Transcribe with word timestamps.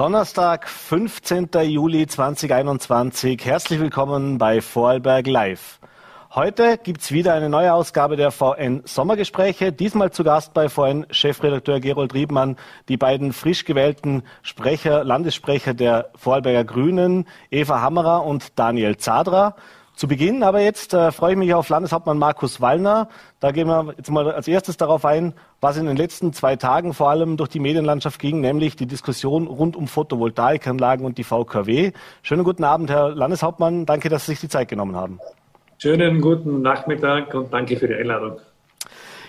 Donnerstag, 0.00 0.66
15. 0.66 1.50
Juli 1.64 2.06
2021. 2.06 3.44
Herzlich 3.44 3.80
willkommen 3.80 4.38
bei 4.38 4.62
Vorarlberg 4.62 5.26
Live. 5.26 5.78
Heute 6.34 6.78
gibt's 6.78 7.12
wieder 7.12 7.34
eine 7.34 7.50
neue 7.50 7.74
Ausgabe 7.74 8.16
der 8.16 8.30
VN 8.30 8.80
Sommergespräche. 8.86 9.72
Diesmal 9.72 10.10
zu 10.10 10.24
Gast 10.24 10.54
bei 10.54 10.70
VN 10.70 11.04
Chefredakteur 11.10 11.80
Gerold 11.80 12.14
Riebmann, 12.14 12.56
die 12.88 12.96
beiden 12.96 13.34
frisch 13.34 13.66
gewählten 13.66 14.22
Sprecher, 14.40 15.04
Landessprecher 15.04 15.74
der 15.74 16.08
Vorarlberger 16.14 16.64
Grünen, 16.64 17.26
Eva 17.50 17.82
Hammerer 17.82 18.24
und 18.24 18.58
Daniel 18.58 18.96
Zadra. 18.96 19.54
Zu 20.00 20.08
Beginn 20.08 20.42
aber 20.42 20.62
jetzt 20.62 20.94
äh, 20.94 21.12
freue 21.12 21.32
ich 21.32 21.36
mich 21.36 21.52
auf 21.52 21.68
Landeshauptmann 21.68 22.16
Markus 22.16 22.58
Wallner. 22.62 23.10
Da 23.38 23.50
gehen 23.50 23.68
wir 23.68 23.92
jetzt 23.98 24.10
mal 24.10 24.32
als 24.32 24.48
erstes 24.48 24.78
darauf 24.78 25.04
ein, 25.04 25.34
was 25.60 25.76
in 25.76 25.84
den 25.84 25.98
letzten 25.98 26.32
zwei 26.32 26.56
Tagen 26.56 26.94
vor 26.94 27.10
allem 27.10 27.36
durch 27.36 27.50
die 27.50 27.60
Medienlandschaft 27.60 28.18
ging, 28.18 28.40
nämlich 28.40 28.76
die 28.76 28.86
Diskussion 28.86 29.46
rund 29.46 29.76
um 29.76 29.88
Photovoltaikanlagen 29.88 31.04
und 31.04 31.18
die 31.18 31.22
VKW. 31.22 31.92
Schönen 32.22 32.44
guten 32.44 32.64
Abend, 32.64 32.88
Herr 32.88 33.10
Landeshauptmann. 33.10 33.84
Danke, 33.84 34.08
dass 34.08 34.24
Sie 34.24 34.32
sich 34.32 34.40
die 34.40 34.48
Zeit 34.48 34.68
genommen 34.68 34.96
haben. 34.96 35.20
Schönen 35.76 36.22
guten 36.22 36.62
Nachmittag 36.62 37.34
und 37.34 37.52
danke 37.52 37.76
für 37.76 37.88
die 37.88 37.96
Einladung. 37.96 38.38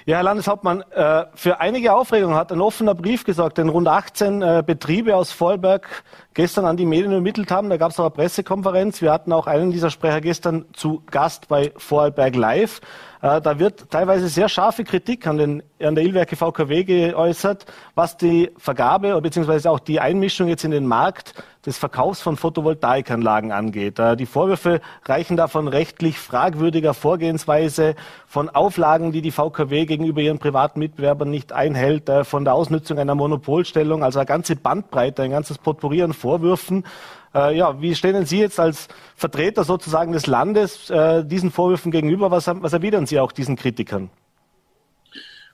Ja, 0.05 0.17
Herr 0.17 0.23
Landeshauptmann, 0.23 0.81
äh, 0.91 1.25
für 1.35 1.59
einige 1.59 1.93
Aufregung 1.93 2.33
hat 2.33 2.51
ein 2.51 2.59
offener 2.59 2.95
Brief 2.95 3.23
gesorgt, 3.23 3.59
den 3.59 3.69
rund 3.69 3.87
18 3.87 4.41
äh, 4.41 4.63
Betriebe 4.65 5.15
aus 5.15 5.31
Vorarlberg 5.31 6.03
gestern 6.33 6.65
an 6.65 6.75
die 6.75 6.87
Medien 6.87 7.11
übermittelt 7.11 7.51
haben. 7.51 7.69
Da 7.69 7.77
gab 7.77 7.91
es 7.91 7.99
auch 7.99 8.05
eine 8.05 8.11
Pressekonferenz. 8.11 9.03
Wir 9.03 9.11
hatten 9.11 9.31
auch 9.31 9.45
einen 9.45 9.71
dieser 9.71 9.91
Sprecher 9.91 10.19
gestern 10.21 10.65
zu 10.73 11.03
Gast 11.11 11.47
bei 11.47 11.71
Vorarlberg 11.77 12.35
Live. 12.35 12.81
Äh, 13.21 13.39
da 13.41 13.59
wird 13.59 13.89
teilweise 13.91 14.27
sehr 14.27 14.49
scharfe 14.49 14.83
Kritik 14.83 15.27
an, 15.27 15.37
den, 15.37 15.63
an 15.79 15.95
der 15.95 16.03
Ilwerke 16.03 16.35
VKW 16.35 16.83
geäußert, 16.83 17.65
was 17.93 18.17
die 18.17 18.51
Vergabe 18.57 19.19
bzw. 19.21 19.69
auch 19.69 19.79
die 19.79 19.99
Einmischung 19.99 20.47
jetzt 20.47 20.63
in 20.63 20.71
den 20.71 20.87
Markt 20.87 21.35
des 21.65 21.77
Verkaufs 21.77 22.21
von 22.21 22.37
Photovoltaikanlagen 22.37 23.51
angeht. 23.51 23.99
Äh, 23.99 24.17
die 24.17 24.25
Vorwürfe 24.25 24.81
reichen 25.05 25.37
da 25.37 25.47
von 25.47 25.67
rechtlich 25.67 26.17
fragwürdiger 26.17 26.95
Vorgehensweise, 26.95 27.95
von 28.25 28.49
Auflagen, 28.49 29.11
die 29.11 29.21
die 29.21 29.31
VKW 29.31 29.85
gegenüber 29.85 30.21
ihren 30.21 30.39
privaten 30.39 30.79
Mitbewerbern 30.79 31.29
nicht 31.29 31.53
einhält, 31.53 32.09
äh, 32.09 32.23
von 32.23 32.43
der 32.43 32.55
Ausnutzung 32.55 32.97
einer 32.97 33.13
Monopolstellung, 33.13 34.03
also 34.03 34.17
eine 34.17 34.25
ganze 34.25 34.55
Bandbreite, 34.55 35.21
ein 35.21 35.31
ganzes 35.31 35.59
Potpourri 35.59 36.01
an 36.01 36.13
Vorwürfen. 36.13 36.85
Äh, 37.33 37.57
ja, 37.57 37.81
wie 37.81 37.95
stehen 37.95 38.25
Sie 38.25 38.39
jetzt 38.39 38.59
als 38.59 38.87
Vertreter 39.15 39.63
sozusagen 39.63 40.11
des 40.11 40.27
Landes 40.27 40.89
äh, 40.89 41.23
diesen 41.23 41.51
Vorwürfen 41.51 41.91
gegenüber? 41.91 42.31
Was, 42.31 42.47
was 42.47 42.73
erwidern 42.73 43.05
Sie 43.05 43.19
auch 43.19 43.31
diesen 43.31 43.55
Kritikern? 43.55 44.09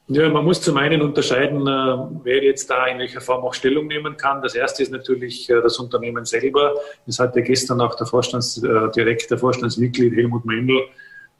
Ja, 0.10 0.30
man 0.30 0.46
muss 0.46 0.62
zum 0.62 0.78
einen 0.78 1.02
unterscheiden, 1.02 1.68
äh, 1.68 2.24
wer 2.24 2.42
jetzt 2.42 2.70
da 2.70 2.88
in 2.88 2.98
welcher 2.98 3.20
Form 3.20 3.44
auch 3.44 3.54
Stellung 3.54 3.88
nehmen 3.88 4.16
kann. 4.16 4.42
Das 4.42 4.56
erste 4.56 4.82
ist 4.82 4.92
natürlich 4.92 5.50
äh, 5.50 5.62
das 5.62 5.78
Unternehmen 5.80 6.24
selber. 6.24 6.74
Das 7.06 7.20
hat 7.20 7.36
ja 7.36 7.42
gestern 7.42 7.82
auch 7.82 7.94
der 7.96 8.08
Vorstandsdirektor, 8.08 9.38
äh, 9.38 9.40
Vorstandsmitglied 9.40 10.16
Helmut 10.16 10.46
Mendel, 10.46 10.82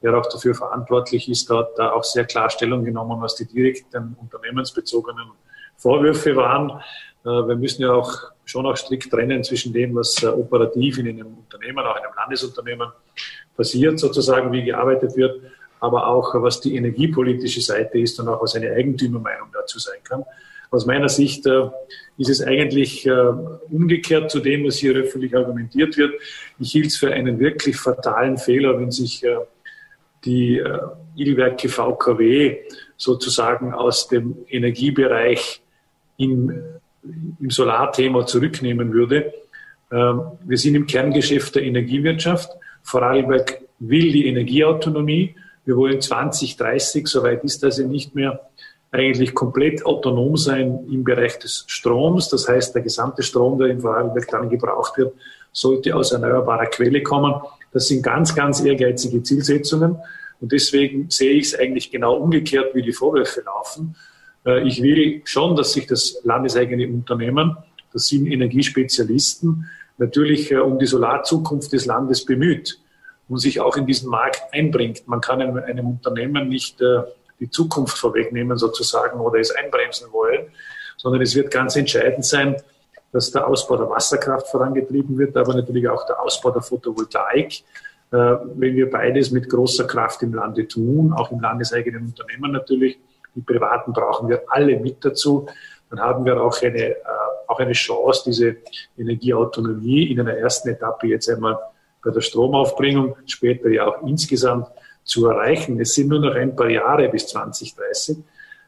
der 0.04 0.18
auch 0.18 0.28
dafür 0.28 0.54
verantwortlich 0.54 1.30
ist, 1.30 1.50
dort 1.50 1.80
da 1.80 1.94
auch 1.94 2.04
sehr 2.04 2.26
klar 2.26 2.50
Stellung 2.50 2.84
genommen, 2.84 3.22
was 3.22 3.36
die 3.36 3.46
direkten 3.46 4.18
unternehmensbezogenen 4.20 5.30
Vorwürfe 5.78 6.36
waren. 6.36 6.72
Wir 7.24 7.56
müssen 7.56 7.82
ja 7.82 7.92
auch 7.92 8.12
schon 8.46 8.66
auch 8.66 8.76
strikt 8.78 9.12
trennen 9.12 9.44
zwischen 9.44 9.74
dem, 9.74 9.96
was 9.96 10.24
operativ 10.24 10.98
in 10.98 11.10
einem 11.10 11.28
Unternehmen, 11.28 11.80
auch 11.80 11.98
in 11.98 12.04
einem 12.04 12.16
Landesunternehmen 12.16 12.90
passiert, 13.56 14.00
sozusagen, 14.00 14.52
wie 14.52 14.64
gearbeitet 14.64 15.16
wird, 15.18 15.42
aber 15.80 16.08
auch 16.08 16.34
was 16.42 16.62
die 16.62 16.76
energiepolitische 16.76 17.62
Seite 17.62 18.00
ist 18.00 18.20
und 18.20 18.30
auch 18.30 18.42
was 18.42 18.56
eine 18.56 18.72
Eigentümermeinung 18.72 19.50
dazu 19.54 19.80
sein 19.80 20.00
kann. 20.04 20.24
Aus 20.70 20.86
meiner 20.86 21.08
Sicht 21.10 21.46
äh, 21.46 21.70
ist 22.18 22.30
es 22.30 22.42
eigentlich 22.42 23.06
äh, 23.06 23.12
umgekehrt 23.12 24.30
zu 24.30 24.40
dem, 24.40 24.66
was 24.66 24.78
hier 24.78 24.96
öffentlich 24.96 25.36
argumentiert 25.36 25.96
wird. 25.98 26.14
Ich 26.60 26.72
hielt 26.72 26.88
es 26.88 26.98
für 26.98 27.12
einen 27.12 27.40
wirklich 27.40 27.78
fatalen 27.78 28.38
Fehler, 28.38 28.78
wenn 28.80 28.92
sich 28.92 29.24
äh, 29.24 29.38
die 30.26 30.58
äh, 30.58 30.80
Ilwerke 31.16 31.70
VKW 31.70 32.58
sozusagen 32.98 33.74
aus 33.74 34.10
dem 34.10 34.36
Energiebereich 34.50 35.62
im, 36.18 36.52
im 37.40 37.50
Solarthema 37.50 38.26
zurücknehmen 38.26 38.94
würde. 38.94 39.34
Ähm, 39.92 40.22
wir 40.44 40.58
sind 40.58 40.76
im 40.76 40.88
Kerngeschäft 40.88 41.56
der 41.56 41.64
Energiewirtschaft. 41.64 42.50
Vorarlberg 42.84 43.62
will 43.80 44.12
die 44.12 44.28
Energieautonomie. 44.28 45.36
Wir 45.66 45.78
wollen 45.78 46.02
2030, 46.02 47.08
soweit 47.08 47.44
ist 47.44 47.64
das 47.64 47.78
ja 47.78 47.86
nicht 47.86 48.16
mehr, 48.16 48.42
eigentlich 48.92 49.34
komplett 49.36 49.86
autonom 49.86 50.38
sein 50.38 50.88
im 50.90 51.04
Bereich 51.04 51.38
des 51.40 51.66
Stroms. 51.68 52.30
Das 52.30 52.48
heißt, 52.48 52.74
der 52.74 52.82
gesamte 52.82 53.22
Strom, 53.22 53.60
der 53.60 53.68
in 53.68 53.82
Vorarlberg 53.82 54.28
dann 54.30 54.50
gebraucht 54.50 54.98
wird, 54.98 55.14
sollte 55.52 55.96
aus 55.96 56.12
erneuerbarer 56.12 56.68
Quelle 56.68 57.04
kommen. 57.04 57.36
Das 57.74 57.88
sind 57.88 58.02
ganz, 58.02 58.34
ganz 58.34 58.62
ehrgeizige 58.62 59.22
Zielsetzungen. 59.24 59.98
Und 60.40 60.52
deswegen 60.52 61.10
sehe 61.10 61.32
ich 61.32 61.48
es 61.48 61.60
eigentlich 61.60 61.92
genau 61.92 62.16
umgekehrt, 62.16 62.74
wie 62.76 62.82
die 62.82 62.94
Vorwürfe 62.94 63.42
laufen. 63.42 63.96
Äh, 64.48 64.68
ich 64.68 64.82
will 64.82 65.22
schon, 65.26 65.56
dass 65.56 65.74
sich 65.74 65.86
das 65.86 66.22
landeseigene 66.24 66.88
Unternehmen, 66.88 67.58
das 67.94 68.08
sind 68.08 68.26
Energiespezialisten, 68.28 69.70
natürlich 69.98 70.52
äh, 70.52 70.58
um 70.58 70.80
die 70.80 70.86
Solarzukunft 70.86 71.74
des 71.74 71.86
Landes 71.86 72.26
bemüht 72.26 72.80
und 73.28 73.40
sich 73.40 73.60
auch 73.60 73.76
in 73.76 73.86
diesen 73.86 74.10
Markt 74.10 74.42
einbringt. 74.52 75.08
Man 75.08 75.22
kann 75.22 75.42
einem, 75.42 75.88
Unternehmen 75.88 76.48
nicht 76.48 76.82
äh, 76.82 77.02
die 77.40 77.50
Zukunft 77.50 77.98
vorwegnehmen 77.98 78.58
sozusagen 78.58 79.20
oder 79.20 79.40
es 79.40 79.52
einbremsen 79.52 80.12
wollen, 80.12 80.48
sondern 80.96 81.22
es 81.22 81.36
wird 81.36 81.52
ganz 81.52 81.76
entscheidend 81.76 82.26
sein, 82.26 82.56
dass 83.12 83.32
der 83.32 83.48
Ausbau 83.48 83.78
der 83.78 83.90
Wasserkraft 83.90 84.48
vorangetrieben 84.48 85.18
wird, 85.18 85.38
aber 85.38 85.54
natürlich 85.54 85.88
auch 85.88 86.06
der 86.08 86.20
Ausbau 86.20 86.52
der 86.52 86.62
Photovoltaik. 86.62 87.64
Wenn 88.10 88.76
wir 88.76 88.90
beides 88.90 89.32
mit 89.32 89.50
großer 89.50 89.86
Kraft 89.86 90.24
im 90.24 90.34
Lande 90.34 90.68
tun, 90.68 91.14
auch 91.14 91.32
im 91.32 91.40
landeseigenen 91.40 92.06
Unternehmen 92.06 92.52
natürlich, 92.52 92.98
die 93.38 93.42
Privaten 93.42 93.94
brauchen 93.94 94.28
wir 94.28 94.44
alle 94.50 94.80
mit 94.80 95.06
dazu, 95.06 95.48
dann 95.90 96.00
haben 96.00 96.26
wir 96.26 96.42
auch 96.42 96.62
eine, 96.62 96.90
äh, 96.90 96.98
auch 97.48 97.60
eine 97.60 97.74
Chance, 97.74 98.24
diese 98.26 98.58
Energieautonomie 98.98 100.12
in 100.12 100.20
einer 100.20 100.34
ersten 100.34 100.70
Etappe 100.70 101.08
jetzt 101.08 101.30
einmal 101.30 101.58
bei 102.04 102.12
der 102.12 102.22
Stromaufbringung, 102.22 103.16
später 103.26 103.70
ja 103.70 103.88
auch 103.88 104.02
insgesamt 104.06 104.68
zu 105.04 105.28
erreichen. 105.28 105.80
Es 105.80 105.94
sind 105.94 106.10
nur 106.10 106.20
noch 106.20 106.36
ein 106.36 106.56
paar 106.56 106.70
Jahre 106.70 107.08
bis 107.10 107.28
2030. 107.28 108.18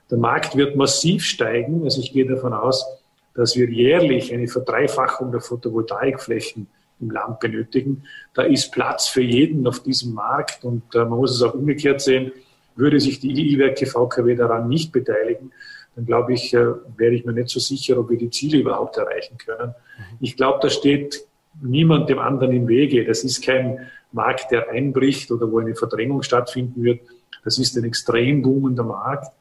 Der 0.09 0.17
Markt 0.17 0.55
wird 0.55 0.75
massiv 0.75 1.25
steigen. 1.25 1.83
Also 1.83 1.99
ich 1.99 2.13
gehe 2.13 2.27
davon 2.27 2.53
aus, 2.53 2.85
dass 3.33 3.55
wir 3.55 3.69
jährlich 3.69 4.33
eine 4.33 4.47
Verdreifachung 4.47 5.31
der 5.31 5.41
Photovoltaikflächen 5.41 6.67
im 7.01 7.11
Land 7.11 7.39
benötigen. 7.39 8.03
Da 8.33 8.43
ist 8.43 8.71
Platz 8.71 9.07
für 9.07 9.21
jeden 9.21 9.67
auf 9.67 9.81
diesem 9.81 10.13
Markt 10.13 10.63
und 10.63 10.83
äh, 10.93 10.99
man 10.99 11.17
muss 11.19 11.35
es 11.35 11.41
auch 11.41 11.53
umgekehrt 11.53 12.01
sehen. 12.01 12.31
Würde 12.79 12.99
sich 12.99 13.19
die 13.19 13.53
I-Werke 13.53 13.85
VKW 13.85 14.35
daran 14.35 14.67
nicht 14.67 14.91
beteiligen, 14.91 15.51
dann 15.95 16.05
glaube 16.05 16.33
ich, 16.33 16.53
äh, 16.53 16.65
wäre 16.97 17.13
ich 17.13 17.25
mir 17.25 17.33
nicht 17.33 17.49
so 17.49 17.59
sicher, 17.59 17.99
ob 17.99 18.09
wir 18.09 18.17
die 18.17 18.29
Ziele 18.29 18.59
überhaupt 18.59 18.97
erreichen 18.97 19.37
können. 19.37 19.75
Ich 20.19 20.37
glaube, 20.37 20.59
da 20.61 20.69
steht 20.69 21.25
niemand 21.61 22.09
dem 22.09 22.19
anderen 22.19 22.53
im 22.53 22.67
Wege. 22.67 23.05
Das 23.05 23.23
ist 23.23 23.43
kein 23.43 23.89
Markt, 24.11 24.51
der 24.51 24.69
einbricht 24.69 25.31
oder 25.31 25.51
wo 25.51 25.59
eine 25.59 25.75
Verdrängung 25.75 26.23
stattfinden 26.23 26.83
wird. 26.83 27.01
Das 27.43 27.57
ist 27.57 27.77
ein 27.77 27.83
extrem 27.83 28.41
boomender 28.41 28.83
Markt, 28.83 29.33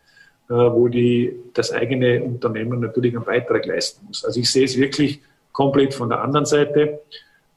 äh, 0.49 0.55
wo 0.55 0.89
die, 0.89 1.35
das 1.55 1.73
eigene 1.73 2.23
Unternehmen 2.23 2.81
natürlich 2.81 3.15
einen 3.15 3.25
Beitrag 3.25 3.67
leisten 3.67 4.07
muss. 4.07 4.25
Also 4.25 4.41
ich 4.41 4.51
sehe 4.51 4.65
es 4.65 4.77
wirklich 4.77 5.21
komplett 5.53 5.95
von 5.95 6.09
der 6.09 6.23
anderen 6.23 6.47
Seite. 6.47 7.01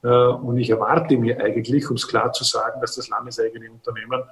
Äh, 0.02 0.08
und 0.08 0.58
ich 0.58 0.70
erwarte 0.70 1.16
mir 1.16 1.40
eigentlich, 1.40 1.88
um 1.88 1.96
es 1.96 2.06
klar 2.06 2.32
zu 2.32 2.44
sagen, 2.44 2.80
dass 2.80 2.96
das 2.96 3.08
landeseigene 3.08 3.70
Unternehmen 3.70 4.22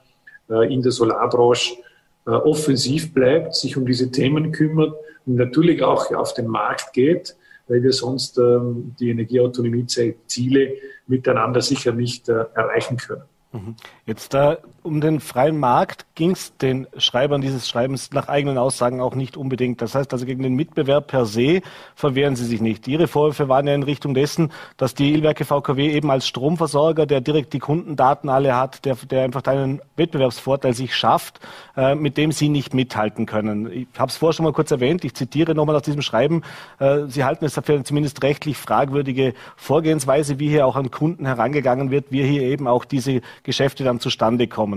in 0.51 0.83
der 0.83 0.93
Solarbranche 0.93 1.77
offensiv 2.25 3.15
bleibt, 3.15 3.55
sich 3.55 3.77
um 3.77 3.87
diese 3.87 4.11
Themen 4.11 4.53
kümmert 4.53 4.95
und 5.27 5.37
natürlich 5.37 5.83
auch 5.83 6.13
auf 6.13 6.35
den 6.35 6.49
Markt 6.49 6.93
geht 6.93 7.35
weil 7.71 7.85
wir 7.85 7.93
sonst 7.93 8.37
ähm, 8.37 8.97
die 8.99 9.11
Energieautonomie-Ziele 9.11 10.75
miteinander 11.07 11.63
sicher 11.63 11.93
nicht 11.93 12.29
äh, 12.29 12.45
erreichen 12.55 12.97
können. 12.97 13.23
Mhm. 13.53 13.77
Jetzt 14.07 14.35
äh, 14.35 14.57
um 14.83 15.01
den 15.01 15.21
freien 15.21 15.59
Markt 15.59 16.07
ging 16.15 16.33
es 16.33 16.57
den 16.59 16.87
Schreibern 16.97 17.41
dieses 17.41 17.69
Schreibens 17.69 18.11
nach 18.13 18.29
eigenen 18.29 18.59
Aussagen 18.59 19.01
auch 19.01 19.15
nicht 19.15 19.37
unbedingt. 19.37 19.81
Das 19.81 19.95
heißt 19.95 20.13
also 20.13 20.27
gegen 20.27 20.43
den 20.43 20.55
Mitbewerb 20.55 21.07
per 21.07 21.27
se 21.27 21.63
verwehren 21.95 22.37
sie 22.37 22.45
sich 22.45 22.61
nicht. 22.61 22.89
Ihre 22.89 23.09
Vorwürfe 23.09 23.49
waren 23.49 23.67
ja 23.67 23.75
in 23.75 23.83
Richtung 23.83 24.15
dessen, 24.15 24.53
dass 24.77 24.95
die 24.95 25.13
Ilwerke 25.13 25.45
VKW 25.45 25.91
eben 25.91 26.11
als 26.11 26.27
Stromversorger, 26.27 27.07
der 27.07 27.21
direkt 27.21 27.53
die 27.53 27.59
Kundendaten 27.59 28.29
alle 28.29 28.57
hat, 28.57 28.85
der, 28.85 28.97
der 28.97 29.25
einfach 29.25 29.45
einen 29.45 29.81
Wettbewerbsvorteil 29.97 30.75
sich 30.75 30.95
schafft, 30.95 31.41
äh, 31.77 31.95
mit 31.95 32.17
dem 32.17 32.33
sie 32.33 32.49
nicht 32.49 32.75
mithalten 32.75 33.27
können. 33.27 33.71
Ich 33.71 33.89
habe 33.99 34.11
es 34.11 34.17
vorher 34.17 34.35
schon 34.35 34.45
mal 34.45 34.53
kurz 34.53 34.71
erwähnt, 34.71 35.05
ich 35.05 35.15
zitiere 35.15 35.55
nochmal 35.55 35.77
aus 35.77 35.83
diesem 35.83 36.03
Schreiben, 36.03 36.43
äh, 36.79 37.07
sie 37.07 37.25
halten 37.25 37.45
es 37.45 37.55
für 37.55 37.73
eine 37.73 37.85
zumindest 37.85 38.23
rechtlich 38.23 38.57
fragwürdige 38.57 39.35
Vorgehensweise, 39.57 40.39
wie 40.39 40.49
hier 40.49 40.67
auch 40.67 40.77
an 40.77 40.91
Kunden 40.91 41.27
herangegangen 41.27 41.91
wird, 41.91 42.07
wie 42.11 42.23
hier 42.23 42.43
eben 42.43 42.67
auch 42.67 42.85
diese 42.85 43.21
Geschäfte 43.43 43.85
dann 43.85 44.01
zustande 44.01 44.47
kommen. 44.47 44.70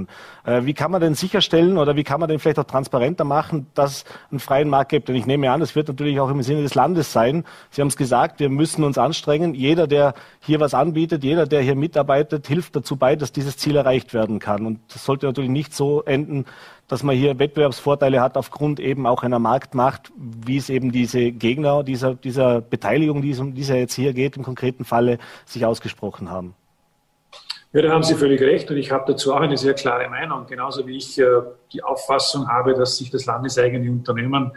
Äh, 0.46 0.62
wie 0.66 0.74
kann 0.74 0.92
man 0.92 1.02
denn 1.02 1.16
sicherstellen 1.16 1.78
oder 1.78 1.96
wie 1.96 2.04
kann 2.04 2.20
man 2.20 2.30
denn 2.30 2.40
vielleicht 2.40 2.60
auch 2.60 2.66
transparenter 2.66 3.24
machen, 3.24 3.68
dass 3.74 3.92
es 3.92 4.06
einen 4.32 4.40
freien 4.40 4.70
Markt 4.70 4.90
gibt? 4.90 5.08
Denn 5.08 5.16
ich 5.16 5.26
nehme 5.26 5.52
an, 5.52 5.62
es 5.62 5.76
wird 5.76 5.88
natürlich 5.88 6.20
auch 6.20 6.30
im 6.30 6.42
Sinne 6.42 6.62
des 6.62 6.76
Landes 6.76 7.12
sein. 7.14 7.44
Sie 7.72 7.82
haben 7.82 7.88
es 7.88 7.98
gesagt, 7.98 8.40
wir 8.40 8.50
müssen 8.50 8.84
uns 8.84 8.98
anstrengen. 8.98 9.54
Jeder, 9.54 9.88
der 9.88 10.14
hier 10.40 10.60
was 10.60 10.74
anbietet, 10.74 11.24
jeder, 11.24 11.46
der 11.46 11.62
hier 11.62 11.76
mitarbeitet, 11.76 12.48
hilft 12.48 12.76
dazu 12.76 12.96
bei, 12.96 13.16
dass 13.16 13.32
dieses 13.32 13.58
Ziel 13.58 13.76
erreicht 13.76 14.14
werden 14.14 14.40
kann. 14.40 14.66
Und 14.66 14.80
das 14.94 15.06
sollte 15.06 15.26
natürlich 15.26 15.52
nicht 15.52 15.74
so 15.74 16.04
enden, 16.04 16.46
dass 16.88 17.04
man 17.04 17.16
hier 17.16 17.40
Wettbewerbsvorteile 17.40 18.22
hat 18.22 18.38
aufgrund 18.38 18.80
eben 18.80 19.08
auch 19.08 19.24
einer 19.24 19.40
Marktmacht, 19.40 20.12
wie 20.16 20.58
es 20.58 20.70
eben 20.70 20.92
diese 20.92 21.32
Gegner 21.32 21.84
dieser, 21.84 22.16
dieser 22.16 22.62
Beteiligung, 22.62 23.22
die 23.22 23.32
es 23.32 23.40
um 23.40 23.54
die 23.56 23.62
es 23.62 23.70
ja 23.70 23.76
jetzt 23.76 23.94
hier 23.94 24.14
geht, 24.14 24.38
im 24.38 24.44
konkreten 24.44 24.86
Falle 24.86 25.18
sich 25.46 25.66
ausgesprochen 25.66 26.30
haben. 26.30 26.56
Ja, 27.74 27.82
da 27.82 27.90
haben 27.90 28.04
Sie 28.04 28.14
völlig 28.14 28.40
recht 28.40 28.70
und 28.70 28.78
ich 28.78 28.92
habe 28.92 29.12
dazu 29.12 29.34
auch 29.34 29.42
eine 29.42 29.58
sehr 29.58 29.74
klare 29.74 30.08
Meinung. 30.08 30.46
Genauso 30.46 30.86
wie 30.86 30.96
ich 30.96 31.18
äh, 31.18 31.26
die 31.72 31.82
Auffassung 31.82 32.48
habe, 32.48 32.76
dass 32.76 32.98
sich 32.98 33.10
das 33.10 33.26
landeseigene 33.26 33.90
Unternehmen 33.90 34.52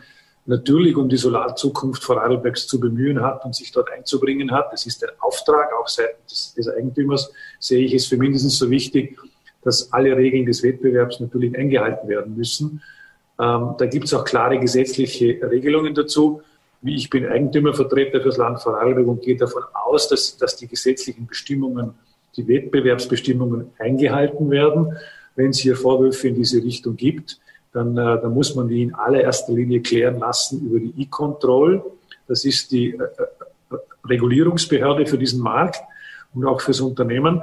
natürlich 0.45 0.97
um 0.97 1.09
die 1.09 1.17
Solarzukunft 1.17 2.05
Vorarlbergs 2.05 2.67
zu 2.67 2.79
bemühen 2.79 3.23
hat 3.23 3.43
und 3.47 3.55
sich 3.55 3.73
dort 3.73 3.91
einzubringen 3.91 4.53
hat. 4.53 4.71
Das 4.71 4.85
ist 4.85 5.01
der 5.01 5.15
Auftrag, 5.19 5.71
auch 5.81 5.89
seitens 5.89 6.53
des 6.53 6.69
Eigentümers 6.69 7.33
sehe 7.59 7.87
ich 7.87 7.95
es 7.95 8.07
für 8.07 8.19
mindestens 8.19 8.59
so 8.59 8.69
wichtig, 8.71 9.19
dass 9.63 9.95
alle 9.95 10.15
Regeln 10.15 10.45
des 10.45 10.63
Wettbewerbs 10.63 11.19
natürlich 11.19 11.57
eingehalten 11.57 12.09
werden 12.11 12.37
müssen. 12.37 12.83
Ähm, 13.41 13.77
da 13.79 13.87
gibt 13.87 14.05
es 14.05 14.13
auch 14.13 14.25
klare 14.25 14.59
gesetzliche 14.59 15.41
Regelungen 15.43 15.95
dazu. 15.95 16.43
Wie 16.83 16.95
ich 16.95 17.09
bin 17.09 17.27
Eigentümervertreter 17.27 18.21
für 18.21 18.29
das 18.29 18.37
Land 18.37 18.61
Vorarlberg 18.61 19.07
und 19.07 19.23
gehe 19.23 19.39
davon 19.39 19.63
aus, 19.73 20.07
dass, 20.09 20.37
dass 20.37 20.57
die 20.57 20.69
gesetzlichen 20.69 21.27
Bestimmungen, 21.27 21.95
die 22.37 22.47
Wettbewerbsbestimmungen 22.49 23.71
eingehalten 23.79 24.50
werden. 24.50 24.97
Wenn 25.35 25.50
es 25.50 25.59
hier 25.59 25.77
Vorwürfe 25.77 26.29
in 26.29 26.35
diese 26.35 26.62
Richtung 26.62 26.97
gibt, 26.97 27.41
dann, 27.73 27.97
äh, 27.97 28.21
dann 28.21 28.33
muss 28.33 28.55
man 28.55 28.69
die 28.69 28.83
in 28.83 28.94
allererster 28.94 29.53
Linie 29.53 29.81
klären 29.81 30.19
lassen 30.19 30.67
über 30.67 30.79
die 30.81 30.94
E-Control. 31.03 31.83
Das 32.27 32.44
ist 32.44 32.73
die 32.73 32.91
äh, 32.91 33.03
äh 33.03 33.77
Regulierungsbehörde 34.09 35.05
für 35.06 35.19
diesen 35.19 35.41
Markt 35.41 35.81
und 36.33 36.47
auch 36.47 36.61
fürs 36.61 36.81
Unternehmen. 36.81 37.43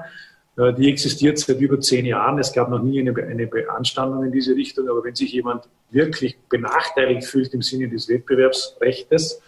Die 0.77 0.89
existiert 0.89 1.37
seit 1.39 1.59
über 1.59 1.77
zehn 1.81 2.05
Jahren. 2.05 2.39
Es 2.39 2.53
gab 2.53 2.69
noch 2.69 2.81
nie 2.81 3.01
eine, 3.01 3.13
eine 3.21 3.47
Beanstandung 3.47 4.23
in 4.23 4.31
diese 4.31 4.55
Richtung. 4.55 4.87
Aber 4.87 5.03
wenn 5.03 5.13
sich 5.13 5.33
jemand 5.33 5.67
wirklich 5.91 6.37
benachteiligt 6.47 7.27
fühlt 7.27 7.53
im 7.53 7.61
Sinne 7.61 7.89
des 7.89 8.07
Wettbewerbsrechtes, 8.07 9.41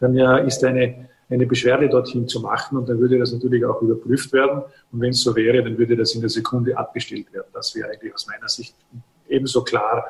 dann 0.00 0.16
ist 0.46 0.64
eine, 0.64 1.08
eine 1.28 1.46
Beschwerde 1.46 1.88
dorthin 1.88 2.28
zu 2.28 2.40
machen 2.40 2.78
und 2.78 2.88
dann 2.88 3.00
würde 3.00 3.18
das 3.18 3.32
natürlich 3.32 3.64
auch 3.64 3.82
überprüft 3.82 4.32
werden. 4.32 4.62
Und 4.92 5.00
wenn 5.00 5.10
es 5.10 5.22
so 5.22 5.34
wäre, 5.34 5.62
dann 5.62 5.76
würde 5.76 5.96
das 5.96 6.14
in 6.14 6.20
der 6.20 6.30
Sekunde 6.30 6.76
abgestellt 6.76 7.32
werden. 7.32 7.48
Das 7.52 7.74
wäre 7.74 7.90
eigentlich 7.90 8.14
aus 8.14 8.26
meiner 8.26 8.48
Sicht 8.48 8.74
ebenso 9.28 9.64
klar 9.64 10.04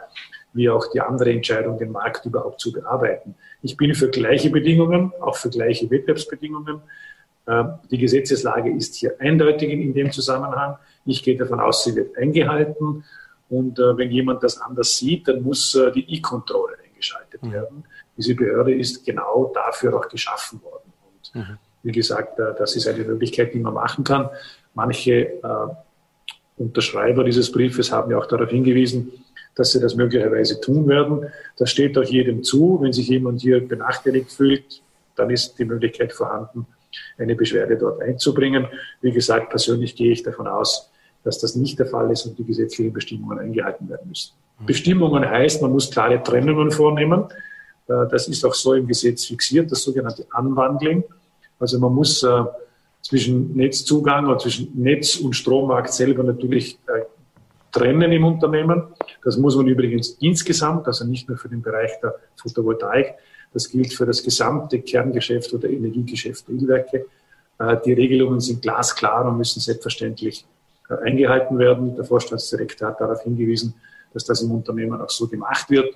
wie 0.53 0.71
auch 0.71 0.91
die 0.91 1.01
andere 1.01 1.33
Entscheidung, 1.33 1.79
den 1.79 1.93
Markt 1.93 2.25
überhaupt 2.25 2.61
zu 2.61 2.73
bearbeiten. 2.73 3.35
Ich 3.63 3.77
bin 3.77 3.95
für 3.95 4.09
gleiche 4.09 4.51
Bedingungen, 4.51 5.13
auch 5.21 5.37
für 5.37 5.51
gleiche 5.51 5.91
Wettbewerbsbedingungen. 5.91 6.81
Ähm, 7.47 7.75
die 7.91 7.99
Gesetzeslage 7.99 8.75
ist 8.75 8.95
hier 8.95 9.21
eindeutig 9.21 9.71
in 9.71 9.93
dem 9.93 10.11
Zusammenhang. 10.11 10.79
Ich 11.05 11.23
gehe 11.23 11.37
davon 11.37 11.61
aus, 11.61 11.85
sie 11.85 11.95
wird 11.95 12.17
eingehalten. 12.17 13.05
Und 13.49 13.79
äh, 13.79 13.97
wenn 13.97 14.11
jemand 14.11 14.43
das 14.43 14.61
anders 14.61 14.97
sieht, 14.97 15.29
dann 15.29 15.43
muss 15.43 15.75
äh, 15.75 15.93
die 15.93 16.17
E-Kontrolle 16.17 16.77
eingeschaltet 16.89 17.43
mhm. 17.43 17.53
werden. 17.53 17.85
Diese 18.17 18.35
Behörde 18.35 18.75
ist 18.75 19.05
genau 19.05 19.53
dafür 19.55 19.97
auch 19.97 20.09
geschaffen 20.09 20.63
worden. 20.63 20.86
Mhm. 21.37 21.59
wie 21.83 21.93
gesagt, 21.93 22.39
äh, 22.39 22.55
das 22.59 22.77
ist 22.77 22.89
eine 22.89 23.05
Möglichkeit, 23.05 23.55
die 23.55 23.59
man 23.59 23.75
machen 23.75 24.05
kann. 24.05 24.29
Manche 24.75 25.41
Unterschreiber 26.59 27.25
dieses 27.25 27.53
Briefes 27.53 27.93
haben 27.93 28.11
ja 28.11 28.19
auch 28.19 28.27
darauf 28.27 28.51
hingewiesen, 28.51 29.13
dass 29.55 29.73
sie 29.73 29.81
das 29.81 29.95
möglicherweise 29.95 30.61
tun 30.61 30.87
werden. 30.89 31.27
Das 31.57 31.71
steht 31.71 31.97
auch 31.99 32.05
jedem 32.05 32.43
zu. 32.43 32.79
Wenn 32.81 32.93
sich 32.93 33.09
jemand 33.09 33.41
hier 33.41 33.67
benachteiligt 33.67 34.31
fühlt, 34.31 34.83
dann 35.17 35.31
ist 35.31 35.59
die 35.59 35.65
Möglichkeit 35.65 36.13
vorhanden, 36.13 36.67
eine 37.19 37.35
Beschwerde 37.35 37.77
dort 37.77 38.01
einzubringen. 38.03 38.67
Wie 39.01 39.13
gesagt, 39.13 39.51
persönlich 39.51 39.97
gehe 39.97 40.13
ich 40.13 40.23
davon 40.23 40.47
aus, 40.47 40.91
dass 41.25 41.39
das 41.39 41.57
nicht 41.57 41.79
der 41.79 41.87
Fall 41.87 42.11
ist 42.11 42.27
und 42.27 42.39
die 42.39 42.45
gesetzlichen 42.45 42.93
Bestimmungen 42.93 43.39
eingehalten 43.39 43.89
werden 43.89 44.09
müssen. 44.09 44.35
Mhm. 44.61 44.67
Bestimmungen 44.67 45.29
heißt, 45.29 45.61
man 45.63 45.73
muss 45.73 45.91
klare 45.91 46.23
Trennungen 46.23 46.71
vornehmen. 46.71 47.25
Äh, 47.89 48.07
das 48.11 48.29
ist 48.29 48.45
auch 48.45 48.55
so 48.55 48.75
im 48.75 48.87
Gesetz 48.87 49.25
fixiert, 49.25 49.73
das 49.73 49.83
sogenannte 49.83 50.27
Unbundling. 50.39 51.03
Also 51.59 51.79
man 51.79 51.95
muss 51.95 52.23
äh, 52.23 52.45
zwischen 53.03 53.55
Netzzugang 53.55 54.27
oder 54.27 54.39
zwischen 54.39 54.71
Netz- 54.75 55.17
und 55.17 55.35
Strommarkt 55.35 55.93
selber 55.93 56.23
natürlich 56.23 56.79
äh, 56.87 57.03
trennen 57.71 58.11
im 58.13 58.25
Unternehmen. 58.25 58.85
Das 59.23 59.37
muss 59.37 59.57
man 59.57 59.67
übrigens 59.67 60.17
insgesamt, 60.21 60.87
also 60.87 61.05
nicht 61.05 61.29
nur 61.29 61.39
für 61.39 61.49
den 61.49 61.63
Bereich 61.63 61.93
der 62.03 62.15
Photovoltaik, 62.37 63.15
das 63.53 63.71
gilt 63.71 63.93
für 63.93 64.07
das 64.07 64.23
gesamte 64.23 64.81
Kerngeschäft 64.81 65.53
oder 65.55 65.69
Energiegeschäft 65.69 66.49
der 66.49 66.57
Ölwerke. 66.57 67.07
Äh, 67.59 67.77
die 67.85 67.93
Regelungen 67.93 68.41
sind 68.41 68.63
glasklar 68.63 69.27
und 69.27 69.39
müssen 69.39 69.61
selbstverständlich 69.61 70.45
äh, 70.89 70.95
eingehalten 70.95 71.59
werden. 71.59 71.97
Der 71.97 72.05
Vorstandsdirektor 72.05 72.89
hat 72.89 73.01
darauf 73.01 73.23
hingewiesen, 73.23 73.75
dass 74.13 74.25
das 74.25 74.43
im 74.43 74.51
Unternehmen 74.51 75.01
auch 75.01 75.11
so 75.11 75.29
gemacht 75.29 75.71
wird. 75.71 75.95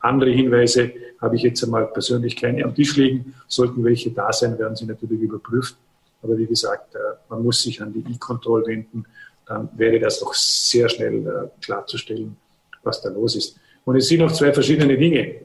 Andere 0.00 0.30
Hinweise 0.30 0.92
habe 1.20 1.36
ich 1.36 1.42
jetzt 1.42 1.62
einmal 1.62 1.86
persönlich 1.86 2.36
keine 2.36 2.64
am 2.64 2.74
Tisch 2.74 2.96
liegen. 2.96 3.34
Sollten 3.46 3.84
welche 3.84 4.10
da 4.10 4.32
sein, 4.32 4.58
werden 4.58 4.76
sie 4.76 4.86
natürlich 4.86 5.20
überprüft. 5.20 5.76
Aber 6.22 6.36
wie 6.36 6.46
gesagt, 6.46 6.94
äh, 6.94 6.98
man 7.28 7.42
muss 7.42 7.62
sich 7.62 7.80
an 7.80 7.92
die 7.92 8.04
E-Control 8.12 8.66
wenden. 8.66 9.04
Dann 9.46 9.68
wäre 9.76 9.98
das 9.98 10.22
auch 10.22 10.34
sehr 10.34 10.88
schnell 10.88 11.50
klarzustellen, 11.60 12.36
was 12.82 13.00
da 13.02 13.10
los 13.10 13.36
ist. 13.36 13.58
Und 13.84 13.96
es 13.96 14.08
sind 14.08 14.20
noch 14.20 14.32
zwei 14.32 14.52
verschiedene 14.52 14.96
Dinge. 14.96 15.36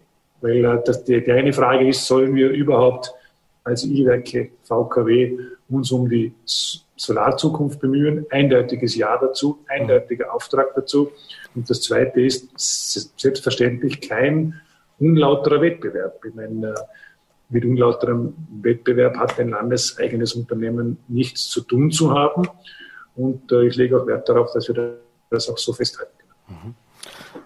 Weil 0.41 0.63
äh, 0.63 0.79
das, 0.85 1.03
die, 1.03 1.23
die 1.23 1.31
eine 1.31 1.53
Frage 1.53 1.87
ist, 1.87 2.05
sollen 2.05 2.35
wir 2.35 2.49
überhaupt 2.49 3.11
als 3.63 3.83
E-Werke 3.83 4.51
VKW 4.63 5.37
uns 5.69 5.91
um 5.91 6.07
die 6.07 6.33
Solarzukunft 6.95 7.79
bemühen? 7.79 8.25
Eindeutiges 8.29 8.95
Ja 8.95 9.17
dazu, 9.17 9.59
eindeutiger 9.67 10.33
Auftrag 10.33 10.73
dazu. 10.75 11.11
Und 11.53 11.69
das 11.69 11.81
zweite 11.81 12.21
ist 12.21 12.49
selbstverständlich 13.17 14.01
kein 14.01 14.61
unlauterer 14.99 15.61
Wettbewerb. 15.61 16.23
Ich 16.25 16.33
meine, 16.33 16.69
äh, 16.69 16.73
mit 17.49 17.65
unlauterem 17.65 18.33
Wettbewerb 18.61 19.17
hat 19.17 19.39
ein 19.39 19.49
landeseigenes 19.49 20.33
Unternehmen 20.33 20.97
nichts 21.07 21.47
zu 21.49 21.61
tun 21.61 21.91
zu 21.91 22.11
haben. 22.11 22.47
Und 23.15 23.51
äh, 23.51 23.67
ich 23.67 23.75
lege 23.75 24.01
auch 24.01 24.07
Wert 24.07 24.27
darauf, 24.27 24.51
dass 24.53 24.67
wir 24.67 24.97
das 25.29 25.49
auch 25.49 25.57
so 25.57 25.73
festhalten 25.73 26.11
können. 26.17 26.59
Mhm. 26.63 26.75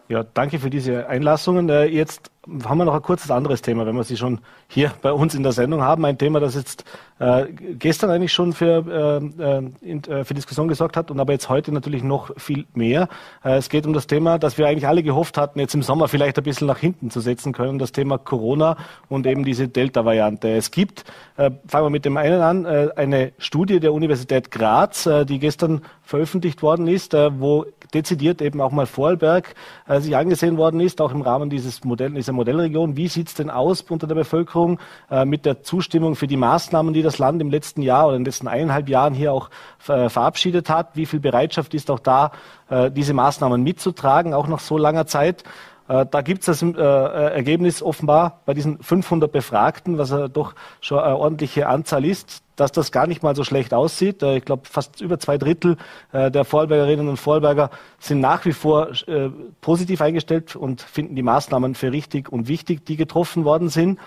Ja, 0.07 0.23
danke 0.23 0.57
für 0.59 0.69
diese 0.69 1.07
Einlassungen. 1.07 1.69
Äh, 1.69 1.85
jetzt 1.85 2.31
haben 2.63 2.77
wir 2.77 2.85
noch 2.85 2.95
ein 2.95 3.01
kurzes 3.01 3.31
anderes 3.31 3.61
Thema, 3.61 3.85
wenn 3.85 3.95
wir 3.95 4.03
Sie 4.03 4.17
schon 4.17 4.39
hier 4.67 4.93
bei 5.01 5.11
uns 5.11 5.35
in 5.35 5.43
der 5.43 5.51
Sendung 5.51 5.81
haben. 5.81 6.05
Ein 6.05 6.17
Thema, 6.17 6.39
das 6.39 6.55
jetzt 6.55 6.85
äh, 7.19 7.47
gestern 7.51 8.09
eigentlich 8.09 8.31
schon 8.31 8.53
für, 8.53 9.21
äh, 9.37 9.91
äh, 9.91 10.23
für 10.23 10.33
Diskussion 10.33 10.67
gesorgt 10.69 10.95
hat 10.95 11.11
und 11.11 11.19
aber 11.19 11.33
jetzt 11.33 11.49
heute 11.49 11.73
natürlich 11.73 12.01
noch 12.01 12.31
viel 12.37 12.65
mehr. 12.73 13.09
Äh, 13.43 13.57
es 13.57 13.69
geht 13.69 13.85
um 13.85 13.93
das 13.93 14.07
Thema, 14.07 14.39
das 14.39 14.57
wir 14.57 14.67
eigentlich 14.67 14.87
alle 14.87 15.03
gehofft 15.03 15.37
hatten, 15.37 15.59
jetzt 15.59 15.75
im 15.75 15.83
Sommer 15.83 16.07
vielleicht 16.07 16.37
ein 16.37 16.43
bisschen 16.43 16.67
nach 16.67 16.79
hinten 16.79 17.11
zu 17.11 17.19
setzen 17.19 17.51
können, 17.51 17.77
das 17.77 17.91
Thema 17.91 18.17
Corona 18.17 18.77
und 19.09 19.27
eben 19.27 19.43
diese 19.43 19.67
Delta-Variante. 19.67 20.49
Es 20.49 20.71
gibt, 20.71 21.03
äh, 21.35 21.51
fangen 21.67 21.85
wir 21.85 21.89
mit 21.89 22.05
dem 22.05 22.15
einen 22.15 22.41
an, 22.41 22.65
äh, 22.65 22.89
eine 22.95 23.33
Studie 23.37 23.81
der 23.81 23.93
Universität 23.93 24.49
Graz, 24.49 25.05
äh, 25.05 25.25
die 25.25 25.39
gestern 25.39 25.81
veröffentlicht 26.03 26.63
worden 26.63 26.87
ist, 26.87 27.13
äh, 27.13 27.29
wo 27.39 27.65
dezidiert 27.93 28.41
eben 28.41 28.61
auch 28.61 28.71
mal 28.71 28.85
Vorarlberg 28.85 29.55
äh, 29.87 29.99
sich 29.99 30.15
angesehen 30.15 30.57
worden 30.57 30.79
ist, 30.79 31.01
auch 31.01 31.11
im 31.11 31.21
Rahmen 31.21 31.49
dieses 31.49 31.83
Modell, 31.83 32.15
dieser 32.29 32.33
Modellregion. 32.33 32.95
Wie 32.95 33.07
sieht 33.07 33.29
es 33.29 33.33
denn 33.33 33.49
aus 33.49 33.81
unter 33.81 34.05
der 34.05 34.15
Bevölkerung 34.15 34.79
äh, 35.09 35.25
mit 35.25 35.45
der 35.45 35.63
Zustimmung 35.63 36.15
für 36.15 36.27
die 36.27 36.37
Maßnahmen, 36.37 36.93
die 36.93 37.01
das 37.01 37.17
Land 37.17 37.41
im 37.41 37.49
letzten 37.49 37.81
Jahr 37.81 38.07
oder 38.07 38.15
in 38.15 38.21
den 38.21 38.25
letzten 38.25 38.47
eineinhalb 38.47 38.87
Jahren 38.87 39.13
hier 39.13 39.33
auch 39.33 39.49
äh, 39.87 40.09
verabschiedet 40.09 40.69
hat? 40.69 40.95
Wie 40.95 41.05
viel 41.05 41.19
Bereitschaft 41.19 41.73
ist 41.73 41.89
auch 41.89 41.99
da, 41.99 42.31
äh, 42.69 42.91
diese 42.91 43.13
Maßnahmen 43.13 43.63
mitzutragen, 43.63 44.33
auch 44.33 44.47
nach 44.47 44.59
so 44.59 44.77
langer 44.77 45.07
Zeit? 45.07 45.43
Äh, 45.89 46.05
da 46.09 46.21
gibt 46.21 46.41
es 46.41 46.45
das 46.45 46.61
äh, 46.61 46.79
Ergebnis 46.79 47.83
offenbar 47.83 48.41
bei 48.45 48.53
diesen 48.53 48.81
500 48.81 49.29
Befragten, 49.29 49.97
was 49.97 50.13
doch 50.31 50.55
schon 50.79 50.99
eine 50.99 51.17
ordentliche 51.17 51.67
Anzahl 51.67 52.05
ist, 52.05 52.43
dass 52.59 52.71
das 52.71 52.91
gar 52.91 53.07
nicht 53.07 53.23
mal 53.23 53.35
so 53.35 53.43
schlecht 53.43 53.73
aussieht. 53.73 54.21
Äh, 54.21 54.37
ich 54.37 54.45
glaube, 54.45 54.63
fast 54.65 55.01
über 55.01 55.19
zwei 55.19 55.37
Drittel 55.37 55.77
äh, 56.11 56.29
der 56.29 56.45
Vorarlbergerinnen 56.45 57.07
und 57.07 57.17
Vorarlberger 57.17 57.69
sind 57.99 58.19
nach 58.19 58.45
wie 58.45 58.51
vor 58.51 58.89
äh, 59.07 59.29
positiv 59.61 60.01
eingestellt 60.01 60.55
und 60.55 60.81
finden 60.81 61.15
die 61.15 61.23
Maßnahmen 61.23 61.75
für 61.75 61.91
richtig 61.91 62.31
und 62.31 62.47
wichtig, 62.47 62.85
die 62.85 62.97
getroffen 62.97 63.45
worden 63.45 63.69
sind. 63.69 63.99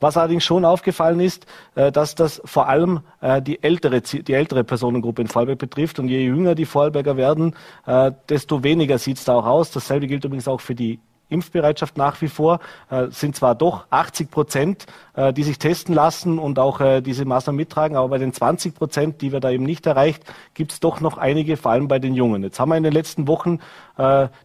Was 0.00 0.16
allerdings 0.16 0.44
schon 0.44 0.64
aufgefallen 0.64 1.18
ist, 1.18 1.46
dass 1.74 2.14
das 2.14 2.40
vor 2.44 2.68
allem 2.68 3.00
die 3.42 3.60
ältere, 3.64 4.00
die 4.00 4.32
ältere 4.32 4.62
Personengruppe 4.62 5.22
in 5.22 5.28
Vorarlberg 5.28 5.58
betrifft. 5.58 5.98
Und 5.98 6.06
je 6.06 6.24
jünger 6.24 6.54
die 6.54 6.66
Vorarlberger 6.66 7.16
werden, 7.16 7.56
desto 8.28 8.62
weniger 8.62 8.98
sieht 8.98 9.18
es 9.18 9.24
da 9.24 9.34
auch 9.34 9.46
aus. 9.46 9.72
Dasselbe 9.72 10.06
gilt 10.06 10.24
übrigens 10.24 10.46
auch 10.46 10.60
für 10.60 10.76
die 10.76 11.00
Impfbereitschaft 11.28 11.96
nach 11.96 12.20
wie 12.20 12.28
vor. 12.28 12.60
Äh, 12.90 13.08
sind 13.10 13.36
zwar 13.36 13.54
doch 13.54 13.86
80 13.90 14.30
Prozent, 14.30 14.86
äh, 15.14 15.32
die 15.32 15.42
sich 15.42 15.58
testen 15.58 15.94
lassen 15.94 16.38
und 16.38 16.58
auch 16.58 16.80
äh, 16.80 17.00
diese 17.00 17.24
Maßnahmen 17.24 17.56
mittragen, 17.56 17.96
aber 17.96 18.08
bei 18.08 18.18
den 18.18 18.32
20 18.32 18.74
Prozent, 18.74 19.20
die 19.22 19.32
wir 19.32 19.40
da 19.40 19.50
eben 19.50 19.64
nicht 19.64 19.86
erreicht, 19.86 20.22
gibt 20.54 20.72
es 20.72 20.80
doch 20.80 21.00
noch 21.00 21.18
einige, 21.18 21.56
vor 21.56 21.72
allem 21.72 21.88
bei 21.88 21.98
den 21.98 22.14
Jungen. 22.14 22.42
Jetzt 22.42 22.60
haben 22.60 22.70
wir 22.70 22.76
in 22.76 22.82
den 22.82 22.92
letzten 22.92 23.26
Wochen 23.26 23.58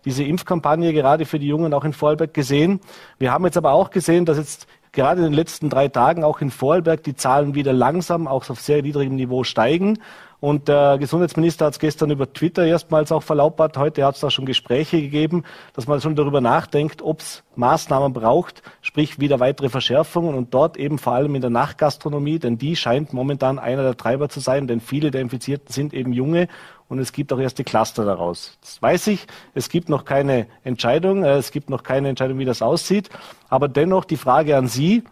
diese 0.03 0.23
Impfkampagne 0.23 0.93
gerade 0.93 1.25
für 1.25 1.37
die 1.37 1.45
Jungen 1.45 1.75
auch 1.75 1.83
in 1.83 1.93
Vorarlberg 1.93 2.33
gesehen. 2.33 2.79
Wir 3.19 3.31
haben 3.31 3.45
jetzt 3.45 3.55
aber 3.55 3.71
auch 3.71 3.91
gesehen, 3.91 4.25
dass 4.25 4.37
jetzt 4.37 4.67
gerade 4.93 5.19
in 5.19 5.25
den 5.25 5.33
letzten 5.33 5.69
drei 5.69 5.89
Tagen 5.89 6.23
auch 6.23 6.39
in 6.39 6.51
Vorarlberg 6.51 7.03
die 7.03 7.15
Zahlen 7.15 7.55
wieder 7.55 7.73
langsam, 7.73 8.27
auch 8.27 8.49
auf 8.49 8.61
sehr 8.61 8.81
niedrigem 8.81 9.15
Niveau 9.15 9.43
steigen. 9.43 9.99
Und 10.43 10.67
der 10.67 10.97
Gesundheitsminister 10.97 11.67
hat 11.67 11.71
es 11.71 11.79
gestern 11.79 12.11
über 12.11 12.33
Twitter 12.33 12.65
erstmals 12.65 13.13
auch 13.13 13.23
verlautbart. 13.23 13.77
Heute 13.77 14.03
hat 14.03 14.15
es 14.15 14.19
da 14.19 14.29
schon 14.29 14.45
Gespräche 14.45 14.99
gegeben, 14.99 15.45
dass 15.71 15.87
man 15.87 16.01
schon 16.01 16.17
darüber 16.17 16.41
nachdenkt, 16.41 17.01
ob 17.01 17.21
es 17.21 17.43
Maßnahmen 17.55 18.11
braucht, 18.11 18.61
sprich 18.81 19.21
wieder 19.21 19.39
weitere 19.39 19.69
Verschärfungen 19.69 20.35
und 20.35 20.53
dort 20.53 20.75
eben 20.75 20.99
vor 20.99 21.13
allem 21.13 21.35
in 21.35 21.39
der 21.39 21.49
Nachtgastronomie, 21.49 22.39
denn 22.39 22.57
die 22.57 22.75
scheint 22.75 23.13
momentan 23.13 23.57
einer 23.57 23.83
der 23.83 23.95
Treiber 23.95 24.27
zu 24.27 24.41
sein, 24.41 24.67
denn 24.67 24.81
viele 24.81 25.11
der 25.11 25.21
Infizierten 25.21 25.71
sind 25.71 25.93
eben 25.93 26.11
junge 26.11 26.49
und 26.89 26.99
es 26.99 27.13
gibt 27.13 27.31
auch 27.31 27.39
erste 27.39 27.63
Cluster 27.63 28.03
daraus. 28.03 28.57
Das 28.59 28.81
weiß 28.81 29.07
ich. 29.07 29.27
Es 29.53 29.69
gibt 29.69 29.87
noch 29.87 30.03
keine 30.03 30.47
Entscheidung. 30.65 31.23
Äh, 31.23 31.37
es 31.37 31.51
gibt 31.51 31.69
noch 31.69 31.83
keine 31.83 32.09
Entscheidung, 32.09 32.37
wie 32.37 32.45
das 32.45 32.61
aussieht. 32.61 33.09
Aber 33.47 33.69
dennoch 33.69 34.03
die 34.03 34.17
Frage 34.17 34.57
an 34.57 34.67
Sie, 34.67 35.03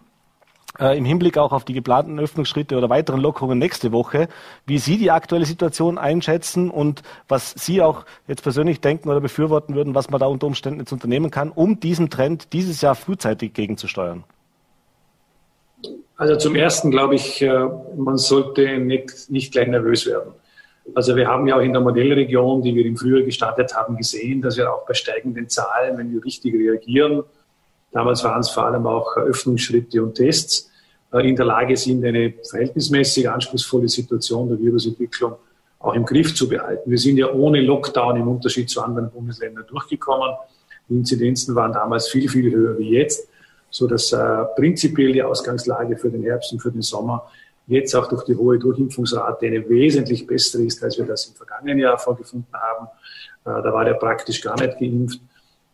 äh, 0.78 0.96
im 0.96 1.04
Hinblick 1.04 1.38
auch 1.38 1.52
auf 1.52 1.64
die 1.64 1.72
geplanten 1.72 2.18
Öffnungsschritte 2.18 2.76
oder 2.76 2.88
weiteren 2.88 3.20
Lockerungen 3.20 3.58
nächste 3.58 3.92
Woche, 3.92 4.28
wie 4.66 4.78
Sie 4.78 4.98
die 4.98 5.10
aktuelle 5.10 5.44
Situation 5.44 5.98
einschätzen 5.98 6.70
und 6.70 7.02
was 7.28 7.50
Sie 7.50 7.82
auch 7.82 8.04
jetzt 8.26 8.42
persönlich 8.42 8.80
denken 8.80 9.08
oder 9.08 9.20
befürworten 9.20 9.74
würden, 9.74 9.94
was 9.94 10.10
man 10.10 10.20
da 10.20 10.26
unter 10.26 10.46
Umständen 10.46 10.80
jetzt 10.80 10.92
unternehmen 10.92 11.30
kann, 11.30 11.50
um 11.50 11.80
diesem 11.80 12.10
Trend 12.10 12.52
dieses 12.52 12.80
Jahr 12.80 12.94
frühzeitig 12.94 13.52
gegenzusteuern. 13.52 14.24
Also 16.16 16.36
zum 16.36 16.54
Ersten 16.54 16.90
glaube 16.90 17.16
ich, 17.16 17.42
äh, 17.42 17.68
man 17.96 18.16
sollte 18.16 18.78
nicht, 18.78 19.30
nicht 19.30 19.52
gleich 19.52 19.68
nervös 19.68 20.06
werden. 20.06 20.32
Also 20.94 21.16
wir 21.16 21.28
haben 21.28 21.46
ja 21.46 21.56
auch 21.56 21.60
in 21.60 21.72
der 21.72 21.80
Modellregion, 21.80 22.62
die 22.62 22.74
wir 22.74 22.84
im 22.84 22.96
Frühjahr 22.96 23.22
gestartet 23.22 23.74
haben, 23.74 23.96
gesehen, 23.96 24.42
dass 24.42 24.56
wir 24.56 24.72
auch 24.72 24.84
bei 24.86 24.94
steigenden 24.94 25.48
Zahlen, 25.48 25.96
wenn 25.96 26.12
wir 26.12 26.24
richtig 26.24 26.54
reagieren, 26.54 27.22
Damals 27.92 28.24
waren 28.24 28.40
es 28.40 28.48
vor 28.48 28.66
allem 28.66 28.86
auch 28.86 29.16
Öffnungsschritte 29.16 30.02
und 30.02 30.14
Tests 30.14 30.70
äh, 31.12 31.28
in 31.28 31.36
der 31.36 31.44
Lage 31.44 31.76
sind, 31.76 32.04
eine 32.04 32.32
verhältnismäßig 32.48 33.28
anspruchsvolle 33.28 33.88
Situation 33.88 34.48
der 34.48 34.58
Virusentwicklung 34.58 35.34
auch 35.78 35.94
im 35.94 36.04
Griff 36.04 36.34
zu 36.34 36.48
behalten. 36.48 36.90
Wir 36.90 36.98
sind 36.98 37.18
ja 37.18 37.30
ohne 37.32 37.60
Lockdown 37.60 38.16
im 38.16 38.28
Unterschied 38.28 38.70
zu 38.70 38.82
anderen 38.82 39.10
Bundesländern 39.10 39.64
durchgekommen. 39.68 40.30
Die 40.88 40.94
Inzidenzen 40.94 41.54
waren 41.54 41.72
damals 41.72 42.08
viel, 42.08 42.28
viel 42.28 42.52
höher 42.52 42.78
wie 42.78 42.90
jetzt, 42.90 43.28
so 43.68 43.86
dass 43.86 44.12
äh, 44.12 44.44
prinzipiell 44.56 45.12
die 45.12 45.22
Ausgangslage 45.22 45.96
für 45.96 46.10
den 46.10 46.22
Herbst 46.22 46.52
und 46.52 46.60
für 46.60 46.70
den 46.70 46.82
Sommer 46.82 47.30
jetzt 47.66 47.94
auch 47.94 48.08
durch 48.08 48.24
die 48.24 48.36
hohe 48.36 48.58
Durchimpfungsrate 48.58 49.46
eine 49.46 49.68
wesentlich 49.68 50.26
bessere 50.26 50.62
ist, 50.62 50.82
als 50.82 50.98
wir 50.98 51.04
das 51.04 51.26
im 51.26 51.34
vergangenen 51.34 51.78
Jahr 51.78 51.98
vorgefunden 51.98 52.52
haben. 52.52 52.86
Äh, 53.44 53.62
da 53.62 53.72
war 53.72 53.84
der 53.84 53.94
praktisch 53.94 54.40
gar 54.40 54.58
nicht 54.60 54.78
geimpft 54.78 55.20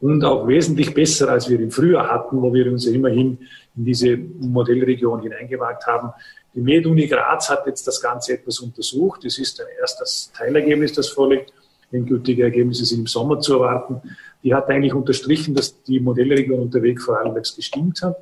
und 0.00 0.24
auch 0.24 0.46
wesentlich 0.46 0.94
besser, 0.94 1.28
als 1.28 1.48
wir 1.48 1.58
im 1.58 1.70
Frühjahr 1.70 2.08
hatten, 2.08 2.40
wo 2.40 2.52
wir 2.52 2.70
uns 2.70 2.86
ja 2.86 2.92
immerhin 2.92 3.38
in 3.76 3.84
diese 3.84 4.16
Modellregion 4.16 5.22
hineingewagt 5.22 5.86
haben. 5.86 6.12
Die 6.54 6.60
MedUni 6.60 7.06
Graz 7.06 7.50
hat 7.50 7.66
jetzt 7.66 7.86
das 7.86 8.00
Ganze 8.00 8.34
etwas 8.34 8.60
untersucht. 8.60 9.24
Es 9.24 9.38
ist 9.38 9.60
ein 9.60 9.66
erstes 9.80 10.32
Teilergebnis, 10.36 10.92
das 10.92 11.08
vorliegt. 11.08 11.52
Endgültige 11.90 12.44
Ergebnisse 12.44 12.84
sind 12.84 13.00
im 13.00 13.06
Sommer 13.06 13.40
zu 13.40 13.54
erwarten. 13.54 14.00
Die 14.42 14.54
hat 14.54 14.68
eigentlich 14.68 14.94
unterstrichen, 14.94 15.54
dass 15.54 15.82
die 15.82 16.00
Modellregion 16.00 16.60
unterwegs 16.60 17.04
vor 17.04 17.18
allem 17.18 17.34
gestimmt 17.34 18.02
hat. 18.02 18.16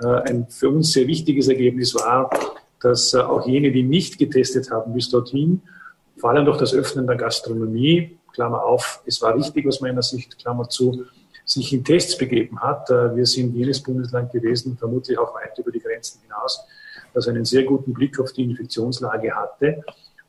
Äh, 0.00 0.30
ein 0.30 0.46
für 0.48 0.70
uns 0.70 0.92
sehr 0.92 1.06
wichtiges 1.06 1.48
Ergebnis 1.48 1.94
war, 1.94 2.30
dass 2.80 3.12
äh, 3.14 3.18
auch 3.18 3.46
jene, 3.46 3.72
die 3.72 3.82
nicht 3.82 4.18
getestet 4.18 4.70
haben 4.70 4.94
bis 4.94 5.10
dorthin, 5.10 5.60
vor 6.16 6.30
allem 6.30 6.44
durch 6.44 6.58
das 6.58 6.74
Öffnen 6.74 7.06
der 7.06 7.16
Gastronomie, 7.16 8.18
Klammer 8.32 8.64
auf, 8.64 9.02
es 9.06 9.20
war 9.22 9.34
richtig 9.36 9.66
aus 9.66 9.80
meiner 9.80 10.02
Sicht, 10.02 10.38
Klammer 10.38 10.68
zu, 10.68 11.06
sich 11.44 11.72
in 11.72 11.84
Tests 11.84 12.16
begeben 12.16 12.60
hat. 12.60 12.90
Äh, 12.90 13.16
wir 13.16 13.26
sind 13.26 13.54
jenes 13.54 13.82
Bundesland 13.82 14.32
gewesen, 14.32 14.76
vermutlich 14.76 15.18
auch 15.18 15.34
weit 15.34 15.58
über 15.58 15.70
die 15.70 15.80
Grenzen 15.80 16.20
hinaus, 16.22 16.64
das 17.12 17.28
einen 17.28 17.44
sehr 17.44 17.64
guten 17.64 17.92
Blick 17.92 18.18
auf 18.20 18.32
die 18.32 18.44
Infektionslage 18.44 19.34
hatte 19.34 19.82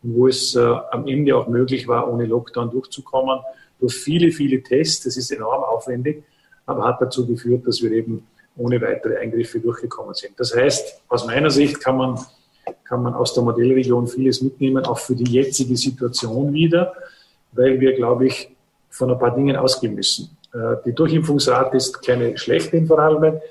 und 0.03 0.15
wo 0.15 0.27
es 0.27 0.55
äh, 0.55 0.60
am 0.60 1.08
Ende 1.08 1.36
auch 1.36 1.48
möglich 1.48 1.88
war, 1.88 2.12
ohne 2.12 2.25
Lockdown 2.25 2.72
durchzukommen. 2.72 3.39
Durch 3.79 3.93
viele, 3.93 4.31
viele 4.31 4.62
Tests, 4.62 5.03
das 5.03 5.17
ist 5.17 5.31
enorm 5.31 5.63
aufwendig, 5.63 6.24
aber 6.65 6.86
hat 6.86 7.01
dazu 7.01 7.25
geführt, 7.25 7.67
dass 7.67 7.81
wir 7.81 7.91
eben 7.91 8.27
ohne 8.58 8.81
weitere 8.81 9.17
Eingriffe 9.17 9.60
durchgekommen 9.60 10.13
sind. 10.13 10.39
Das 10.39 10.55
heißt, 10.55 11.01
aus 11.08 11.25
meiner 11.25 11.50
Sicht 11.50 11.79
kann 11.79 11.98
man, 11.98 12.20
kann 12.84 13.01
man 13.01 13.13
aus 13.13 13.34
der 13.34 13.43
Modellregion 13.43 14.08
vieles 14.08 14.41
mitnehmen, 14.41 14.86
auch 14.86 15.00
für 15.00 15.15
die 15.15 15.31
jetzige 15.31 15.75
Situation 15.77 16.53
wieder 16.53 16.93
weil 17.51 17.79
wir, 17.79 17.93
glaube 17.93 18.27
ich, 18.27 18.55
von 18.89 19.12
ein 19.12 19.20
paar 19.20 19.36
Dingen 19.36 19.55
ausgehen 19.55 19.96
müssen. 19.96 20.38
Äh, 20.53 20.77
die 20.86 20.93
Durchimpfungsrate 20.93 21.77
ist 21.77 22.05
keine 22.05 22.38
schlechte 22.38 22.77
in 22.77 22.88
Vorarlberg, 22.88 23.41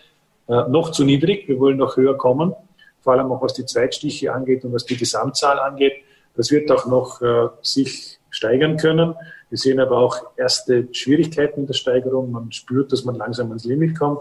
äh, 0.49 0.69
noch 0.69 0.91
zu 0.91 1.05
niedrig. 1.05 1.49
Wir 1.49 1.59
wollen 1.59 1.79
noch 1.79 1.97
höher 1.97 2.17
kommen, 2.17 2.55
vor 3.01 3.15
allem 3.15 3.33
auch 3.33 3.43
was 3.43 3.55
die 3.55 3.65
Zweitstiche 3.65 4.33
angeht 4.33 4.65
und 4.65 4.73
was 4.73 4.85
die 4.85 4.97
Gesamtzahl 4.97 5.59
angeht. 5.59 5.95
Das 6.37 6.51
wird 6.51 6.71
auch 6.71 6.87
noch 6.87 7.23
äh, 7.23 7.49
sich 7.63 8.19
steigern 8.31 8.77
können. 8.77 9.15
Wir 9.49 9.59
sehen 9.59 9.81
aber 9.81 9.99
auch 9.99 10.17
erste 10.37 10.87
Schwierigkeiten 10.93 11.61
in 11.61 11.67
der 11.67 11.75
Steigerung. 11.75 12.31
Man 12.31 12.53
spürt, 12.53 12.93
dass 12.93 13.05
man 13.05 13.17
langsam 13.17 13.49
ans 13.49 13.65
Limit 13.65 13.99
kommt. 13.99 14.21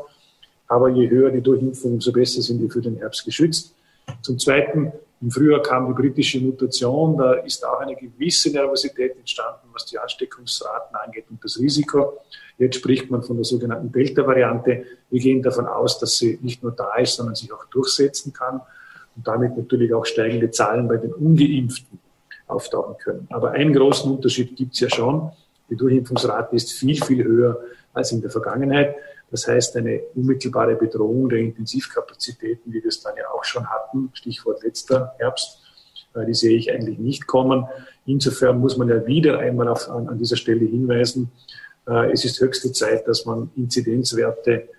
Aber 0.67 0.89
je 0.89 1.09
höher 1.09 1.31
die 1.31 1.41
Durchimpfung, 1.41 1.93
umso 1.93 2.11
besser 2.11 2.41
sind 2.41 2.61
wir 2.61 2.69
für 2.69 2.81
den 2.81 2.97
Herbst 2.97 3.25
geschützt. 3.25 3.75
Zum 4.21 4.39
Zweiten 4.39 4.91
im 5.21 5.31
Frühjahr 5.31 5.61
kam 5.61 5.87
die 5.87 6.01
britische 6.01 6.39
Mutation, 6.39 7.17
da 7.17 7.33
ist 7.33 7.65
auch 7.65 7.79
eine 7.79 7.95
gewisse 7.95 8.51
Nervosität 8.51 9.17
entstanden, 9.17 9.67
was 9.73 9.85
die 9.85 9.99
Ansteckungsraten 9.99 10.95
angeht 10.95 11.25
und 11.29 11.43
das 11.43 11.59
Risiko. 11.59 12.19
Jetzt 12.57 12.77
spricht 12.77 13.11
man 13.11 13.21
von 13.21 13.35
der 13.35 13.43
sogenannten 13.43 13.91
Delta-Variante. 13.91 14.85
Wir 15.09 15.19
gehen 15.19 15.41
davon 15.41 15.65
aus, 15.65 15.99
dass 15.99 16.17
sie 16.17 16.39
nicht 16.41 16.63
nur 16.63 16.71
da 16.71 16.95
ist, 16.95 17.15
sondern 17.15 17.35
sich 17.35 17.51
auch 17.51 17.65
durchsetzen 17.65 18.31
kann 18.31 18.61
und 19.15 19.27
damit 19.27 19.57
natürlich 19.57 19.93
auch 19.93 20.05
steigende 20.05 20.51
Zahlen 20.51 20.87
bei 20.87 20.97
den 20.97 21.13
Ungeimpften 21.13 21.99
auftauchen 22.47 22.95
können. 22.97 23.27
Aber 23.29 23.51
einen 23.51 23.73
großen 23.73 24.09
Unterschied 24.09 24.55
gibt 24.55 24.73
es 24.73 24.79
ja 24.79 24.89
schon. 24.89 25.31
Die 25.69 25.75
Durchimpfungsrate 25.75 26.55
ist 26.55 26.71
viel, 26.71 27.01
viel 27.03 27.23
höher 27.23 27.59
als 27.93 28.11
in 28.11 28.21
der 28.21 28.29
Vergangenheit. 28.29 28.95
Das 29.31 29.47
heißt, 29.47 29.77
eine 29.77 30.01
unmittelbare 30.15 30.75
Bedrohung 30.75 31.29
der 31.29 31.39
Intensivkapazitäten, 31.39 32.73
wie 32.73 32.81
wir 32.83 32.89
es 32.89 33.01
dann 33.01 33.15
ja 33.17 33.29
auch 33.33 33.43
schon 33.43 33.69
hatten, 33.69 34.09
Stichwort 34.13 34.63
letzter 34.63 35.13
Herbst, 35.19 35.61
äh, 36.15 36.25
die 36.25 36.33
sehe 36.33 36.57
ich 36.57 36.71
eigentlich 36.71 36.97
nicht 36.97 37.27
kommen. 37.27 37.65
Insofern 38.05 38.59
muss 38.59 38.77
man 38.77 38.89
ja 38.89 39.05
wieder 39.05 39.39
einmal 39.39 39.67
auf, 39.67 39.89
an, 39.89 40.07
an 40.07 40.17
dieser 40.17 40.35
Stelle 40.35 40.65
hinweisen, 40.65 41.31
äh, 41.87 42.11
es 42.11 42.25
ist 42.25 42.39
höchste 42.39 42.71
Zeit, 42.71 43.07
dass 43.07 43.25
man 43.25 43.51
Inzidenzwerte 43.55 44.69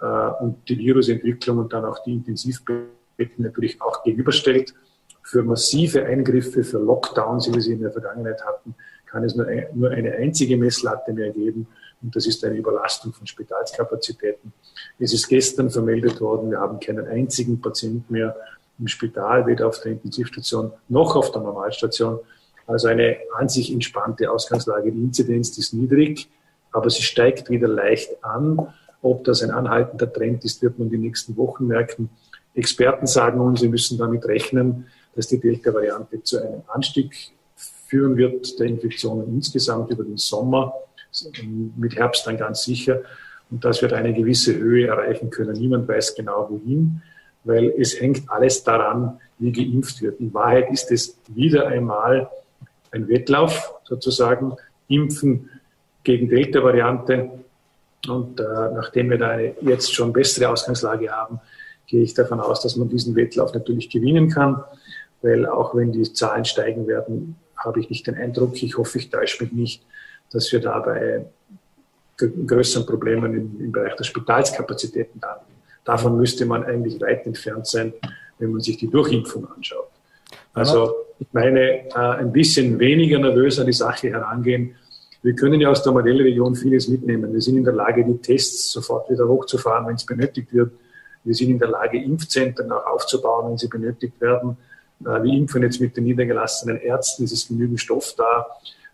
äh, 0.00 0.06
und 0.40 0.68
die 0.68 0.78
Virusentwicklung 0.78 1.58
und 1.58 1.72
dann 1.72 1.84
auch 1.84 2.02
die 2.04 2.14
Intensivbetten 2.14 3.44
natürlich 3.44 3.80
auch 3.80 4.02
gegenüberstellt. 4.02 4.74
Für 5.22 5.42
massive 5.42 6.04
Eingriffe, 6.04 6.64
für 6.64 6.78
Lockdowns, 6.78 7.48
wie 7.48 7.54
wir 7.54 7.60
sie 7.60 7.72
in 7.74 7.82
der 7.82 7.92
Vergangenheit 7.92 8.44
hatten, 8.44 8.74
kann 9.06 9.22
es 9.22 9.36
nur, 9.36 9.46
nur 9.74 9.90
eine 9.90 10.14
einzige 10.14 10.56
Messlatte 10.56 11.12
mehr 11.12 11.30
geben 11.30 11.66
und 12.02 12.16
das 12.16 12.26
ist 12.26 12.44
eine 12.44 12.56
Überlastung 12.56 13.12
von 13.12 13.26
Spitalskapazitäten. 13.26 14.52
Es 14.98 15.12
ist 15.12 15.28
gestern 15.28 15.70
vermeldet 15.70 16.20
worden, 16.20 16.50
wir 16.50 16.60
haben 16.60 16.80
keinen 16.80 17.06
einzigen 17.06 17.60
Patienten 17.60 18.12
mehr 18.12 18.36
im 18.78 18.88
Spital, 18.88 19.46
weder 19.46 19.68
auf 19.68 19.80
der 19.80 19.92
Intensivstation 19.92 20.72
noch 20.88 21.14
auf 21.16 21.32
der 21.32 21.42
Normalstation. 21.42 22.18
Also 22.66 22.88
eine 22.88 23.18
an 23.36 23.48
sich 23.48 23.72
entspannte 23.72 24.30
Ausgangslage. 24.30 24.92
Die 24.92 25.02
Inzidenz 25.02 25.56
ist 25.58 25.74
niedrig, 25.74 26.28
aber 26.72 26.88
sie 26.88 27.02
steigt 27.02 27.50
wieder 27.50 27.68
leicht 27.68 28.24
an. 28.24 28.72
Ob 29.02 29.24
das 29.24 29.42
ein 29.42 29.50
anhaltender 29.50 30.10
Trend 30.10 30.44
ist, 30.44 30.62
wird 30.62 30.78
man 30.78 30.88
die 30.88 30.98
nächsten 30.98 31.36
Wochen 31.36 31.66
merken. 31.66 32.10
Experten 32.54 33.06
sagen 33.06 33.40
uns, 33.40 33.60
sie 33.60 33.68
müssen 33.68 33.98
damit 33.98 34.24
rechnen, 34.26 34.86
dass 35.14 35.26
die 35.26 35.40
Delta-Variante 35.40 36.22
zu 36.22 36.38
einem 36.38 36.62
Anstieg 36.68 37.32
führen 37.56 38.16
wird 38.16 38.58
der 38.58 38.66
Infektionen 38.66 39.26
insgesamt 39.34 39.90
über 39.90 40.04
den 40.04 40.16
Sommer 40.16 40.72
mit 41.76 41.96
Herbst 41.96 42.26
dann 42.26 42.36
ganz 42.36 42.64
sicher. 42.64 43.02
Und 43.50 43.64
dass 43.64 43.82
wir 43.82 43.88
da 43.88 43.96
eine 43.96 44.14
gewisse 44.14 44.56
Höhe 44.56 44.86
erreichen 44.86 45.30
können. 45.30 45.52
Niemand 45.52 45.88
weiß 45.88 46.14
genau 46.14 46.48
wohin, 46.50 47.02
weil 47.44 47.72
es 47.78 48.00
hängt 48.00 48.30
alles 48.30 48.62
daran, 48.62 49.18
wie 49.38 49.50
geimpft 49.50 50.02
wird. 50.02 50.20
In 50.20 50.32
Wahrheit 50.32 50.70
ist 50.70 50.92
es 50.92 51.18
wieder 51.28 51.66
einmal 51.66 52.30
ein 52.92 53.08
Wettlauf 53.08 53.74
sozusagen. 53.84 54.54
Impfen 54.88 55.50
gegen 56.04 56.28
Delta-Variante. 56.28 57.30
Und 58.08 58.40
äh, 58.40 58.44
nachdem 58.74 59.10
wir 59.10 59.18
da 59.18 59.30
eine 59.30 59.54
jetzt 59.60 59.92
schon 59.92 60.12
bessere 60.12 60.48
Ausgangslage 60.48 61.10
haben, 61.10 61.40
gehe 61.86 62.02
ich 62.02 62.14
davon 62.14 62.40
aus, 62.40 62.62
dass 62.62 62.76
man 62.76 62.88
diesen 62.88 63.16
Wettlauf 63.16 63.52
natürlich 63.52 63.90
gewinnen 63.90 64.30
kann, 64.30 64.62
weil 65.22 65.44
auch 65.46 65.74
wenn 65.74 65.92
die 65.92 66.10
Zahlen 66.12 66.44
steigen 66.44 66.86
werden, 66.86 67.36
habe 67.56 67.80
ich 67.80 67.90
nicht 67.90 68.06
den 68.06 68.14
Eindruck, 68.14 68.62
ich 68.62 68.78
hoffe, 68.78 68.98
ich 68.98 69.10
täusche 69.10 69.42
mich 69.44 69.52
nicht, 69.52 69.82
dass 70.32 70.50
wir 70.52 70.60
dabei 70.60 71.26
größeren 72.16 72.86
Problemen 72.86 73.34
im, 73.34 73.60
im 73.60 73.72
Bereich 73.72 73.96
der 73.96 74.04
Spitalskapazitäten 74.04 75.20
da. 75.20 75.40
Davon 75.84 76.16
müsste 76.16 76.44
man 76.44 76.64
eigentlich 76.64 77.00
weit 77.00 77.26
entfernt 77.26 77.66
sein, 77.66 77.92
wenn 78.38 78.52
man 78.52 78.60
sich 78.60 78.76
die 78.76 78.88
Durchimpfung 78.88 79.48
anschaut. 79.56 79.88
Also 80.52 80.94
ich 81.18 81.28
meine, 81.32 81.88
äh, 81.88 81.94
ein 81.94 82.32
bisschen 82.32 82.78
weniger 82.78 83.18
nervös 83.18 83.58
an 83.58 83.66
die 83.66 83.72
Sache 83.72 84.08
herangehen. 84.08 84.74
Wir 85.22 85.34
können 85.34 85.60
ja 85.60 85.70
aus 85.70 85.82
der 85.82 85.92
Modellregion 85.92 86.54
vieles 86.54 86.88
mitnehmen. 86.88 87.32
Wir 87.32 87.40
sind 87.40 87.56
in 87.56 87.64
der 87.64 87.74
Lage, 87.74 88.04
die 88.04 88.18
Tests 88.18 88.72
sofort 88.72 89.10
wieder 89.10 89.28
hochzufahren, 89.28 89.86
wenn 89.86 89.96
es 89.96 90.06
benötigt 90.06 90.52
wird. 90.52 90.72
Wir 91.24 91.34
sind 91.34 91.50
in 91.50 91.58
der 91.58 91.68
Lage, 91.68 92.02
Impfzentren 92.02 92.72
auch 92.72 92.86
aufzubauen, 92.86 93.50
wenn 93.50 93.58
sie 93.58 93.68
benötigt 93.68 94.20
werden. 94.20 94.56
Äh, 95.00 95.22
wir 95.22 95.32
impfen 95.32 95.62
jetzt 95.62 95.80
mit 95.80 95.96
den 95.96 96.04
niedergelassenen 96.04 96.78
Ärzten, 96.78 97.24
es 97.24 97.32
ist 97.32 97.48
genügend 97.48 97.80
Stoff 97.80 98.14
da. 98.16 98.46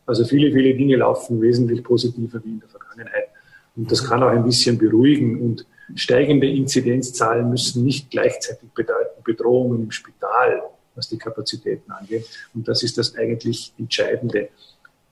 Also 0.06 0.24
viele, 0.24 0.52
viele 0.52 0.74
Dinge 0.74 0.96
laufen 0.96 1.40
wesentlich 1.42 1.82
positiver 1.82 2.40
wie 2.44 2.50
in 2.50 2.60
der 2.60 2.68
Vergangenheit. 2.68 3.28
Und 3.74 3.90
das 3.90 4.04
kann 4.04 4.22
auch 4.22 4.28
ein 4.28 4.44
bisschen 4.44 4.78
beruhigen. 4.78 5.40
Und 5.40 5.66
steigende 5.94 6.48
Inzidenzzahlen 6.48 7.50
müssen 7.50 7.84
nicht 7.84 8.10
gleichzeitig 8.10 8.70
bedeuten 8.74 9.22
Bedrohungen 9.24 9.84
im 9.84 9.90
Spital, 9.90 10.62
was 10.94 11.08
die 11.08 11.18
Kapazitäten 11.18 11.90
angeht. 11.90 12.26
Und 12.54 12.66
das 12.68 12.82
ist 12.82 12.96
das 12.98 13.14
eigentlich 13.16 13.72
Entscheidende. 13.78 14.48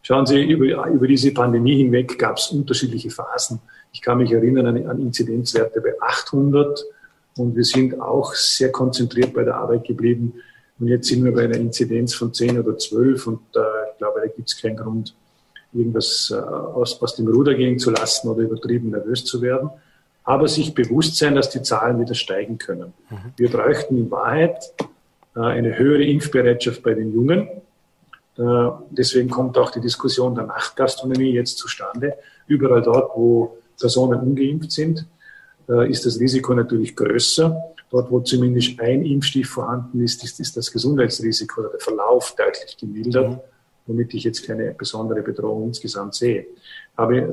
Schauen 0.03 0.27
Sie, 0.27 0.43
über, 0.43 0.87
über 0.87 1.07
diese 1.07 1.33
Pandemie 1.33 1.79
hinweg 1.79 2.19
gab 2.19 2.37
es 2.37 2.49
unterschiedliche 2.49 3.11
Phasen. 3.11 3.61
Ich 3.93 4.03
kann 4.03 4.19
mich 4.19 4.33
erinnern 4.33 4.67
an, 4.67 4.87
an 4.87 5.01
Inzidenzwerte 5.01 5.81
bei 5.81 5.95
800 6.01 6.85
und 7.37 7.57
wir 7.57 7.65
sind 7.65 8.01
auch 8.01 8.35
sehr 8.35 8.71
konzentriert 8.71 9.33
bei 9.33 9.45
der 9.45 9.57
Arbeit 9.57 9.85
geblieben. 9.85 10.35
Und 10.79 10.89
jetzt 10.89 11.09
sind 11.09 11.25
wir 11.25 11.33
bei 11.33 11.45
einer 11.45 11.57
Inzidenz 11.57 12.15
von 12.15 12.35
10 12.35 12.59
oder 12.59 12.77
12 12.77 13.27
und 13.27 13.41
äh, 13.55 13.61
ich 13.95 13.99
glaube, 13.99 14.21
da 14.21 14.27
gibt 14.27 14.49
es 14.49 14.61
keinen 14.61 14.77
Grund, 14.77 15.15
irgendwas 15.73 16.33
äh, 16.35 16.39
aus, 16.39 17.01
aus 17.01 17.17
dem 17.17 17.29
Ruder 17.29 17.55
gehen 17.55 17.79
zu 17.79 17.91
lassen 17.91 18.29
oder 18.29 18.43
übertrieben 18.43 18.91
nervös 18.91 19.25
zu 19.25 19.41
werden. 19.41 19.71
Aber 20.25 20.49
sich 20.49 20.75
bewusst 20.75 21.17
sein, 21.17 21.35
dass 21.35 21.51
die 21.51 21.63
Zahlen 21.63 22.01
wieder 22.01 22.15
steigen 22.15 22.59
können. 22.59 22.93
Mhm. 23.11 23.17
Wir 23.37 23.51
bräuchten 23.51 23.97
in 23.97 24.11
Wahrheit 24.11 24.73
äh, 25.37 25.41
eine 25.41 25.79
höhere 25.79 26.05
Impfbereitschaft 26.05 26.83
bei 26.83 26.95
den 26.95 27.13
Jungen. 27.13 27.49
Äh, 28.37 28.71
deswegen 28.91 29.31
kommt 29.31 29.59
auch 29.59 29.71
die 29.71 29.81
Diskussion 29.81 30.35
der 30.35 30.47
Nachtgastronomie 30.47 31.33
jetzt 31.33 31.59
zustande. 31.59 32.15
Überall 32.47 32.83
dort, 32.83 33.11
wo 33.17 33.59
Personen 33.79 34.21
ungeimpft 34.21 34.73
sind, 34.73 35.07
ist 35.89 36.05
das 36.05 36.21
Risiko 36.21 36.53
natürlich 36.53 36.95
größer. 36.95 37.75
Dort, 37.91 38.11
wo 38.11 38.21
zumindest 38.21 38.79
ein 38.81 39.05
Impfstift 39.05 39.51
vorhanden 39.51 40.03
ist, 40.03 40.23
ist, 40.25 40.41
ist 40.41 40.57
das 40.57 40.71
Gesundheitsrisiko 40.71 41.61
oder 41.61 41.71
der 41.71 41.81
Verlauf 41.81 42.35
deutlich 42.37 42.77
gemildert, 42.77 43.31
mhm. 43.31 43.41
Womit 43.87 44.14
ich 44.14 44.25
jetzt 44.25 44.47
keine 44.47 44.73
besondere 44.73 45.23
Bedrohung 45.23 45.69
insgesamt 45.69 46.14
sehe. 46.14 46.47
Aber 46.97 47.12
äh, 47.12 47.26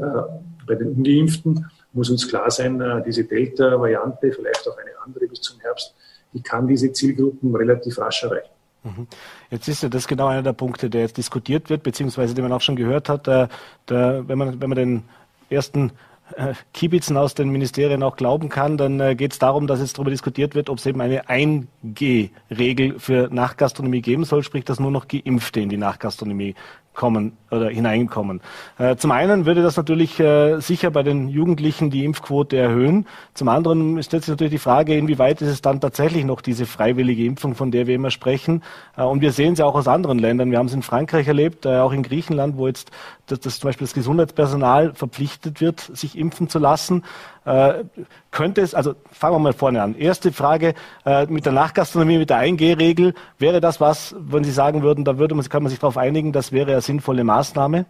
bei 0.67 0.75
den 0.75 0.93
Ungeimpften 0.93 1.65
muss 1.93 2.09
uns 2.09 2.27
klar 2.27 2.49
sein, 2.51 2.79
äh, 2.81 3.03
diese 3.05 3.23
Delta-Variante, 3.23 4.31
vielleicht 4.31 4.67
auch 4.67 4.77
eine 4.77 4.91
andere 5.05 5.27
bis 5.27 5.41
zum 5.41 5.59
Herbst, 5.59 5.95
die 6.33 6.41
kann 6.41 6.67
diese 6.67 6.91
Zielgruppen 6.91 7.55
relativ 7.55 7.97
rasch 7.99 8.23
erreichen. 8.23 8.49
Mhm. 8.83 9.07
Jetzt 9.49 9.67
ist 9.67 9.83
ja 9.83 9.89
das 9.89 10.07
genau 10.07 10.27
einer 10.27 10.43
der 10.43 10.53
Punkte, 10.53 10.89
der 10.89 11.01
jetzt 11.01 11.17
diskutiert 11.17 11.69
wird, 11.69 11.83
beziehungsweise 11.83 12.33
den 12.33 12.43
man 12.43 12.53
auch 12.53 12.61
schon 12.61 12.75
gehört 12.75 13.09
hat. 13.09 13.27
Der, 13.27 13.49
der, 13.87 14.27
wenn, 14.27 14.37
man, 14.37 14.61
wenn 14.61 14.69
man 14.69 14.77
den 14.77 15.03
ersten 15.49 15.91
äh, 16.37 16.53
Kibitzen 16.73 17.17
aus 17.17 17.35
den 17.35 17.49
Ministerien 17.49 18.03
auch 18.03 18.15
glauben 18.15 18.49
kann, 18.49 18.77
dann 18.77 18.99
äh, 18.99 19.15
geht 19.15 19.33
es 19.33 19.39
darum, 19.39 19.67
dass 19.67 19.79
jetzt 19.79 19.97
darüber 19.97 20.11
diskutiert 20.11 20.55
wird, 20.55 20.69
ob 20.69 20.77
es 20.77 20.85
eben 20.85 21.01
eine 21.01 21.25
1G-Regel 21.25 22.99
für 22.99 23.29
Nachgastronomie 23.31 24.01
geben 24.01 24.23
soll, 24.23 24.43
sprich, 24.43 24.65
dass 24.65 24.79
nur 24.79 24.91
noch 24.91 25.07
Geimpfte 25.07 25.59
in 25.59 25.69
die 25.69 25.77
Nachgastronomie 25.77 26.55
kommen 26.93 27.37
oder 27.49 27.69
hineinkommen. 27.69 28.41
Äh, 28.77 28.97
zum 28.97 29.11
einen 29.11 29.45
würde 29.45 29.63
das 29.63 29.77
natürlich 29.77 30.21
sicher 30.57 30.91
bei 30.91 31.03
den 31.03 31.29
Jugendlichen 31.29 31.89
die 31.89 32.03
Impfquote 32.03 32.57
erhöhen. 32.57 33.07
Zum 33.33 33.47
anderen 33.47 34.03
stellt 34.03 34.23
sich 34.23 34.31
natürlich 34.31 34.51
die 34.51 34.59
Frage, 34.59 34.97
inwieweit 34.97 35.41
ist 35.41 35.49
es 35.49 35.61
dann 35.61 35.79
tatsächlich 35.79 36.25
noch 36.25 36.41
diese 36.41 36.65
freiwillige 36.65 37.23
Impfung, 37.23 37.55
von 37.55 37.71
der 37.71 37.87
wir 37.87 37.95
immer 37.95 38.11
sprechen. 38.11 38.61
Und 38.97 39.21
wir 39.21 39.31
sehen 39.31 39.53
es 39.53 39.59
ja 39.59 39.65
auch 39.65 39.75
aus 39.75 39.87
anderen 39.87 40.19
Ländern. 40.19 40.51
Wir 40.51 40.57
haben 40.57 40.65
es 40.65 40.73
in 40.73 40.81
Frankreich 40.81 41.27
erlebt, 41.27 41.65
auch 41.65 41.93
in 41.93 42.03
Griechenland, 42.03 42.57
wo 42.57 42.67
jetzt 42.67 42.91
das, 43.31 43.39
das 43.39 43.59
zum 43.59 43.69
Beispiel 43.69 43.87
das 43.87 43.93
Gesundheitspersonal 43.93 44.93
verpflichtet 44.93 45.61
wird, 45.61 45.79
sich 45.79 46.17
impfen 46.21 46.47
zu 46.47 46.59
lassen. 46.59 47.03
Äh, 47.43 47.83
könnte 48.29 48.61
es, 48.61 48.73
also 48.75 48.93
fangen 49.11 49.35
wir 49.35 49.39
mal 49.39 49.53
vorne 49.53 49.81
an. 49.81 49.95
Erste 49.95 50.31
Frage 50.31 50.75
äh, 51.05 51.25
mit 51.25 51.45
der 51.45 51.53
Nachgastronomie, 51.53 52.19
mit 52.19 52.29
der 52.29 52.37
1G-Regel. 52.37 53.13
Wäre 53.39 53.59
das 53.59 53.81
was, 53.81 54.15
wenn 54.17 54.43
Sie 54.43 54.51
sagen 54.51 54.83
würden, 54.83 55.03
da 55.03 55.17
würde 55.17 55.35
man, 55.35 55.43
kann 55.49 55.63
man 55.63 55.69
sich 55.69 55.79
darauf 55.79 55.97
einigen, 55.97 56.31
das 56.31 56.51
wäre 56.51 56.71
eine 56.71 56.81
sinnvolle 56.81 57.23
Maßnahme? 57.23 57.85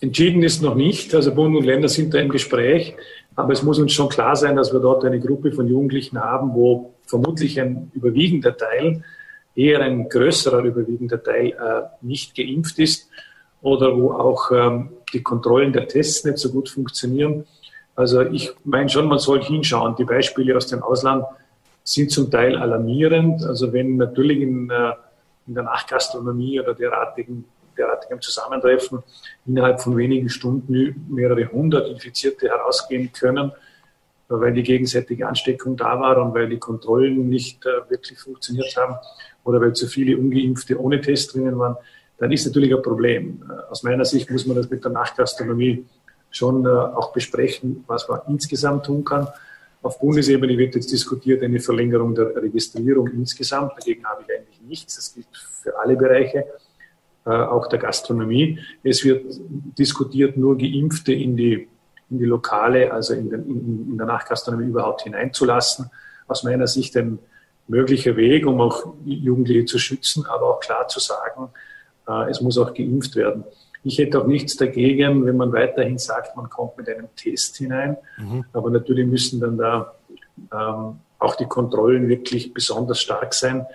Entschieden 0.00 0.42
ist 0.42 0.62
noch 0.62 0.74
nicht. 0.74 1.14
Also 1.14 1.34
Bund 1.34 1.54
und 1.54 1.64
Länder 1.64 1.88
sind 1.88 2.12
da 2.12 2.18
im 2.18 2.28
Gespräch. 2.28 2.96
Aber 3.36 3.52
es 3.52 3.62
muss 3.62 3.78
uns 3.78 3.92
schon 3.92 4.08
klar 4.08 4.36
sein, 4.36 4.56
dass 4.56 4.72
wir 4.72 4.80
dort 4.80 5.04
eine 5.04 5.20
Gruppe 5.20 5.52
von 5.52 5.68
Jugendlichen 5.68 6.18
haben, 6.18 6.54
wo 6.54 6.94
vermutlich 7.06 7.60
ein 7.60 7.90
überwiegender 7.94 8.56
Teil, 8.56 9.04
eher 9.54 9.80
ein 9.80 10.08
größerer 10.08 10.64
überwiegender 10.64 11.22
Teil 11.22 11.48
äh, 11.48 11.82
nicht 12.00 12.34
geimpft 12.34 12.78
ist 12.78 13.08
oder 13.62 13.96
wo 13.96 14.12
auch 14.12 14.50
ähm, 14.50 14.90
die 15.12 15.22
Kontrollen 15.22 15.72
der 15.72 15.88
Tests 15.88 16.24
nicht 16.24 16.38
so 16.38 16.50
gut 16.50 16.68
funktionieren. 16.68 17.46
Also 17.94 18.22
ich 18.22 18.52
meine 18.64 18.88
schon, 18.88 19.06
man 19.06 19.18
soll 19.18 19.42
hinschauen. 19.42 19.94
Die 19.96 20.04
Beispiele 20.04 20.56
aus 20.56 20.66
dem 20.66 20.82
Ausland 20.82 21.24
sind 21.84 22.10
zum 22.10 22.30
Teil 22.30 22.56
alarmierend. 22.56 23.44
Also 23.44 23.72
wenn 23.72 23.96
natürlich 23.96 24.40
in, 24.40 24.70
äh, 24.70 24.92
in 25.46 25.54
der 25.54 25.64
Nachgastronomie 25.64 26.60
oder 26.60 26.74
derartigen, 26.74 27.44
derartigem 27.76 28.20
Zusammentreffen 28.20 29.02
innerhalb 29.46 29.80
von 29.80 29.96
wenigen 29.96 30.28
Stunden 30.28 31.06
mehrere 31.08 31.46
hundert 31.46 31.88
Infizierte 31.88 32.48
herausgehen 32.48 33.12
können, 33.12 33.52
weil 34.28 34.52
die 34.52 34.62
gegenseitige 34.62 35.28
Ansteckung 35.28 35.76
da 35.76 36.00
war 36.00 36.16
und 36.18 36.34
weil 36.34 36.48
die 36.48 36.58
Kontrollen 36.58 37.28
nicht 37.28 37.64
äh, 37.66 37.90
wirklich 37.90 38.18
funktioniert 38.18 38.76
haben 38.76 38.96
oder 39.44 39.60
weil 39.60 39.72
zu 39.74 39.86
viele 39.86 40.16
Ungeimpfte 40.16 40.80
ohne 40.80 41.00
Test 41.00 41.34
drinnen 41.34 41.58
waren, 41.58 41.76
dann 42.18 42.30
ist 42.30 42.46
natürlich 42.46 42.74
ein 42.74 42.82
Problem. 42.82 43.42
Aus 43.70 43.82
meiner 43.82 44.04
Sicht 44.04 44.30
muss 44.30 44.46
man 44.46 44.56
das 44.56 44.70
mit 44.70 44.84
der 44.84 44.92
Nachgastronomie 44.92 45.84
schon 46.30 46.64
äh, 46.64 46.68
auch 46.68 47.12
besprechen, 47.12 47.84
was 47.86 48.08
man 48.08 48.20
insgesamt 48.28 48.86
tun 48.86 49.04
kann. 49.04 49.28
Auf 49.82 49.98
Bundesebene 49.98 50.56
wird 50.56 50.74
jetzt 50.76 50.92
diskutiert 50.92 51.42
eine 51.42 51.58
Verlängerung 51.58 52.14
der 52.14 52.34
Registrierung 52.36 53.08
insgesamt. 53.08 53.72
Dagegen 53.76 54.04
habe 54.04 54.22
ich 54.22 54.34
eigentlich 54.34 54.60
nichts. 54.62 54.94
Das 54.96 55.14
gilt 55.14 55.26
für 55.32 55.78
alle 55.78 55.96
Bereiche, 55.96 56.46
äh, 57.26 57.30
auch 57.30 57.66
der 57.68 57.80
Gastronomie. 57.80 58.58
Es 58.82 59.04
wird 59.04 59.24
diskutiert, 59.78 60.36
nur 60.36 60.56
Geimpfte 60.56 61.12
in 61.12 61.36
die, 61.36 61.68
in 62.10 62.18
die 62.18 62.24
Lokale, 62.24 62.92
also 62.92 63.14
in, 63.14 63.30
den, 63.30 63.44
in, 63.46 63.90
in 63.90 63.98
der 63.98 64.06
Nachgastronomie 64.06 64.66
überhaupt 64.66 65.02
hineinzulassen. 65.02 65.90
Aus 66.28 66.44
meiner 66.44 66.68
Sicht 66.68 66.96
ein 66.96 67.18
möglicher 67.66 68.16
Weg, 68.16 68.46
um 68.46 68.60
auch 68.60 68.94
Jugendliche 69.04 69.64
zu 69.64 69.78
schützen, 69.78 70.26
aber 70.26 70.46
auch 70.46 70.60
klar 70.60 70.86
zu 70.88 71.00
sagen, 71.00 71.48
es 72.28 72.40
muss 72.40 72.58
auch 72.58 72.74
geimpft 72.74 73.16
werden. 73.16 73.44
Ich 73.84 73.98
hätte 73.98 74.20
auch 74.20 74.26
nichts 74.26 74.56
dagegen, 74.56 75.26
wenn 75.26 75.36
man 75.36 75.52
weiterhin 75.52 75.98
sagt, 75.98 76.36
man 76.36 76.48
kommt 76.48 76.78
mit 76.78 76.88
einem 76.88 77.08
Test 77.16 77.56
hinein. 77.56 77.96
Mhm. 78.18 78.44
Aber 78.52 78.70
natürlich 78.70 79.06
müssen 79.06 79.40
dann 79.40 79.58
da 79.58 79.94
ähm, 80.52 81.00
auch 81.18 81.36
die 81.36 81.46
Kontrollen 81.46 82.08
wirklich 82.08 82.54
besonders 82.54 83.00
stark 83.00 83.34
sein, 83.34 83.66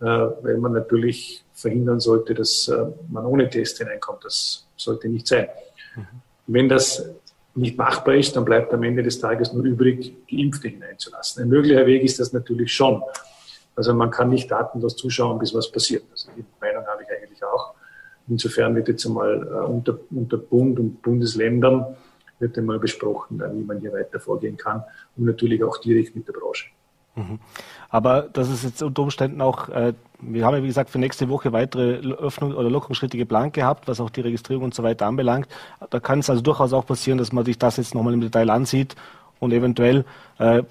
äh, 0.00 0.04
weil 0.04 0.58
man 0.58 0.72
natürlich 0.72 1.44
verhindern 1.52 2.00
sollte, 2.00 2.34
dass 2.34 2.68
äh, 2.68 2.86
man 3.08 3.24
ohne 3.24 3.48
Test 3.48 3.78
hineinkommt. 3.78 4.24
Das 4.24 4.66
sollte 4.76 5.08
nicht 5.08 5.26
sein. 5.26 5.48
Mhm. 5.94 6.06
Wenn 6.48 6.68
das 6.68 7.08
nicht 7.54 7.76
machbar 7.76 8.14
ist, 8.14 8.34
dann 8.34 8.44
bleibt 8.44 8.72
am 8.72 8.82
Ende 8.82 9.02
des 9.02 9.20
Tages 9.20 9.52
nur 9.52 9.64
übrig, 9.64 10.14
Geimpfte 10.28 10.68
hineinzulassen. 10.68 11.44
Ein 11.44 11.48
möglicher 11.48 11.86
Weg 11.86 12.02
ist 12.02 12.18
das 12.18 12.32
natürlich 12.32 12.72
schon. 12.72 13.02
Also 13.76 13.94
man 13.94 14.10
kann 14.10 14.30
nicht 14.30 14.50
datenlos 14.50 14.96
zuschauen, 14.96 15.38
bis 15.38 15.54
was 15.54 15.70
passiert. 15.70 16.04
Also 16.10 16.30
die 16.36 16.44
Meinung 16.60 16.84
habe 16.86 17.02
ich 17.02 17.08
eigentlich 17.10 17.42
auch. 17.44 17.71
Insofern 18.28 18.74
wird 18.74 18.88
jetzt 18.88 19.06
einmal 19.06 19.46
äh, 19.46 19.66
unter, 19.66 19.98
unter 20.10 20.38
Bund 20.38 20.78
und 20.78 21.02
Bundesländern 21.02 21.86
wird 22.38 22.58
einmal 22.58 22.78
besprochen, 22.78 23.40
wie 23.54 23.64
man 23.64 23.80
hier 23.80 23.92
weiter 23.92 24.20
vorgehen 24.20 24.56
kann 24.56 24.82
und 25.16 25.24
natürlich 25.24 25.62
auch 25.62 25.78
direkt 25.78 26.14
mit 26.16 26.26
der 26.26 26.32
Branche. 26.32 26.66
Mhm. 27.14 27.38
Aber 27.90 28.28
das 28.32 28.50
ist 28.50 28.64
jetzt 28.64 28.82
unter 28.82 29.02
Umständen 29.02 29.40
auch, 29.40 29.68
äh, 29.68 29.92
wir 30.20 30.44
haben 30.44 30.56
ja 30.56 30.62
wie 30.62 30.66
gesagt 30.66 30.90
für 30.90 30.98
nächste 30.98 31.28
Woche 31.28 31.52
weitere 31.52 31.96
Öffnung 32.14 32.54
oder 32.54 32.70
Lockerungsschritte 32.70 33.18
geplant 33.18 33.52
gehabt, 33.52 33.86
was 33.86 34.00
auch 34.00 34.10
die 34.10 34.22
Registrierung 34.22 34.64
und 34.64 34.74
so 34.74 34.82
weiter 34.82 35.06
anbelangt. 35.06 35.46
Da 35.90 36.00
kann 36.00 36.20
es 36.20 36.30
also 36.30 36.42
durchaus 36.42 36.72
auch 36.72 36.86
passieren, 36.86 37.18
dass 37.18 37.32
man 37.32 37.44
sich 37.44 37.58
das 37.58 37.76
jetzt 37.76 37.94
nochmal 37.94 38.14
im 38.14 38.20
Detail 38.20 38.50
ansieht 38.50 38.96
und 39.40 39.52
eventuell, 39.52 40.04
äh, 40.38 40.62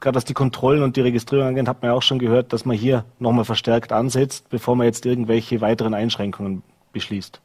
gerade 0.00 0.16
was 0.16 0.24
die 0.24 0.34
Kontrollen 0.34 0.82
und 0.82 0.96
die 0.96 1.00
Registrierung 1.00 1.46
angeht, 1.48 1.68
hat 1.68 1.80
man 1.80 1.92
ja 1.92 1.96
auch 1.96 2.02
schon 2.02 2.18
gehört, 2.18 2.52
dass 2.52 2.64
man 2.64 2.76
hier 2.76 3.04
nochmal 3.20 3.44
verstärkt 3.44 3.92
ansetzt, 3.92 4.50
bevor 4.50 4.74
man 4.74 4.86
jetzt 4.86 5.06
irgendwelche 5.06 5.60
weiteren 5.60 5.94
Einschränkungen 5.94 6.62
beschließt? 6.94 7.40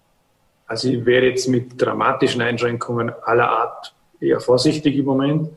Also 0.66 0.88
ich 0.88 1.06
wäre 1.06 1.26
jetzt 1.26 1.48
mit 1.48 1.82
dramatischen 1.82 2.42
Einschränkungen 2.42 3.12
aller 3.24 3.50
Art 3.50 3.94
eher 4.22 4.40
vorsichtig 4.40 4.96
im 4.96 5.06
Moment. 5.06 5.50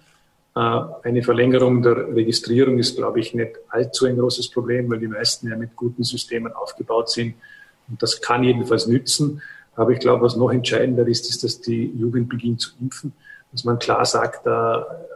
Äh, 0.57 0.81
eine 1.03 1.23
Verlängerung 1.23 1.83
der 1.83 2.15
Registrierung 2.15 2.79
ist, 2.79 2.97
glaube 2.97 3.21
ich, 3.21 3.35
nicht 3.35 3.57
allzu 3.69 4.07
ein 4.07 4.19
großes 4.19 4.51
Problem, 4.51 4.91
weil 4.91 4.99
die 4.99 5.09
meisten 5.09 5.49
ja 5.49 5.57
mit 5.57 5.77
guten 5.77 6.03
Systemen 6.03 6.53
aufgebaut 6.53 7.11
sind. 7.11 7.35
Und 7.89 8.03
das 8.03 8.21
kann 8.21 8.43
jedenfalls 8.43 8.87
nützen. 8.87 9.43
Aber 9.75 9.91
ich 9.91 10.01
glaube, 10.01 10.25
was 10.25 10.37
noch 10.37 10.51
entscheidender 10.51 11.07
ist, 11.07 11.29
ist, 11.29 11.45
dass 11.45 11.61
die 11.61 11.93
Jugend 11.95 12.29
beginnt 12.29 12.61
zu 12.61 12.71
impfen. 12.81 13.13
Dass 13.53 13.65
man 13.65 13.79
klar 13.79 14.05
sagt, 14.05 14.47
äh, 14.47 14.51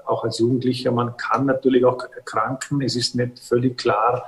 auch 0.05 0.25
als 0.25 0.39
Jugendlicher, 0.39 0.93
man 0.93 1.17
kann 1.17 1.47
natürlich 1.47 1.85
auch 1.85 2.03
erkranken. 2.15 2.83
Es 2.83 2.97
ist 2.97 3.15
nicht 3.15 3.39
völlig 3.39 3.79
klar, 3.79 4.25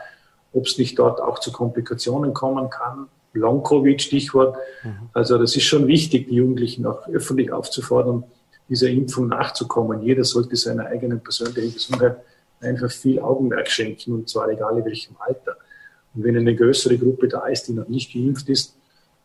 ob 0.53 0.67
es 0.67 0.79
nicht 0.79 0.99
dort 0.99 1.21
auch 1.21 1.39
zu 1.39 1.53
Komplikationen 1.53 2.35
kommen 2.35 2.71
kann. 2.71 3.09
Long-Covid, 3.39 4.01
Stichwort. 4.01 4.57
Mhm. 4.83 5.11
Also 5.13 5.39
das 5.39 5.57
ist 5.57 5.65
schon 5.65 5.87
wichtig, 5.87 6.29
die 6.29 6.37
Jugendlichen 6.37 6.87
auch 6.87 7.09
öffentlich 7.09 7.53
aufzufordern, 7.53 8.25
dieser 8.69 8.89
Impfung 8.89 9.29
nachzukommen. 9.29 10.03
Jeder 10.03 10.25
sollte 10.25 10.57
seiner 10.57 10.87
eigenen 10.87 11.21
persönlichen 11.21 11.75
Gesundheit 11.75 12.17
einfach 12.61 12.91
viel 12.91 13.21
Augenmerk 13.21 13.71
schenken, 13.71 14.13
und 14.13 14.29
zwar 14.29 14.49
egal 14.49 14.79
in 14.79 14.85
welchem 14.85 15.17
Alter. 15.19 15.57
Und 16.15 16.25
wenn 16.25 16.37
eine 16.37 16.55
größere 16.55 16.99
Gruppe 16.99 17.29
da 17.29 17.47
ist, 17.47 17.69
die 17.69 17.73
noch 17.73 17.89
nicht 17.89 18.13
geimpft 18.13 18.49
ist, 18.49 18.77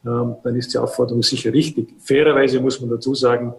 ähm, 0.06 0.36
dann 0.44 0.56
ist 0.56 0.74
die 0.74 0.78
Aufforderung 0.78 1.24
sicher 1.24 1.54
richtig. 1.54 1.94
Fairerweise 2.00 2.60
muss 2.60 2.80
man 2.80 2.90
dazu 2.90 3.16
sagen, 3.16 3.54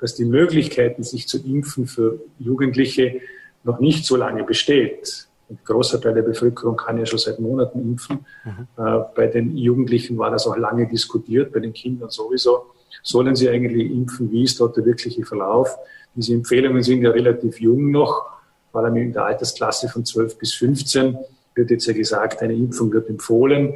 dass 0.00 0.14
die 0.14 0.24
Möglichkeiten, 0.24 1.02
sich 1.02 1.28
zu 1.28 1.38
impfen 1.38 1.86
für 1.86 2.20
Jugendliche 2.38 3.20
noch 3.62 3.78
nicht 3.78 4.04
so 4.04 4.16
lange 4.16 4.42
besteht. 4.42 5.28
Ein 5.52 5.58
großer 5.64 6.00
Teil 6.00 6.14
der 6.14 6.22
Bevölkerung 6.22 6.76
kann 6.76 6.98
ja 6.98 7.04
schon 7.04 7.18
seit 7.18 7.38
Monaten 7.38 7.80
impfen. 7.80 8.24
Mhm. 8.44 8.66
Äh, 8.82 9.00
bei 9.14 9.26
den 9.26 9.56
Jugendlichen 9.56 10.16
war 10.16 10.30
das 10.30 10.46
auch 10.46 10.56
lange 10.56 10.88
diskutiert, 10.88 11.52
bei 11.52 11.60
den 11.60 11.74
Kindern 11.74 12.08
sowieso. 12.08 12.72
Sollen 13.02 13.36
sie 13.36 13.50
eigentlich 13.50 13.90
impfen? 13.90 14.30
Wie 14.30 14.44
ist 14.44 14.58
dort 14.60 14.76
der 14.76 14.86
wirkliche 14.86 15.24
Verlauf? 15.24 15.76
Diese 16.14 16.32
Empfehlungen 16.32 16.82
sind 16.82 17.02
ja 17.02 17.10
relativ 17.10 17.60
jung 17.60 17.90
noch, 17.90 18.24
vor 18.70 18.82
allem 18.82 18.96
in 18.96 19.12
der 19.12 19.26
Altersklasse 19.26 19.88
von 19.88 20.04
12 20.04 20.38
bis 20.38 20.54
15 20.54 21.18
wird 21.54 21.70
jetzt 21.70 21.86
ja 21.86 21.92
gesagt, 21.92 22.40
eine 22.40 22.54
Impfung 22.54 22.90
wird 22.92 23.10
empfohlen. 23.10 23.74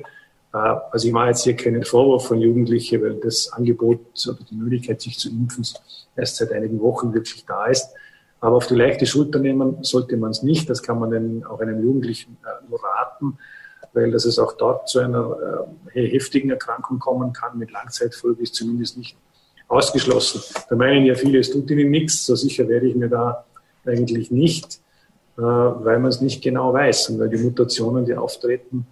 Äh, 0.53 0.57
also 0.57 1.07
ich 1.07 1.13
mache 1.13 1.29
jetzt 1.29 1.45
hier 1.45 1.57
keinen 1.57 1.85
Vorwurf 1.85 2.27
von 2.27 2.41
Jugendlichen, 2.41 3.03
weil 3.03 3.15
das 3.17 3.53
Angebot 3.53 4.01
oder 4.27 4.39
die 4.51 4.55
Möglichkeit, 4.55 5.03
sich 5.03 5.19
zu 5.19 5.29
impfen, 5.29 5.67
erst 6.17 6.37
seit 6.37 6.53
einigen 6.53 6.81
Wochen 6.81 7.13
wirklich 7.13 7.45
da 7.45 7.67
ist. 7.67 7.91
Aber 8.41 8.57
auf 8.57 8.67
die 8.67 8.75
leichte 8.75 9.07
Schulter 9.07 9.39
nehmen 9.39 9.83
sollte 9.83 10.17
man 10.17 10.31
es 10.31 10.43
nicht. 10.43 10.69
Das 10.69 10.83
kann 10.83 10.99
man 10.99 11.11
denn 11.11 11.45
auch 11.45 11.61
einem 11.61 11.83
Jugendlichen 11.83 12.37
äh, 12.45 12.69
nur 12.69 12.81
raten, 12.83 13.39
weil 13.93 14.11
dass 14.11 14.25
es 14.25 14.39
auch 14.39 14.53
dort 14.53 14.89
zu 14.89 15.01
einer 15.01 15.67
äh, 15.95 16.07
heftigen 16.09 16.51
Erkrankung 16.51 16.99
kommen 16.99 17.33
kann 17.33 17.59
mit 17.59 17.71
Langzeitfolge 17.73 18.43
ist 18.43 18.55
zumindest 18.55 18.99
nicht 18.99 19.17
ausgeschlossen. 19.69 20.43
Da 20.69 20.77
meinen 20.77 21.07
ja 21.07 21.15
viele, 21.15 21.39
es 21.39 21.51
tut 21.51 21.71
ihnen 21.71 21.91
nichts. 21.91 22.27
So 22.27 22.37
sicher 22.37 22.69
werde 22.69 22.87
ich 22.87 22.95
mir 22.95 23.09
da 23.09 23.45
eigentlich 23.85 24.31
nicht, 24.31 24.81
äh, 25.39 25.43
weil 25.43 25.99
man 25.99 26.11
es 26.11 26.21
nicht 26.21 26.43
genau 26.43 26.73
weiß 26.73 27.11
und 27.11 27.19
weil 27.19 27.29
die 27.29 27.39
Mutationen, 27.39 28.05
die 28.05 28.15
auftreten, 28.15 28.87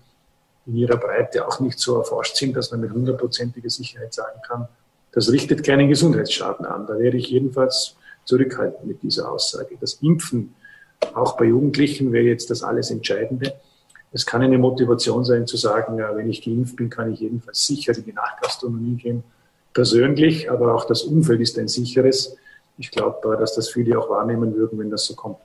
in 0.67 0.77
ihrer 0.77 0.97
Breite 0.97 1.47
auch 1.47 1.61
nicht 1.61 1.79
so 1.79 1.99
erforscht 1.99 2.37
sind, 2.37 2.57
dass 2.57 2.71
man 2.71 2.81
mit 2.81 2.91
hundertprozentiger 2.91 3.69
Sicherheit 3.69 4.15
sagen 4.15 4.41
kann, 4.47 4.69
das 5.13 5.31
richtet 5.31 5.63
keinen 5.63 5.89
Gesundheitsschaden 5.89 6.67
an. 6.67 6.87
Da 6.87 6.99
wäre 6.99 7.17
ich 7.17 7.29
jedenfalls 7.29 7.97
zurückhaltend 8.25 8.87
mit 8.87 9.03
dieser 9.03 9.31
Aussage. 9.31 9.77
Das 9.81 9.95
Impfen, 9.95 10.55
auch 11.15 11.37
bei 11.37 11.47
Jugendlichen, 11.47 12.13
wäre 12.13 12.25
jetzt 12.25 12.51
das 12.51 12.63
alles 12.63 12.91
Entscheidende. 12.91 13.55
Es 14.13 14.25
kann 14.25 14.43
eine 14.43 14.59
Motivation 14.59 15.25
sein 15.25 15.47
zu 15.47 15.57
sagen, 15.57 15.99
ja, 15.99 16.17
wenn 16.17 16.31
ich 16.31 16.43
geimpft 16.43 16.77
bin, 16.77 16.89
kann 16.89 17.13
ich 17.13 17.21
jedenfalls 17.21 17.67
sicher 17.67 17.97
in 17.97 18.05
die 18.05 18.13
Nachgastronomie 18.13 18.97
gehen, 18.97 19.25
persönlich, 19.73 20.51
aber 20.51 20.75
auch 20.75 20.85
das 20.85 21.03
Umfeld 21.03 21.41
ist 21.41 21.59
ein 21.59 21.69
sicheres. 21.69 22.37
Ich 22.79 22.91
glaube, 22.91 23.37
dass 23.37 23.55
das 23.55 23.69
viele 23.69 23.99
auch 23.99 24.09
wahrnehmen 24.09 24.55
würden, 24.55 24.79
wenn 24.79 24.91
das 24.91 25.05
so 25.05 25.15
kommt. 25.15 25.39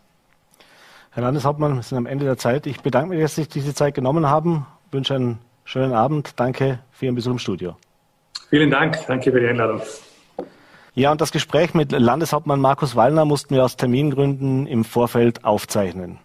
Herr 1.12 1.24
Landeshauptmann, 1.24 1.76
wir 1.76 1.84
sind 1.84 1.98
am 1.98 2.06
Ende 2.06 2.26
der 2.26 2.38
Zeit. 2.38 2.68
Ich 2.68 2.82
bedanke 2.82 3.10
mich, 3.10 3.22
dass 3.22 3.36
Sie 3.36 3.42
sich 3.42 3.50
diese 3.50 3.74
Zeit 3.74 3.96
genommen 3.96 4.28
haben. 4.28 4.68
Ich 4.88 4.94
wünsche 4.94 5.16
einen 5.16 5.40
schönen 5.64 5.94
Abend. 5.94 6.34
Danke 6.36 6.80
für 6.92 7.06
Ihren 7.06 7.16
Besuch 7.16 7.32
im 7.32 7.40
Studio. 7.40 7.76
Vielen 8.50 8.70
Dank. 8.70 9.06
Danke 9.08 9.32
für 9.32 9.40
die 9.40 9.48
Einladung. 9.48 9.82
Ja, 10.96 11.12
und 11.12 11.22
das 11.22 11.32
Gespräch 11.32 11.74
mit 11.74 11.92
Landeshauptmann 11.92 12.60
Markus 12.60 12.96
Wallner 12.96 13.26
mussten 13.26 13.56
wir 13.56 13.64
aus 13.64 13.78
Termingründen 13.78 14.68
im 14.68 14.84
Vorfeld 14.84 15.46
aufzeichnen. 15.46 16.20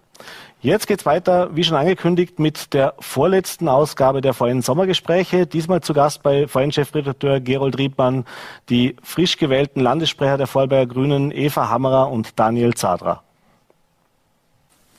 Jetzt 0.60 0.86
geht's 0.86 1.04
weiter, 1.04 1.54
wie 1.54 1.62
schon 1.62 1.76
angekündigt, 1.76 2.38
mit 2.38 2.72
der 2.72 2.94
vorletzten 2.98 3.68
Ausgabe 3.68 4.22
der 4.22 4.32
VN 4.32 4.62
Sommergespräche. 4.62 5.46
Diesmal 5.46 5.82
zu 5.82 5.92
Gast 5.92 6.22
bei 6.22 6.48
VN-Chefredakteur 6.48 7.40
Gerold 7.40 7.76
Riedmann 7.76 8.24
die 8.70 8.96
frisch 9.02 9.36
gewählten 9.36 9.80
Landessprecher 9.80 10.38
der 10.38 10.46
Vorarlberger 10.46 10.94
Grünen 10.94 11.32
Eva 11.32 11.68
Hammerer 11.68 12.10
und 12.10 12.38
Daniel 12.38 12.72
Zadra. 12.72 13.22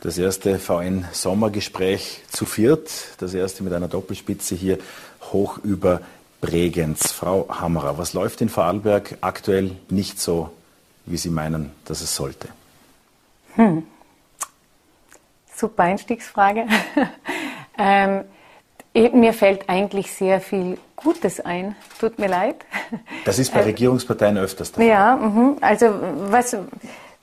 Das 0.01 0.19
erste 0.19 0.59
VN-Sommergespräch 0.59 2.21
zu 2.29 2.45
viert, 2.45 2.91
das 3.17 3.33
erste 3.33 3.63
mit 3.63 3.73
einer 3.73 3.87
Doppelspitze 3.87 4.53
hier 4.53 4.77
hoch 5.33 5.57
über 5.63 6.01
Bregenz. 6.45 7.11
Frau 7.11 7.47
Hammerer, 7.49 7.97
was 7.97 8.13
läuft 8.13 8.41
in 8.41 8.49
Vorarlberg 8.49 9.17
aktuell 9.21 9.71
nicht 9.89 10.19
so, 10.19 10.51
wie 11.05 11.17
Sie 11.17 11.29
meinen, 11.29 11.71
dass 11.85 12.01
es 12.01 12.15
sollte? 12.15 12.49
Hm. 13.55 13.83
Super 15.55 15.83
Einstiegsfrage. 15.83 16.67
ähm, 17.77 18.25
mir 18.93 19.33
fällt 19.33 19.69
eigentlich 19.69 20.11
sehr 20.11 20.39
viel 20.39 20.77
Gutes 20.95 21.39
ein. 21.39 21.75
Tut 21.99 22.19
mir 22.19 22.27
leid. 22.27 22.57
Das 23.25 23.39
ist 23.39 23.53
bei 23.53 23.61
äh, 23.61 23.63
Regierungsparteien 23.63 24.37
öfters 24.37 24.71
der 24.71 24.83
Fall. 24.83 24.87
Ja, 24.87 25.15
mh. 25.15 25.57
also 25.61 25.93
was, 26.29 26.55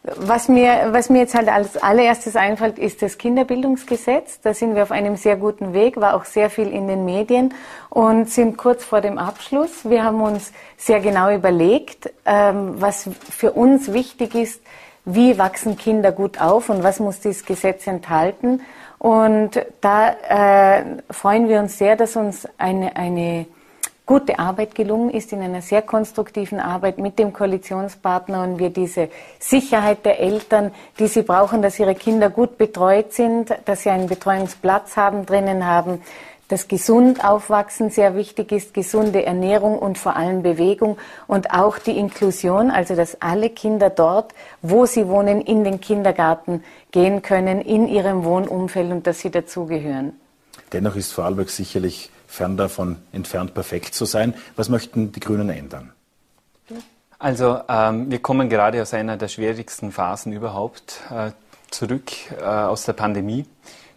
was 0.04 0.48
mir, 0.48 0.88
was 0.90 1.10
mir 1.10 1.20
jetzt 1.20 1.34
halt 1.34 1.48
als 1.48 1.76
allererstes 1.76 2.34
einfällt, 2.34 2.78
ist 2.78 3.02
das 3.02 3.18
Kinderbildungsgesetz. 3.18 4.40
Da 4.40 4.52
sind 4.52 4.74
wir 4.74 4.82
auf 4.82 4.90
einem 4.90 5.16
sehr 5.16 5.36
guten 5.36 5.74
Weg, 5.74 5.96
war 6.00 6.14
auch 6.14 6.24
sehr 6.24 6.50
viel 6.50 6.72
in 6.72 6.88
den 6.88 7.04
Medien 7.04 7.54
und 7.88 8.28
sind 8.28 8.58
kurz 8.58 8.84
vor 8.84 9.00
dem 9.00 9.16
Abschluss. 9.16 9.88
Wir 9.88 10.02
haben 10.02 10.20
uns 10.20 10.52
sehr 10.76 10.98
genau 11.00 11.32
überlegt, 11.32 12.12
ähm, 12.24 12.80
was 12.80 13.08
für 13.30 13.52
uns 13.52 13.92
wichtig 13.92 14.34
ist, 14.34 14.60
wie 15.04 15.38
wachsen 15.38 15.76
Kinder 15.76 16.10
gut 16.10 16.40
auf 16.40 16.68
und 16.68 16.82
was 16.82 16.98
muss 16.98 17.20
dieses 17.20 17.44
Gesetz 17.44 17.86
enthalten. 17.86 18.60
Und 18.98 19.64
da 19.80 20.10
äh, 20.78 20.84
freuen 21.10 21.48
wir 21.48 21.60
uns 21.60 21.78
sehr, 21.78 21.94
dass 21.94 22.16
uns 22.16 22.48
eine, 22.58 22.96
eine 22.96 23.46
gute 24.12 24.38
Arbeit 24.38 24.74
gelungen 24.74 25.08
ist, 25.08 25.32
in 25.32 25.40
einer 25.40 25.62
sehr 25.62 25.80
konstruktiven 25.80 26.60
Arbeit 26.60 26.98
mit 26.98 27.18
dem 27.18 27.32
Koalitionspartner 27.32 28.42
und 28.42 28.58
wir 28.58 28.68
diese 28.68 29.08
Sicherheit 29.38 30.04
der 30.04 30.20
Eltern, 30.20 30.70
die 30.98 31.06
sie 31.06 31.22
brauchen, 31.22 31.62
dass 31.62 31.78
ihre 31.78 31.94
Kinder 31.94 32.28
gut 32.28 32.58
betreut 32.58 33.14
sind, 33.14 33.54
dass 33.64 33.84
sie 33.84 33.88
einen 33.88 34.08
Betreuungsplatz 34.08 34.98
haben, 34.98 35.24
drinnen 35.24 35.64
haben, 35.64 36.02
dass 36.48 36.68
gesund 36.68 37.24
aufwachsen 37.24 37.88
sehr 37.88 38.14
wichtig 38.14 38.52
ist, 38.52 38.74
gesunde 38.74 39.24
Ernährung 39.24 39.78
und 39.78 39.96
vor 39.96 40.14
allem 40.14 40.42
Bewegung 40.42 40.98
und 41.26 41.50
auch 41.54 41.78
die 41.78 41.96
Inklusion, 41.96 42.70
also 42.70 42.94
dass 42.94 43.18
alle 43.22 43.48
Kinder 43.48 43.88
dort, 43.88 44.34
wo 44.60 44.84
sie 44.84 45.08
wohnen, 45.08 45.40
in 45.40 45.64
den 45.64 45.80
Kindergarten 45.80 46.62
gehen 46.90 47.22
können, 47.22 47.62
in 47.62 47.88
ihrem 47.88 48.24
Wohnumfeld 48.24 48.90
und 48.90 49.06
dass 49.06 49.20
sie 49.20 49.30
dazugehören. 49.30 50.12
Dennoch 50.70 50.96
ist 50.96 51.12
Vorarlberg 51.12 51.48
sicherlich 51.48 52.10
fern 52.32 52.56
davon 52.56 52.96
entfernt, 53.12 53.52
perfekt 53.52 53.94
zu 53.94 54.06
sein. 54.06 54.32
Was 54.56 54.70
möchten 54.70 55.12
die 55.12 55.20
Grünen 55.20 55.50
ändern? 55.50 55.92
Also 57.18 57.60
ähm, 57.68 58.10
wir 58.10 58.20
kommen 58.20 58.48
gerade 58.48 58.80
aus 58.80 58.94
einer 58.94 59.16
der 59.16 59.28
schwierigsten 59.28 59.92
Phasen 59.92 60.32
überhaupt 60.32 61.00
äh, 61.10 61.30
zurück 61.70 62.10
äh, 62.40 62.44
aus 62.44 62.84
der 62.84 62.94
Pandemie. 62.94 63.44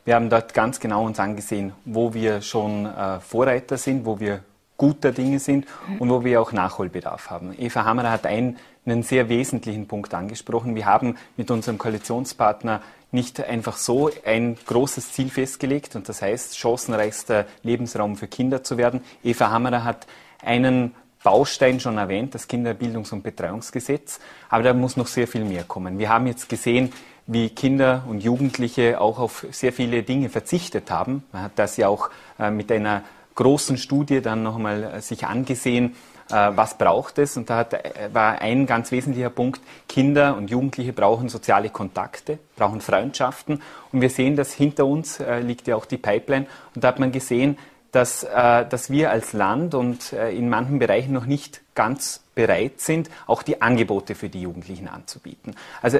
Wir 0.03 0.15
haben 0.15 0.29
dort 0.29 0.53
ganz 0.53 0.79
genau 0.79 1.05
uns 1.05 1.19
angesehen, 1.19 1.73
wo 1.85 2.13
wir 2.13 2.41
schon 2.41 2.85
äh, 2.85 3.19
Vorreiter 3.21 3.77
sind, 3.77 4.05
wo 4.05 4.19
wir 4.19 4.41
guter 4.77 5.13
Dinge 5.13 5.39
sind 5.39 5.65
und 5.99 6.09
wo 6.09 6.25
wir 6.25 6.41
auch 6.41 6.51
Nachholbedarf 6.51 7.29
haben. 7.29 7.55
Eva 7.57 7.85
Hammerer 7.85 8.11
hat 8.11 8.25
einen, 8.25 8.57
einen 8.85 9.01
sehr 9.01 9.29
wesentlichen 9.29 9.87
Punkt 9.87 10.13
angesprochen. 10.13 10.75
Wir 10.75 10.85
haben 10.85 11.17
mit 11.37 11.49
unserem 11.49 11.77
Koalitionspartner 11.77 12.81
nicht 13.15 13.43
einfach 13.43 13.77
so 13.77 14.11
ein 14.23 14.57
großes 14.67 15.13
Ziel 15.13 15.29
festgelegt 15.29 15.95
und 15.95 16.07
das 16.07 16.21
heißt, 16.21 16.57
chancenreichster 16.57 17.47
Lebensraum 17.63 18.15
für 18.15 18.27
Kinder 18.27 18.63
zu 18.63 18.77
werden. 18.77 19.01
Eva 19.23 19.49
Hammerer 19.49 19.83
hat 19.83 20.05
einen 20.43 20.93
Baustein 21.23 21.79
schon 21.79 21.97
erwähnt, 21.97 22.35
das 22.35 22.47
Kinderbildungs- 22.47 23.11
und 23.11 23.23
Betreuungsgesetz, 23.23 24.19
aber 24.49 24.61
da 24.61 24.73
muss 24.75 24.95
noch 24.95 25.07
sehr 25.07 25.27
viel 25.27 25.43
mehr 25.43 25.63
kommen. 25.63 25.97
Wir 25.97 26.09
haben 26.09 26.27
jetzt 26.27 26.47
gesehen, 26.47 26.93
wie 27.25 27.49
Kinder 27.49 28.03
und 28.07 28.23
Jugendliche 28.23 29.01
auch 29.01 29.17
auf 29.17 29.47
sehr 29.49 29.73
viele 29.73 30.03
Dinge 30.03 30.29
verzichtet 30.29 30.91
haben. 30.91 31.23
Man 31.31 31.41
hat 31.41 31.53
das 31.55 31.77
ja 31.77 31.87
auch 31.87 32.11
äh, 32.37 32.51
mit 32.51 32.71
einer 32.71 33.01
großen 33.33 33.77
Studie 33.77 34.21
dann 34.21 34.43
nochmal 34.43 34.83
äh, 34.83 35.01
sich 35.01 35.25
angesehen, 35.25 35.95
was 36.29 36.77
braucht 36.77 37.19
es. 37.19 37.37
Und 37.37 37.49
da 37.49 37.57
hat, 37.57 37.73
äh, 37.73 38.09
war 38.13 38.41
ein 38.41 38.65
ganz 38.65 38.91
wesentlicher 38.91 39.29
Punkt, 39.29 39.61
Kinder 39.87 40.35
und 40.35 40.49
Jugendliche 40.49 40.93
brauchen 40.93 41.29
soziale 41.29 41.69
Kontakte, 41.69 42.39
brauchen 42.55 42.81
Freundschaften. 42.81 43.61
Und 43.91 44.01
wir 44.01 44.09
sehen, 44.09 44.35
dass 44.35 44.53
hinter 44.53 44.85
uns 44.85 45.19
äh, 45.19 45.39
liegt 45.39 45.67
ja 45.67 45.75
auch 45.75 45.85
die 45.85 45.97
Pipeline. 45.97 46.47
Und 46.73 46.83
da 46.83 46.89
hat 46.89 46.99
man 46.99 47.11
gesehen, 47.11 47.57
dass, 47.91 48.23
äh, 48.23 48.65
dass 48.65 48.89
wir 48.89 49.11
als 49.11 49.33
Land 49.33 49.73
und 49.73 50.11
äh, 50.13 50.31
in 50.31 50.49
manchen 50.49 50.79
Bereichen 50.79 51.13
noch 51.13 51.25
nicht 51.25 51.61
ganz 51.75 52.21
bereit 52.35 52.81
sind, 52.81 53.09
auch 53.25 53.41
die 53.41 53.61
Angebote 53.61 54.15
für 54.15 54.27
die 54.27 54.41
Jugendlichen 54.41 54.89
anzubieten. 54.89 55.55
Also 55.81 55.99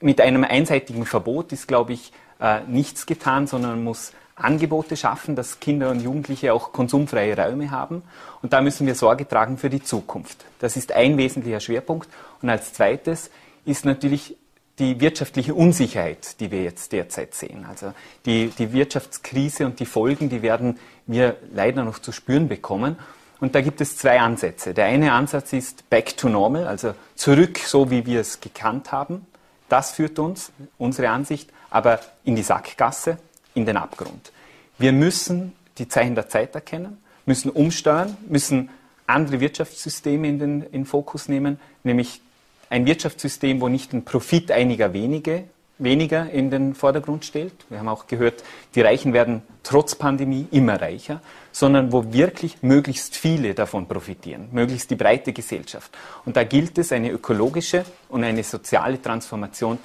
mit 0.00 0.20
einem 0.20 0.44
einseitigen 0.44 1.06
Verbot 1.06 1.52
ist, 1.52 1.66
glaube 1.66 1.92
ich, 1.92 2.12
äh, 2.40 2.60
nichts 2.68 3.06
getan, 3.06 3.48
sondern 3.48 3.72
man 3.72 3.84
muss 3.84 4.12
Angebote 4.38 4.96
schaffen, 4.96 5.36
dass 5.36 5.60
Kinder 5.60 5.90
und 5.90 6.00
Jugendliche 6.00 6.52
auch 6.52 6.72
konsumfreie 6.72 7.36
Räume 7.36 7.70
haben. 7.70 8.02
Und 8.42 8.52
da 8.52 8.60
müssen 8.60 8.86
wir 8.86 8.94
Sorge 8.94 9.26
tragen 9.26 9.58
für 9.58 9.70
die 9.70 9.82
Zukunft. 9.82 10.44
Das 10.60 10.76
ist 10.76 10.92
ein 10.92 11.16
wesentlicher 11.16 11.60
Schwerpunkt. 11.60 12.08
Und 12.40 12.50
als 12.50 12.72
zweites 12.72 13.30
ist 13.64 13.84
natürlich 13.84 14.36
die 14.78 15.00
wirtschaftliche 15.00 15.54
Unsicherheit, 15.54 16.40
die 16.40 16.50
wir 16.50 16.62
jetzt 16.62 16.92
derzeit 16.92 17.34
sehen. 17.34 17.66
Also 17.68 17.92
die, 18.26 18.48
die 18.58 18.72
Wirtschaftskrise 18.72 19.66
und 19.66 19.80
die 19.80 19.86
Folgen, 19.86 20.28
die 20.28 20.42
werden 20.42 20.78
wir 21.06 21.36
leider 21.52 21.84
noch 21.84 21.98
zu 21.98 22.12
spüren 22.12 22.48
bekommen. 22.48 22.96
Und 23.40 23.54
da 23.54 23.60
gibt 23.60 23.80
es 23.80 23.96
zwei 23.96 24.20
Ansätze. 24.20 24.74
Der 24.74 24.86
eine 24.86 25.12
Ansatz 25.12 25.52
ist 25.52 25.88
back 25.90 26.16
to 26.16 26.28
normal, 26.28 26.66
also 26.66 26.94
zurück, 27.14 27.58
so 27.58 27.90
wie 27.90 28.06
wir 28.06 28.20
es 28.20 28.40
gekannt 28.40 28.92
haben. 28.92 29.26
Das 29.68 29.92
führt 29.92 30.18
uns, 30.18 30.52
unsere 30.76 31.10
Ansicht, 31.10 31.50
aber 31.70 32.00
in 32.24 32.36
die 32.36 32.42
Sackgasse, 32.42 33.18
in 33.58 33.66
den 33.66 33.76
Abgrund. 33.76 34.32
Wir 34.78 34.92
müssen 34.92 35.52
die 35.78 35.88
Zeichen 35.88 36.14
der 36.14 36.28
Zeit 36.28 36.54
erkennen, 36.54 36.98
müssen 37.26 37.50
umsteuern, 37.50 38.16
müssen 38.28 38.70
andere 39.06 39.40
Wirtschaftssysteme 39.40 40.28
in 40.28 40.38
den 40.38 40.62
in 40.62 40.86
Fokus 40.86 41.28
nehmen, 41.28 41.58
nämlich 41.82 42.20
ein 42.70 42.86
Wirtschaftssystem, 42.86 43.60
wo 43.60 43.68
nicht 43.68 43.92
ein 43.92 44.04
Profit 44.04 44.50
einiger 44.50 44.92
wenige, 44.92 45.44
weniger 45.78 46.30
in 46.30 46.50
den 46.50 46.74
Vordergrund 46.74 47.24
stellt. 47.24 47.54
Wir 47.68 47.78
haben 47.78 47.88
auch 47.88 48.06
gehört, 48.06 48.42
die 48.74 48.80
Reichen 48.80 49.12
werden 49.12 49.42
trotz 49.62 49.94
Pandemie 49.94 50.46
immer 50.50 50.80
reicher, 50.80 51.20
sondern 51.52 51.92
wo 51.92 52.12
wirklich 52.12 52.62
möglichst 52.62 53.16
viele 53.16 53.54
davon 53.54 53.86
profitieren, 53.86 54.48
möglichst 54.52 54.90
die 54.90 54.96
breite 54.96 55.32
Gesellschaft. 55.32 55.90
Und 56.24 56.36
da 56.36 56.44
gilt 56.44 56.78
es, 56.78 56.92
eine 56.92 57.10
ökologische 57.10 57.84
und 58.08 58.24
eine 58.24 58.42
soziale 58.42 59.00
Transformation 59.00 59.78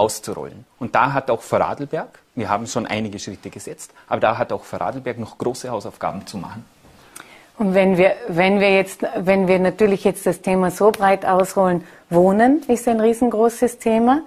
auszurollen. 0.00 0.64
Und 0.78 0.94
da 0.94 1.12
hat 1.12 1.30
auch 1.30 1.42
Vorarlberg, 1.42 2.18
wir 2.34 2.48
haben 2.48 2.66
schon 2.66 2.86
einige 2.86 3.18
Schritte 3.18 3.50
gesetzt, 3.50 3.92
aber 4.08 4.20
da 4.20 4.38
hat 4.38 4.52
auch 4.52 4.64
Vorarlberg 4.64 5.18
noch 5.18 5.36
große 5.36 5.70
Hausaufgaben 5.70 6.26
zu 6.26 6.38
machen. 6.38 6.64
Und 7.58 7.74
wenn 7.74 7.98
wir, 7.98 8.14
wenn 8.28 8.58
wir 8.58 8.74
jetzt, 8.74 9.02
wenn 9.16 9.46
wir 9.46 9.58
natürlich 9.58 10.04
jetzt 10.04 10.24
das 10.24 10.40
Thema 10.40 10.70
so 10.70 10.90
breit 10.90 11.26
ausrollen, 11.26 11.84
Wohnen 12.08 12.62
ist 12.68 12.88
ein 12.88 12.98
riesengroßes 12.98 13.78
Thema. 13.78 14.22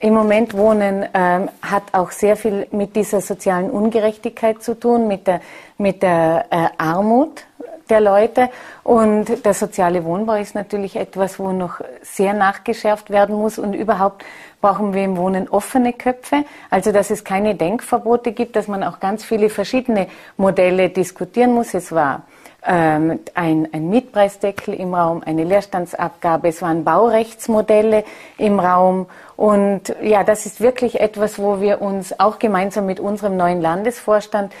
Im 0.00 0.12
Moment 0.12 0.54
Wohnen 0.54 1.06
ähm, 1.14 1.48
hat 1.62 1.84
auch 1.92 2.10
sehr 2.10 2.36
viel 2.36 2.66
mit 2.70 2.94
dieser 2.94 3.22
sozialen 3.22 3.70
Ungerechtigkeit 3.70 4.62
zu 4.62 4.78
tun, 4.78 5.08
mit 5.08 5.26
der, 5.26 5.40
mit 5.78 6.02
der 6.02 6.44
äh, 6.50 6.68
Armut 6.76 7.44
der 7.90 8.00
Leute. 8.00 8.50
Und 8.84 9.44
der 9.44 9.54
soziale 9.54 10.04
Wohnbau 10.04 10.34
ist 10.34 10.54
natürlich 10.54 10.96
etwas, 10.96 11.38
wo 11.38 11.52
noch 11.52 11.80
sehr 12.02 12.34
nachgeschärft 12.34 13.10
werden 13.10 13.36
muss. 13.36 13.58
Und 13.58 13.74
überhaupt 13.74 14.24
brauchen 14.60 14.94
wir 14.94 15.04
im 15.04 15.16
Wohnen 15.16 15.48
offene 15.48 15.92
Köpfe. 15.92 16.44
Also, 16.70 16.92
dass 16.92 17.10
es 17.10 17.24
keine 17.24 17.54
Denkverbote 17.54 18.32
gibt, 18.32 18.56
dass 18.56 18.68
man 18.68 18.82
auch 18.82 19.00
ganz 19.00 19.24
viele 19.24 19.50
verschiedene 19.50 20.08
Modelle 20.36 20.88
diskutieren 20.90 21.52
muss. 21.52 21.74
Es 21.74 21.92
war 21.92 22.22
ähm, 22.66 23.20
ein, 23.34 23.68
ein 23.72 23.88
Mietpreisdeckel 23.88 24.74
im 24.74 24.94
Raum, 24.94 25.22
eine 25.24 25.44
Leerstandsabgabe, 25.44 26.48
es 26.48 26.60
waren 26.60 26.84
Baurechtsmodelle 26.84 28.04
im 28.36 28.58
Raum. 28.58 29.06
Und 29.36 29.94
ja, 30.02 30.24
das 30.24 30.44
ist 30.44 30.60
wirklich 30.60 31.00
etwas, 31.00 31.38
wo 31.38 31.60
wir 31.60 31.80
uns 31.80 32.18
auch 32.18 32.38
gemeinsam 32.38 32.86
mit 32.86 33.00
unserem 33.00 33.36
neuen 33.36 33.60
Landesvorstand, 33.60 34.52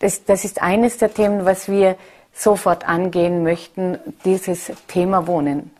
das, 0.00 0.24
das 0.24 0.44
ist 0.44 0.60
eines 0.60 0.98
der 0.98 1.14
Themen, 1.14 1.44
was 1.46 1.68
wir 1.68 1.96
sofort 2.34 2.86
angehen 2.86 3.42
möchten, 3.42 3.98
dieses 4.24 4.72
Thema 4.88 5.26
Wohnen. 5.26 5.70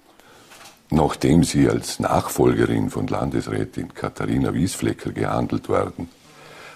Nachdem 0.91 1.43
Sie 1.43 1.69
als 1.69 1.99
Nachfolgerin 1.99 2.91
von 2.91 3.07
Landesrätin 3.09 3.93
Katharina 3.95 4.55
Wiesflecker 4.55 5.11
gehandelt 5.11 5.69
werden, 5.69 6.09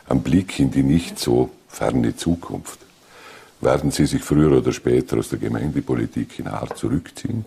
am 0.08 0.22
Blick 0.22 0.58
in 0.58 0.70
die 0.70 0.82
nicht 0.82 1.18
so 1.18 1.50
ferne 1.68 2.16
Zukunft, 2.16 2.80
werden 3.60 3.90
Sie 3.90 4.06
sich 4.06 4.22
früher 4.22 4.56
oder 4.58 4.72
später 4.72 5.18
aus 5.18 5.28
der 5.28 5.38
Gemeindepolitik 5.38 6.38
in 6.38 6.50
Hart 6.50 6.76
zurückziehen? 6.78 7.44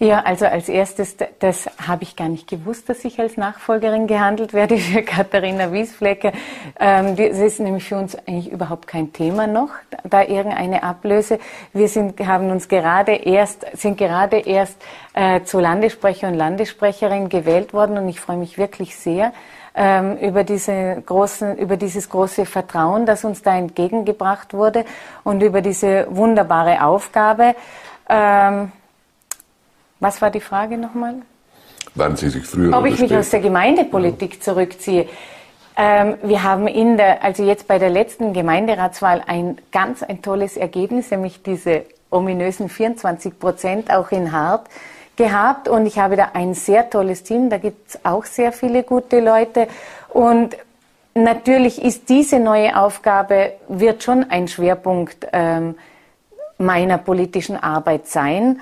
Ja, 0.00 0.22
also 0.24 0.46
als 0.46 0.68
erstes, 0.68 1.16
das 1.38 1.70
habe 1.86 2.02
ich 2.02 2.16
gar 2.16 2.28
nicht 2.28 2.48
gewusst, 2.48 2.88
dass 2.88 3.04
ich 3.04 3.20
als 3.20 3.36
Nachfolgerin 3.36 4.08
gehandelt 4.08 4.52
werde 4.52 4.76
für 4.78 5.02
Katharina 5.02 5.72
Wiesflecker. 5.72 6.32
Ähm, 6.80 7.14
das 7.14 7.38
ist 7.38 7.60
nämlich 7.60 7.84
für 7.84 7.96
uns 7.96 8.16
eigentlich 8.26 8.50
überhaupt 8.50 8.88
kein 8.88 9.12
Thema 9.12 9.46
noch, 9.46 9.70
da 10.02 10.22
irgendeine 10.22 10.82
Ablöse. 10.82 11.38
Wir 11.72 11.86
sind, 11.86 12.18
haben 12.26 12.50
uns 12.50 12.66
gerade 12.66 13.12
erst, 13.12 13.66
sind 13.74 13.96
gerade 13.96 14.38
erst 14.38 14.82
äh, 15.12 15.42
zu 15.44 15.60
Landessprecher 15.60 16.26
und 16.26 16.34
Landessprecherin 16.34 17.28
gewählt 17.28 17.72
worden 17.72 17.96
und 17.96 18.08
ich 18.08 18.18
freue 18.18 18.36
mich 18.36 18.58
wirklich 18.58 18.96
sehr, 18.96 19.32
ähm, 19.76 20.16
über, 20.16 20.42
diese 20.42 21.02
großen, 21.06 21.56
über 21.56 21.76
dieses 21.76 22.08
große 22.08 22.46
Vertrauen, 22.46 23.06
das 23.06 23.24
uns 23.24 23.42
da 23.42 23.56
entgegengebracht 23.56 24.54
wurde 24.54 24.84
und 25.22 25.40
über 25.40 25.60
diese 25.60 26.08
wunderbare 26.10 26.84
Aufgabe. 26.84 27.54
Ähm, 28.08 28.72
was 30.04 30.20
war 30.22 30.30
die 30.30 30.40
Frage 30.40 30.76
nochmal? 30.76 31.14
Wann 31.94 32.14
Sie 32.16 32.28
sich 32.28 32.44
früher 32.44 32.76
Ob 32.76 32.84
ich 32.86 32.98
mich 32.98 33.16
aus 33.16 33.30
der 33.30 33.40
Gemeindepolitik 33.40 34.42
zurückziehe. 34.42 35.08
Ähm, 35.76 36.16
wir 36.22 36.42
haben 36.42 36.68
in 36.68 36.96
der, 36.96 37.24
also 37.24 37.42
jetzt 37.42 37.66
bei 37.66 37.78
der 37.78 37.90
letzten 37.90 38.32
Gemeinderatswahl 38.32 39.22
ein 39.26 39.58
ganz 39.72 40.02
ein 40.02 40.20
tolles 40.20 40.56
Ergebnis, 40.56 41.10
nämlich 41.10 41.42
diese 41.42 41.86
ominösen 42.10 42.68
24 42.68 43.38
Prozent 43.38 43.90
auch 43.90 44.12
in 44.12 44.30
Hart 44.30 44.68
gehabt 45.16 45.68
und 45.68 45.86
ich 45.86 45.98
habe 45.98 46.16
da 46.16 46.30
ein 46.34 46.54
sehr 46.54 46.90
tolles 46.90 47.22
Team, 47.22 47.48
da 47.48 47.58
gibt 47.58 47.90
es 47.90 48.04
auch 48.04 48.24
sehr 48.24 48.52
viele 48.52 48.82
gute 48.82 49.20
Leute 49.20 49.68
und 50.10 50.56
natürlich 51.14 51.82
ist 51.82 52.08
diese 52.08 52.38
neue 52.38 52.76
Aufgabe, 52.76 53.54
wird 53.68 54.02
schon 54.02 54.30
ein 54.30 54.48
Schwerpunkt 54.48 55.26
ähm, 55.32 55.76
meiner 56.58 56.98
politischen 56.98 57.56
Arbeit 57.56 58.06
sein. 58.06 58.60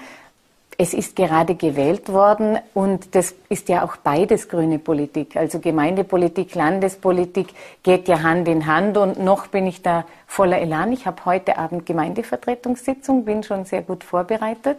Es 0.78 0.94
ist 0.94 1.16
gerade 1.16 1.54
gewählt 1.54 2.08
worden 2.08 2.58
und 2.74 3.14
das 3.14 3.34
ist 3.48 3.68
ja 3.68 3.84
auch 3.84 3.96
beides 3.96 4.48
grüne 4.48 4.78
Politik. 4.78 5.36
Also 5.36 5.58
Gemeindepolitik, 5.58 6.54
Landespolitik 6.54 7.48
geht 7.82 8.08
ja 8.08 8.22
Hand 8.22 8.48
in 8.48 8.66
Hand 8.66 8.96
und 8.96 9.22
noch 9.22 9.48
bin 9.48 9.66
ich 9.66 9.82
da 9.82 10.04
voller 10.26 10.58
Elan. 10.58 10.92
Ich 10.92 11.06
habe 11.06 11.24
heute 11.24 11.58
Abend 11.58 11.86
Gemeindevertretungssitzung, 11.86 13.24
bin 13.24 13.42
schon 13.42 13.64
sehr 13.64 13.82
gut 13.82 14.02
vorbereitet 14.02 14.78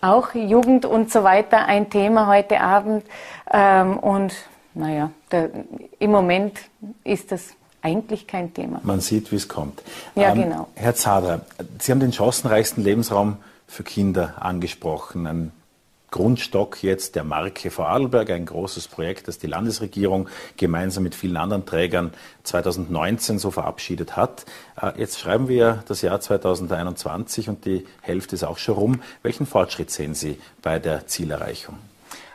auch 0.00 0.34
Jugend 0.34 0.86
und 0.86 1.12
so 1.12 1.24
weiter 1.24 1.66
ein 1.66 1.90
Thema 1.90 2.26
heute 2.26 2.60
Abend. 2.60 3.04
Ähm, 3.52 3.98
und 3.98 4.32
naja, 4.74 5.10
der, 5.30 5.50
im 5.98 6.10
Moment 6.10 6.58
ist 7.04 7.32
das 7.32 7.50
eigentlich 7.82 8.26
kein 8.26 8.52
Thema. 8.52 8.80
Man 8.82 9.00
sieht, 9.00 9.32
wie 9.32 9.36
es 9.36 9.48
kommt. 9.48 9.82
Ja, 10.14 10.32
ähm, 10.32 10.42
genau. 10.42 10.68
Herr 10.74 10.94
Zadra, 10.94 11.40
Sie 11.78 11.92
haben 11.92 12.00
den 12.00 12.12
chancenreichsten 12.12 12.84
Lebensraum 12.84 13.36
für 13.70 13.84
Kinder 13.84 14.34
angesprochen. 14.42 15.26
Ein 15.26 15.52
Grundstock 16.10 16.82
jetzt 16.82 17.14
der 17.14 17.22
Marke 17.22 17.70
Vorarlberg, 17.70 18.30
ein 18.30 18.44
großes 18.44 18.88
Projekt, 18.88 19.28
das 19.28 19.38
die 19.38 19.46
Landesregierung 19.46 20.28
gemeinsam 20.56 21.04
mit 21.04 21.14
vielen 21.14 21.36
anderen 21.36 21.64
Trägern 21.64 22.12
2019 22.42 23.38
so 23.38 23.52
verabschiedet 23.52 24.16
hat. 24.16 24.44
Äh, 24.80 24.98
jetzt 24.98 25.20
schreiben 25.20 25.48
wir 25.48 25.84
das 25.86 26.02
Jahr 26.02 26.20
2021 26.20 27.48
und 27.48 27.64
die 27.64 27.86
Hälfte 28.00 28.34
ist 28.34 28.42
auch 28.42 28.58
schon 28.58 28.74
rum. 28.74 29.02
Welchen 29.22 29.46
Fortschritt 29.46 29.92
sehen 29.92 30.14
Sie 30.14 30.38
bei 30.62 30.80
der 30.80 31.06
Zielerreichung? 31.06 31.78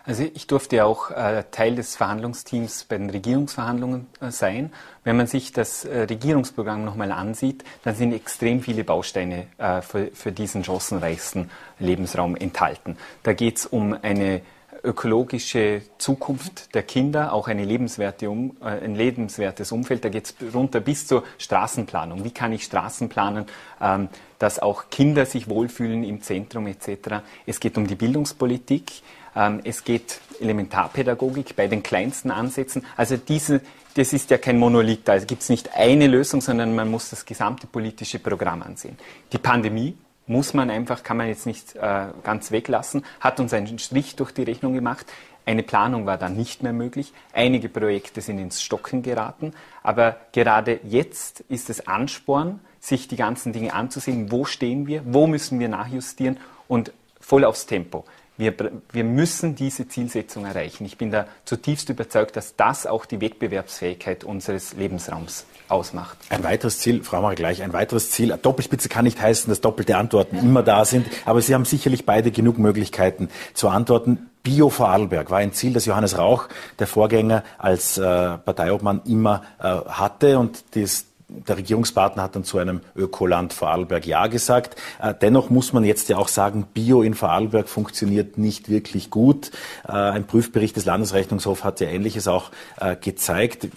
Also 0.08 0.24
ich 0.34 0.46
durfte 0.46 0.86
auch 0.86 1.10
äh, 1.10 1.44
Teil 1.50 1.76
des 1.76 1.96
Verhandlungsteams 1.96 2.86
bei 2.86 2.98
den 2.98 3.10
Regierungsverhandlungen 3.10 4.08
äh, 4.22 4.30
sein. 4.30 4.72
Wenn 5.04 5.18
man 5.18 5.26
sich 5.26 5.52
das 5.52 5.84
äh, 5.84 6.02
Regierungsprogramm 6.02 6.86
nochmal 6.86 7.12
ansieht, 7.12 7.64
dann 7.84 7.96
sind 7.96 8.14
extrem 8.14 8.62
viele 8.62 8.84
Bausteine 8.84 9.48
äh, 9.58 9.82
für, 9.82 10.12
für, 10.14 10.32
diesen 10.32 10.64
chancenreichsten 10.64 11.50
Lebensraum 11.80 12.36
enthalten. 12.36 12.98
Da 13.24 13.34
geht 13.34 13.58
es 13.58 13.66
um 13.66 13.98
eine 14.00 14.42
ökologische 14.84 15.82
Zukunft 15.98 16.76
der 16.76 16.84
Kinder, 16.84 17.34
auch 17.34 17.48
eine 17.48 17.66
lebenswerte 17.66 18.30
um, 18.30 18.56
äh, 18.62 18.66
ein 18.66 18.94
lebenswertes 18.94 19.72
Umfeld. 19.72 20.06
Da 20.06 20.10
geht 20.10 20.26
es 20.26 20.54
runter 20.54 20.82
bis 20.82 21.08
zur 21.08 21.24
Straßenplanung. 21.40 22.24
Wie 22.24 22.32
kann 22.32 22.54
ich 22.54 22.64
Straßen 22.64 23.10
planen, 23.10 23.46
ähm, 23.82 24.10
dass 24.38 24.60
auch 24.60 24.92
Kinder 24.92 25.26
sich 25.26 25.50
wohlfühlen 25.50 26.04
im 26.04 26.22
Zentrum 26.22 26.68
etc. 26.68 27.24
Es 27.48 27.60
geht 27.60 27.78
um 27.78 27.88
die 27.88 27.96
Bildungspolitik. 27.96 29.02
Ähm, 29.36 29.62
es 29.64 29.84
geht 29.84 30.20
Elementarpädagogik 30.40 31.56
bei 31.56 31.68
den 31.68 31.84
kleinsten 31.84 32.32
Ansätzen. 32.32 32.86
Also 32.98 33.18
diese, 33.18 33.62
das 33.96 34.14
ist 34.14 34.30
ja 34.30 34.38
kein 34.38 34.58
Monolith. 34.58 35.08
Also 35.10 35.26
gibt 35.26 35.42
es 35.42 35.50
nicht 35.50 35.76
eine 35.76 36.08
Lösung, 36.08 36.42
sondern 36.42 36.76
man 36.76 36.90
muss 36.90 37.10
das 37.10 37.26
gesamte 37.26 37.68
politische 37.68 38.20
Programm 38.20 38.62
ansehen. 38.62 38.98
Die 39.32 39.38
Pandemie 39.38 39.98
muss 40.28 40.54
man 40.54 40.70
einfach, 40.70 41.04
kann 41.04 41.18
man 41.18 41.28
jetzt 41.28 41.46
nicht 41.46 41.76
äh, 41.76 42.08
ganz 42.24 42.52
weglassen, 42.52 43.06
hat 43.20 43.40
uns 43.40 43.54
einen 43.54 43.78
Strich 43.80 44.16
durch 44.16 44.32
die 44.32 44.44
Rechnung 44.44 44.74
gemacht. 44.74 45.06
Eine 45.46 45.62
Planung 45.62 46.08
war 46.08 46.18
dann 46.18 46.36
nicht 46.36 46.64
mehr 46.64 46.74
möglich. 46.74 47.14
Einige 47.32 47.70
Projekte 47.70 48.22
sind 48.22 48.40
ins 48.40 48.64
Stocken 48.64 49.04
geraten. 49.04 49.54
Aber 49.84 50.18
gerade 50.32 50.80
jetzt 50.84 51.42
ist 51.42 51.70
es 51.70 51.88
Ansporn, 51.88 52.60
sich 52.80 53.08
die 53.08 53.16
ganzen 53.16 53.54
Dinge 53.54 53.74
anzusehen. 53.74 54.32
Wo 54.32 54.46
stehen 54.46 54.88
wir? 54.88 55.04
Wo 55.06 55.28
müssen 55.28 55.60
wir 55.60 55.70
nachjustieren? 55.70 56.38
Und 56.68 56.92
voll 57.20 57.44
aufs 57.44 57.68
Tempo. 57.68 58.06
Wir, 58.38 58.54
wir 58.92 59.04
müssen 59.06 59.56
diese 59.56 59.88
Zielsetzung 59.88 60.46
erreichen. 60.46 60.84
Ich 60.86 60.98
bin 60.98 61.10
da 61.10 61.26
zutiefst 61.46 61.90
überzeugt, 61.90 62.36
dass 62.36 62.56
das 62.58 62.86
auch 62.86 63.06
die 63.06 63.22
Wettbewerbsfähigkeit 63.22 64.26
unseres 64.26 64.74
Lebensraums 64.74 65.46
ausmacht. 65.70 66.18
Ein 66.30 66.44
weiteres 66.44 66.80
Ziel, 66.80 67.04
Frau 67.04 67.22
Mara 67.22 67.34
gleich, 67.34 67.64
ein 67.64 67.72
weiteres 67.72 68.12
Ziel. 68.12 68.38
Doppelspitze 68.42 68.90
kann 68.90 69.06
nicht 69.06 69.22
heißen, 69.22 69.50
dass 69.50 69.62
doppelte 69.62 69.96
Antworten 69.98 70.38
immer 70.38 70.64
da 70.64 70.84
sind, 70.84 71.08
aber 71.26 71.42
Sie 71.42 71.54
haben 71.54 71.66
sicherlich 71.66 72.06
beide 72.06 72.32
genug 72.32 72.58
Möglichkeiten 72.58 73.30
zu 73.54 73.70
antworten. 73.70 74.30
Bio 74.44 74.70
Vorarlberg 74.70 75.32
war 75.32 75.40
ein 75.40 75.54
Ziel, 75.54 75.74
das 75.74 75.86
Johannes 75.86 76.18
Rauch, 76.18 76.50
der 76.78 76.88
Vorgänger, 76.88 77.44
als 77.58 77.98
äh, 77.98 78.02
Parteiobmann 78.02 79.02
immer 79.06 79.44
äh, 79.60 79.64
hatte 79.64 80.38
und 80.38 80.64
das 80.76 81.06
der 81.28 81.58
Regierungspartner 81.58 82.24
hat 82.24 82.36
dann 82.36 82.44
zu 82.44 82.58
einem 82.58 82.82
Ökoland 82.96 83.54
Vorarlberg 83.54 84.06
Ja 84.06 84.28
gesagt. 84.28 84.76
Äh, 85.02 85.14
dennoch 85.20 85.50
muss 85.50 85.74
man 85.74 85.84
jetzt 85.84 86.10
ja 86.10 86.18
auch 86.18 86.28
sagen, 86.28 86.68
Bio 86.74 87.02
in 87.02 87.14
Vorarlberg 87.14 87.68
funktioniert 87.68 88.38
nicht 88.38 88.70
wirklich 88.70 89.10
gut. 89.10 89.52
Äh, 89.88 89.92
ein 89.92 90.26
Prüfbericht 90.26 90.76
des 90.76 90.86
Landesrechnungshofs 90.86 91.64
hat 91.64 91.80
ja 91.80 91.88
Ähnliches 91.88 92.28
auch 92.28 92.52
äh, 92.80 92.96
gezeigt. 92.96 93.68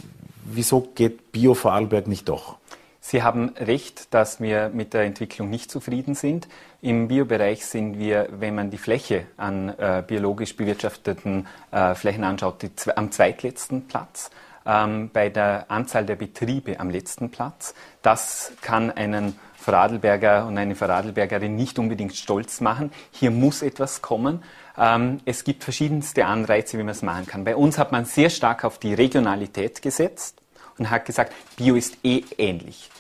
Wieso 0.44 0.80
geht 0.94 1.32
Bio 1.32 1.54
Vorarlberg 1.54 2.06
nicht 2.06 2.28
doch? 2.28 2.58
Sie 3.00 3.22
haben 3.22 3.54
recht, 3.56 4.12
dass 4.12 4.38
wir 4.38 4.68
mit 4.68 4.92
der 4.92 5.04
Entwicklung 5.04 5.48
nicht 5.48 5.70
zufrieden 5.70 6.14
sind. 6.14 6.46
Im 6.82 7.08
Biobereich 7.08 7.64
sind 7.64 7.98
wir, 7.98 8.28
wenn 8.32 8.54
man 8.54 8.70
die 8.70 8.76
Fläche 8.76 9.24
an 9.38 9.70
äh, 9.78 10.02
biologisch 10.06 10.54
bewirtschafteten 10.56 11.46
äh, 11.70 11.94
Flächen 11.94 12.22
anschaut, 12.22 12.60
die, 12.60 12.70
am 12.94 13.10
zweitletzten 13.10 13.86
Platz. 13.88 14.30
Ähm, 14.68 15.08
bei 15.10 15.30
der 15.30 15.70
Anzahl 15.70 16.04
der 16.04 16.16
Betriebe 16.16 16.78
am 16.78 16.90
letzten 16.90 17.30
Platz. 17.30 17.74
Das 18.02 18.52
kann 18.60 18.90
einen 18.90 19.38
Vorarlberger 19.56 20.46
und 20.46 20.58
eine 20.58 20.74
Vorarlbergerin 20.74 21.56
nicht 21.56 21.78
unbedingt 21.78 22.14
stolz 22.14 22.60
machen. 22.60 22.92
Hier 23.10 23.30
muss 23.30 23.62
etwas 23.62 24.02
kommen. 24.02 24.42
Ähm, 24.76 25.20
es 25.24 25.42
gibt 25.42 25.64
verschiedenste 25.64 26.26
Anreize, 26.26 26.76
wie 26.78 26.82
man 26.82 26.92
es 26.92 27.00
machen 27.00 27.26
kann. 27.26 27.44
Bei 27.44 27.56
uns 27.56 27.78
hat 27.78 27.92
man 27.92 28.04
sehr 28.04 28.28
stark 28.28 28.62
auf 28.62 28.78
die 28.78 28.92
Regionalität 28.92 29.80
gesetzt 29.80 30.42
und 30.76 30.90
hat 30.90 31.06
gesagt, 31.06 31.32
Bio 31.56 31.74
ist 31.74 31.96
eh 32.04 32.24
ähnlich. 32.36 32.90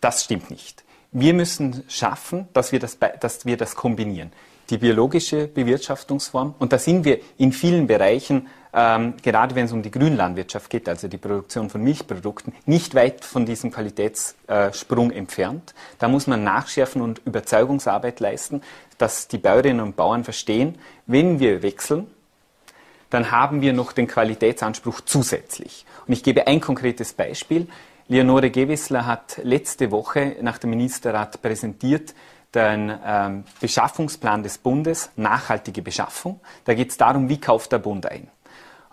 Das 0.00 0.22
stimmt 0.22 0.48
nicht. 0.48 0.84
Wir 1.10 1.34
müssen 1.34 1.82
schaffen, 1.88 2.48
dass 2.52 2.70
wir 2.70 2.78
das, 2.78 2.98
dass 3.20 3.44
wir 3.44 3.56
das 3.56 3.74
kombinieren. 3.74 4.32
Die 4.72 4.78
biologische 4.78 5.48
Bewirtschaftungsform, 5.48 6.54
und 6.58 6.72
da 6.72 6.78
sind 6.78 7.04
wir 7.04 7.18
in 7.36 7.52
vielen 7.52 7.86
Bereichen, 7.86 8.48
ähm, 8.72 9.12
gerade 9.22 9.54
wenn 9.54 9.66
es 9.66 9.72
um 9.72 9.82
die 9.82 9.90
Grünlandwirtschaft 9.90 10.70
geht, 10.70 10.88
also 10.88 11.08
die 11.08 11.18
Produktion 11.18 11.68
von 11.68 11.82
Milchprodukten, 11.82 12.54
nicht 12.64 12.94
weit 12.94 13.22
von 13.22 13.44
diesem 13.44 13.70
Qualitätssprung 13.70 15.10
entfernt. 15.10 15.74
Da 15.98 16.08
muss 16.08 16.26
man 16.26 16.42
nachschärfen 16.42 17.02
und 17.02 17.20
Überzeugungsarbeit 17.26 18.18
leisten, 18.20 18.62
dass 18.96 19.28
die 19.28 19.36
Bäuerinnen 19.36 19.84
und 19.84 19.94
Bauern 19.94 20.24
verstehen, 20.24 20.78
wenn 21.04 21.38
wir 21.38 21.62
wechseln, 21.62 22.06
dann 23.10 23.30
haben 23.30 23.60
wir 23.60 23.74
noch 23.74 23.92
den 23.92 24.06
Qualitätsanspruch 24.06 25.02
zusätzlich. 25.02 25.84
Und 26.06 26.14
ich 26.14 26.22
gebe 26.22 26.46
ein 26.46 26.62
konkretes 26.62 27.12
Beispiel. 27.12 27.68
Leonore 28.08 28.48
Gewissler 28.48 29.04
hat 29.04 29.38
letzte 29.42 29.90
Woche 29.90 30.36
nach 30.40 30.56
dem 30.56 30.70
Ministerrat 30.70 31.42
präsentiert 31.42 32.14
den 32.54 32.92
ähm, 33.04 33.44
Beschaffungsplan 33.60 34.42
des 34.42 34.58
Bundes, 34.58 35.10
nachhaltige 35.16 35.82
Beschaffung. 35.82 36.40
Da 36.64 36.74
geht 36.74 36.90
es 36.90 36.96
darum, 36.96 37.28
wie 37.28 37.40
kauft 37.40 37.72
der 37.72 37.78
Bund 37.78 38.06
ein. 38.06 38.28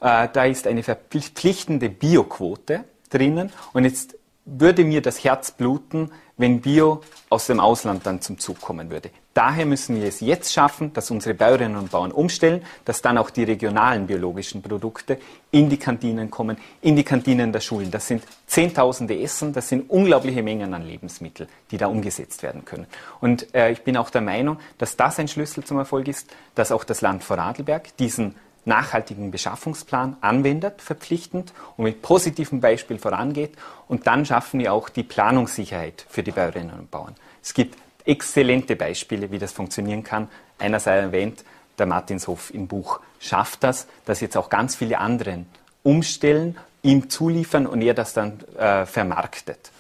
Äh, 0.01 0.29
da 0.31 0.45
ist 0.45 0.67
eine 0.67 0.83
verpflichtende 0.83 1.89
Bioquote 1.89 2.85
drinnen 3.09 3.51
und 3.73 3.83
jetzt 3.83 4.15
würde 4.57 4.83
mir 4.83 5.01
das 5.01 5.23
Herz 5.23 5.51
bluten, 5.51 6.11
wenn 6.37 6.61
Bio 6.61 7.01
aus 7.29 7.47
dem 7.47 7.59
Ausland 7.59 8.05
dann 8.05 8.21
zum 8.21 8.39
Zug 8.39 8.61
kommen 8.61 8.89
würde. 8.89 9.11
Daher 9.33 9.65
müssen 9.65 9.97
wir 9.97 10.07
es 10.07 10.21
jetzt 10.21 10.51
schaffen, 10.51 10.91
dass 10.93 11.11
unsere 11.11 11.35
Bäuerinnen 11.35 11.77
und 11.77 11.91
Bauern 11.91 12.11
umstellen, 12.11 12.63
dass 12.85 13.01
dann 13.01 13.17
auch 13.17 13.29
die 13.29 13.43
regionalen 13.43 14.07
biologischen 14.07 14.61
Produkte 14.61 15.19
in 15.51 15.69
die 15.69 15.77
Kantinen 15.77 16.31
kommen, 16.31 16.57
in 16.81 16.95
die 16.95 17.03
Kantinen 17.03 17.51
der 17.51 17.59
Schulen. 17.59 17.91
Das 17.91 18.07
sind 18.07 18.23
Zehntausende 18.47 19.19
Essen, 19.19 19.53
das 19.53 19.69
sind 19.69 19.89
unglaubliche 19.89 20.41
Mengen 20.41 20.73
an 20.73 20.85
Lebensmitteln, 20.85 21.47
die 21.71 21.77
da 21.77 21.87
umgesetzt 21.87 22.41
werden 22.41 22.65
können. 22.65 22.87
Und 23.21 23.53
äh, 23.53 23.71
ich 23.71 23.83
bin 23.83 23.95
auch 23.97 24.09
der 24.09 24.21
Meinung, 24.21 24.57
dass 24.77 24.95
das 24.95 25.19
ein 25.19 25.27
Schlüssel 25.27 25.63
zum 25.63 25.77
Erfolg 25.77 26.07
ist, 26.07 26.33
dass 26.55 26.71
auch 26.71 26.83
das 26.83 27.01
Land 27.01 27.23
Vorarlberg 27.23 27.95
diesen 27.97 28.35
nachhaltigen 28.65 29.31
Beschaffungsplan 29.31 30.17
anwendet, 30.21 30.81
verpflichtend 30.81 31.53
und 31.77 31.85
mit 31.85 32.01
positivem 32.01 32.61
Beispiel 32.61 32.97
vorangeht. 32.97 33.53
Und 33.87 34.07
dann 34.07 34.25
schaffen 34.25 34.59
wir 34.59 34.73
auch 34.73 34.89
die 34.89 35.03
Planungssicherheit 35.03 36.05
für 36.09 36.23
die 36.23 36.31
Bäuerinnen 36.31 36.79
und 36.79 36.91
Bauern. 36.91 37.15
Es 37.41 37.53
gibt 37.53 37.77
exzellente 38.05 38.75
Beispiele, 38.75 39.31
wie 39.31 39.39
das 39.39 39.51
funktionieren 39.51 40.03
kann. 40.03 40.27
Einer 40.57 40.79
sei 40.79 40.97
erwähnt, 40.97 41.43
der 41.77 41.85
Martinshof 41.85 42.53
im 42.53 42.67
Buch 42.67 42.99
schafft 43.19 43.63
das, 43.63 43.87
dass 44.05 44.19
jetzt 44.21 44.37
auch 44.37 44.49
ganz 44.49 44.75
viele 44.75 44.99
anderen 44.99 45.45
umstellen, 45.83 46.57
ihm 46.81 47.09
zuliefern 47.09 47.67
und 47.67 47.81
er 47.81 47.93
das 47.93 48.13
dann 48.13 48.39
äh, 48.57 48.85
vermarktet. 48.85 49.71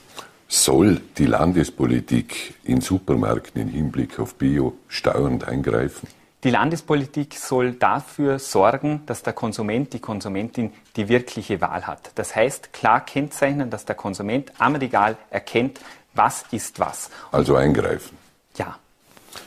Soll 0.47 1.01
die 1.17 1.25
Landespolitik 1.25 2.55
in 2.63 2.81
Supermärkten 2.81 3.61
im 3.61 3.69
Hinblick 3.69 4.19
auf 4.19 4.35
Bio 4.35 4.73
steuernd 4.87 5.47
eingreifen? 5.47 6.07
Die 6.45 6.51
Landespolitik 6.51 7.35
soll 7.35 7.73
dafür 7.73 8.39
sorgen, 8.39 9.01
dass 9.05 9.23
der 9.23 9.33
Konsument, 9.33 9.91
die 9.91 9.99
Konsumentin 9.99 10.71
die 10.95 11.09
wirkliche 11.09 11.59
Wahl 11.59 11.85
hat. 11.85 12.11
Das 12.15 12.33
heißt, 12.33 12.71
klar 12.71 13.05
kennzeichnen, 13.05 13.69
dass 13.69 13.83
der 13.83 13.95
Konsument 13.95 14.53
am 14.57 14.75
Regal 14.75 15.17
erkennt, 15.31 15.81
was 16.13 16.45
ist 16.51 16.79
was. 16.79 17.09
Also 17.33 17.55
eingreifen. 17.55 18.17
Ja. 18.57 18.77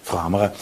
Frau 0.05 0.23
Hammerer, 0.23 0.53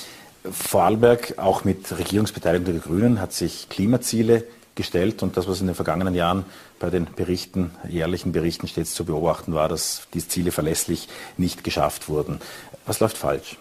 Vorarlberg, 0.48 1.34
auch 1.38 1.64
mit 1.64 1.98
Regierungsbeteiligung 1.98 2.74
der 2.74 2.80
Grünen, 2.80 3.20
hat 3.20 3.32
sich 3.32 3.68
Klimaziele 3.68 4.44
gestellt 4.76 5.24
und 5.24 5.36
das, 5.36 5.48
was 5.48 5.60
in 5.60 5.66
den 5.66 5.74
vergangenen 5.74 6.14
Jahren 6.14 6.44
bei 6.78 6.90
den 6.90 7.06
Berichten, 7.06 7.72
jährlichen 7.88 8.30
Berichten 8.30 8.68
stets 8.68 8.94
zu 8.94 9.04
beobachten 9.04 9.52
war, 9.52 9.68
dass 9.68 10.02
diese 10.14 10.28
Ziele 10.28 10.52
verlässlich 10.52 11.08
nicht 11.36 11.64
geschafft 11.64 12.08
wurden. 12.08 12.40
Was 12.86 13.00
läuft 13.00 13.18
falsch? 13.18 13.58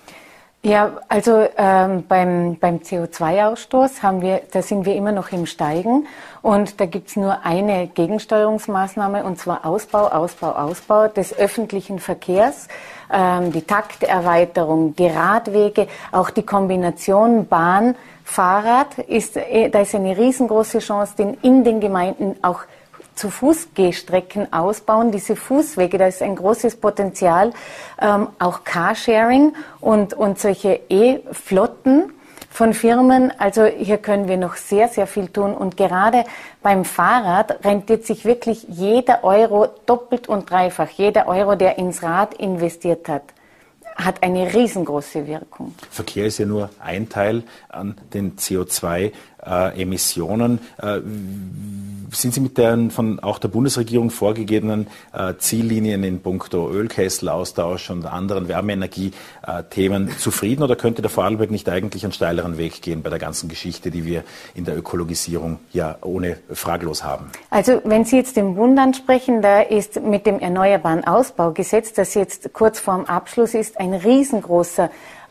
Ja, 0.62 0.98
also 1.08 1.48
ähm, 1.56 2.06
beim, 2.06 2.58
beim 2.60 2.80
CO2-Ausstoß 2.80 4.04
haben 4.04 4.22
wir, 4.22 4.42
da 4.52 4.62
sind 4.62 4.86
wir 4.86 4.94
immer 4.94 5.14
noch 5.14 5.32
im 5.32 5.46
Steigen. 5.46 6.06
Und 6.42 6.82
da 6.82 6.86
gibt's 6.86 7.16
nur 7.16 7.46
eine 7.46 7.88
Gegensteuerungsmaßnahme 7.88 9.24
und 9.24 9.40
zwar 9.40 9.66
Ausbau, 9.66 10.08
Ausbau, 10.08 10.52
Ausbau 10.52 11.08
des 11.08 11.38
öffentlichen 11.38 12.00
Verkehrs, 12.00 12.68
ähm, 13.10 13.54
die 13.54 13.62
Takterweiterung, 13.62 14.98
die 14.98 15.08
Radwege, 15.08 15.88
auch 16.12 16.30
die 16.30 16.44
Kombination 16.44 17.48
Bahn, 17.48 17.96
Fahrrad 18.26 18.98
ist, 19.00 19.38
äh, 19.38 19.70
da 19.70 19.80
ist 19.80 19.96
eine 19.96 20.18
riesengroße 20.18 20.80
Chance, 20.80 21.14
den 21.18 21.36
in 21.36 21.64
den 21.64 21.80
Gemeinden 21.80 22.36
auch 22.42 22.64
zu 23.20 23.30
Fußgehstrecken 23.30 24.54
ausbauen, 24.54 25.12
diese 25.12 25.36
Fußwege, 25.36 25.98
da 25.98 26.08
ist 26.08 26.22
ein 26.22 26.38
großes 26.38 26.78
Potenzial, 26.78 27.52
ähm, 28.02 28.28
auch 28.40 28.64
Carsharing 28.64 29.54
und, 29.82 30.14
und 30.14 30.40
solche 30.40 30.80
E-Flotten 30.88 32.14
von 32.50 32.74
Firmen. 32.74 33.34
Also 33.38 33.66
hier 33.66 33.98
können 33.98 34.30
wir 34.30 34.38
noch 34.38 34.56
sehr, 34.56 34.88
sehr 34.88 35.06
viel 35.06 35.28
tun. 35.28 35.54
Und 35.54 35.76
gerade 35.76 36.24
beim 36.64 36.86
Fahrrad 36.86 37.66
rentiert 37.66 38.06
sich 38.06 38.24
wirklich 38.24 38.66
jeder 38.70 39.26
Euro 39.26 39.68
doppelt 39.86 40.30
und 40.30 40.50
dreifach. 40.50 40.90
Jeder 40.90 41.28
Euro, 41.28 41.56
der 41.56 41.78
ins 41.78 42.02
Rad 42.02 42.36
investiert 42.36 43.10
hat 43.10 43.24
hat 44.00 44.24
eine 44.24 44.54
riesengroße 44.54 45.28
Wirkung. 45.28 45.76
Verkehr 45.92 46.26
ist 46.26 46.38
ja 46.38 46.46
nur 46.46 46.70
ein 46.80 47.10
Teil 47.10 47.44
an 47.68 47.96
den 48.14 48.38
CO2-Emissionen. 48.38 49.12
Äh, 50.82 51.02
sind 52.12 52.34
Sie 52.34 52.40
mit 52.40 52.58
den 52.58 52.92
von 52.92 53.20
auch 53.20 53.40
der 53.40 53.50
Bundesregierung 53.50 54.10
vorgegebenen 54.10 54.88
äh, 55.14 55.36
Ziellinien 55.38 56.04
in 56.04 56.22
puncto 56.22 56.70
Ölkesselaustausch 56.70 57.90
und 57.90 58.06
anderen 58.06 58.48
Wärmeenergie-Themen 58.48 60.18
zufrieden 60.18 60.64
oder 60.64 60.76
könnte 60.76 61.02
der 61.02 61.12
Vorarlberg 61.12 61.52
nicht 61.52 61.70
eigentlich 61.70 62.04
einen 62.04 62.12
steileren 62.12 62.58
Weg 62.58 62.82
gehen 62.82 63.02
bei 63.04 63.10
der 63.10 63.20
ganzen 63.20 63.50
Geschichte, 63.50 63.92
die 63.92 64.06
wir 64.06 64.24
in 64.56 64.66
der 64.66 64.78
Ökologisierung 64.78 65.60
ja 65.72 65.98
ohne 66.02 66.38
fraglos 66.52 67.04
haben? 67.04 67.28
Also 67.50 67.82
wenn 67.84 68.06
Sie 68.06 68.18
jetzt 68.18 68.38
den 68.38 68.56
Bund 68.56 68.78
ansprechen, 68.80 69.42
da 69.42 69.62
ist 69.62 70.02
mit 70.02 70.26
dem 70.26 70.40
Erneuerbaren 70.40 71.06
Ausbaugesetz, 71.06 71.94
das 71.94 72.14
jetzt 72.14 72.54
kurz 72.54 72.80
vorm 72.80 73.06
Abschluss 73.06 73.54
ist, 73.54 73.80
ein 73.80 73.94
riesengroßer 73.94 74.86
äh, 74.86 74.90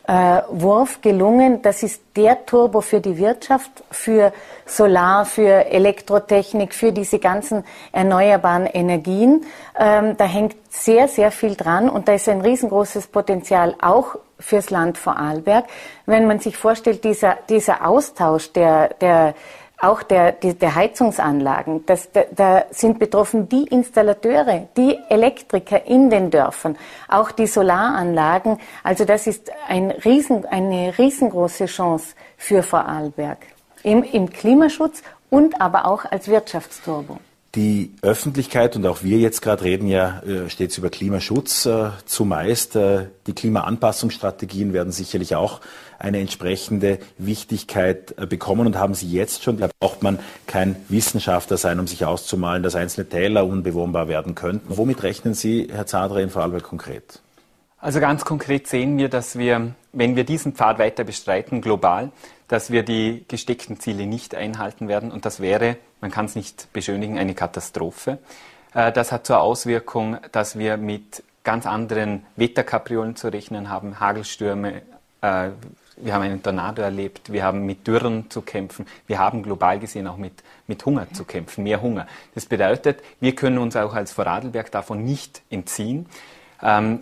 Wurf 0.09 1.03
gelungen. 1.03 1.61
Das 1.61 1.83
ist 1.83 2.03
der 2.16 2.47
Turbo 2.47 2.81
für 2.81 3.01
die 3.01 3.18
Wirtschaft, 3.18 3.71
für 3.90 4.33
Solar, 4.64 5.27
für 5.27 5.66
Elektrotechnik, 5.66 6.75
für 6.75 6.92
diese 6.92 7.18
ganzen 7.18 7.64
erneuerbaren 7.92 8.66
Energien. 8.66 9.45
Ähm, 9.78 10.16
da 10.16 10.24
hängt 10.24 10.57
sehr, 10.70 11.09
sehr 11.09 11.30
viel 11.30 11.57
dran 11.57 11.91
und 11.91 12.09
da 12.09 12.14
ist 12.14 12.28
ein 12.28 12.41
riesengroßes 12.41 13.09
Potenzial 13.09 13.74
auch 13.83 14.16
fürs 14.41 14.70
Land 14.70 14.97
Vorarlberg. 14.97 15.66
Wenn 16.07 16.26
man 16.26 16.39
sich 16.39 16.57
vorstellt, 16.57 17.05
dieser, 17.05 17.37
dieser 17.49 17.87
Austausch 17.87 18.53
der, 18.53 18.95
der 19.01 19.35
auch 19.81 20.03
der, 20.03 20.33
die, 20.33 20.55
der 20.55 20.74
Heizungsanlagen, 20.74 21.87
das, 21.87 22.11
da, 22.12 22.22
da 22.35 22.64
sind 22.70 22.99
betroffen 22.99 23.49
die 23.49 23.64
Installateure, 23.64 24.68
die 24.76 24.99
Elektriker 25.09 25.87
in 25.87 26.11
den 26.11 26.31
Dörfern, 26.31 26.76
auch 27.09 27.31
die 27.31 27.47
Solaranlagen. 27.47 28.59
Also 28.83 29.05
das 29.05 29.26
ist 29.26 29.51
ein 29.68 29.91
riesen, 29.91 30.45
eine 30.47 30.99
riesengroße 30.99 31.66
Chance 31.66 32.14
für 32.37 32.62
Vorarlberg 32.62 33.39
im, 33.83 34.03
im 34.03 34.31
Klimaschutz 34.31 35.03
und 35.31 35.61
aber 35.61 35.87
auch 35.87 36.05
als 36.05 36.29
Wirtschaftsturbo. 36.29 37.18
Die 37.55 37.95
Öffentlichkeit 38.03 38.76
und 38.76 38.87
auch 38.87 39.03
wir 39.03 39.18
jetzt 39.18 39.41
gerade 39.41 39.64
reden 39.64 39.89
ja 39.89 40.20
äh, 40.20 40.51
stets 40.51 40.76
über 40.76 40.91
Klimaschutz 40.91 41.64
äh, 41.64 41.91
zumeist. 42.05 42.76
Äh, 42.76 43.07
die 43.26 43.33
Klimaanpassungsstrategien 43.33 44.74
werden 44.74 44.93
sicherlich 44.93 45.35
auch 45.35 45.61
eine 45.99 46.20
entsprechende 46.20 46.99
Wichtigkeit 47.18 48.14
äh, 48.16 48.26
bekommen 48.26 48.66
und 48.66 48.78
haben 48.78 48.94
sie 48.94 49.11
jetzt 49.11 49.42
schon. 49.42 49.59
Da 49.59 49.68
braucht 49.80 50.03
man 50.03 50.18
kein 50.46 50.76
Wissenschaftler 50.88 51.57
sein, 51.57 51.80
um 51.80 51.86
sich 51.86 52.05
auszumalen, 52.05 52.62
dass 52.62 52.74
einzelne 52.74 53.09
Täler 53.09 53.46
unbewohnbar 53.46 54.09
werden 54.09 54.34
könnten. 54.34 54.76
Womit 54.76 55.03
rechnen 55.03 55.34
Sie, 55.34 55.68
Herr 55.70 55.86
Zadre, 55.86 56.22
in 56.22 56.30
Vorarlberg 56.30 56.62
konkret? 56.62 57.20
Also 57.80 58.01
ganz 58.01 58.24
konkret 58.24 58.66
sehen 58.66 58.99
wir, 58.99 59.09
dass 59.09 59.38
wir, 59.38 59.74
wenn 59.92 60.16
wir 60.16 60.24
diesen 60.24 60.55
Pfad 60.55 60.78
weiter 60.78 61.05
bestreiten, 61.05 61.61
global, 61.61 62.11
dass 62.49 62.70
wir 62.70 62.82
die 62.82 63.24
gesteckten 63.28 63.78
Ziele 63.78 64.07
nicht 64.07 64.34
einhalten 64.34 64.88
werden. 64.88 65.12
Und 65.12 65.24
das 65.24 65.40
wäre, 65.40 65.76
man 66.01 66.11
kann 66.11 66.24
es 66.24 66.34
nicht 66.34 66.72
beschönigen, 66.72 67.18
eine 67.18 67.34
Katastrophe. 67.34 68.18
Äh, 68.74 68.92
das 68.92 69.12
hat 69.12 69.26
zur 69.26 69.40
Auswirkung, 69.40 70.16
dass 70.32 70.59
wir 70.59 70.76
mit 70.76 71.22
ganz 71.44 71.66
anderen 71.66 72.26
Wetterkapriolen 72.36 73.16
zu 73.16 73.28
rechnen 73.28 73.70
haben, 73.70 74.01
Hagelstürme, 74.01 74.82
äh, 75.22 75.51
wir 76.01 76.14
haben 76.14 76.22
einen 76.22 76.42
Tornado 76.42 76.82
erlebt, 76.82 77.32
wir 77.32 77.44
haben 77.44 77.66
mit 77.66 77.86
Dürren 77.86 78.30
zu 78.30 78.42
kämpfen, 78.42 78.86
wir 79.07 79.18
haben 79.18 79.42
global 79.42 79.78
gesehen 79.78 80.07
auch 80.07 80.16
mit, 80.16 80.42
mit 80.66 80.84
Hunger 80.84 81.12
zu 81.12 81.24
kämpfen, 81.24 81.64
mehr 81.64 81.82
Hunger. 81.82 82.07
Das 82.34 82.46
bedeutet, 82.46 83.03
wir 83.20 83.34
können 83.34 83.59
uns 83.59 83.76
auch 83.76 83.94
als 83.94 84.12
Vorarlberg 84.12 84.70
davon 84.70 85.05
nicht 85.05 85.42
entziehen. 85.51 86.07
Ähm, 86.62 87.01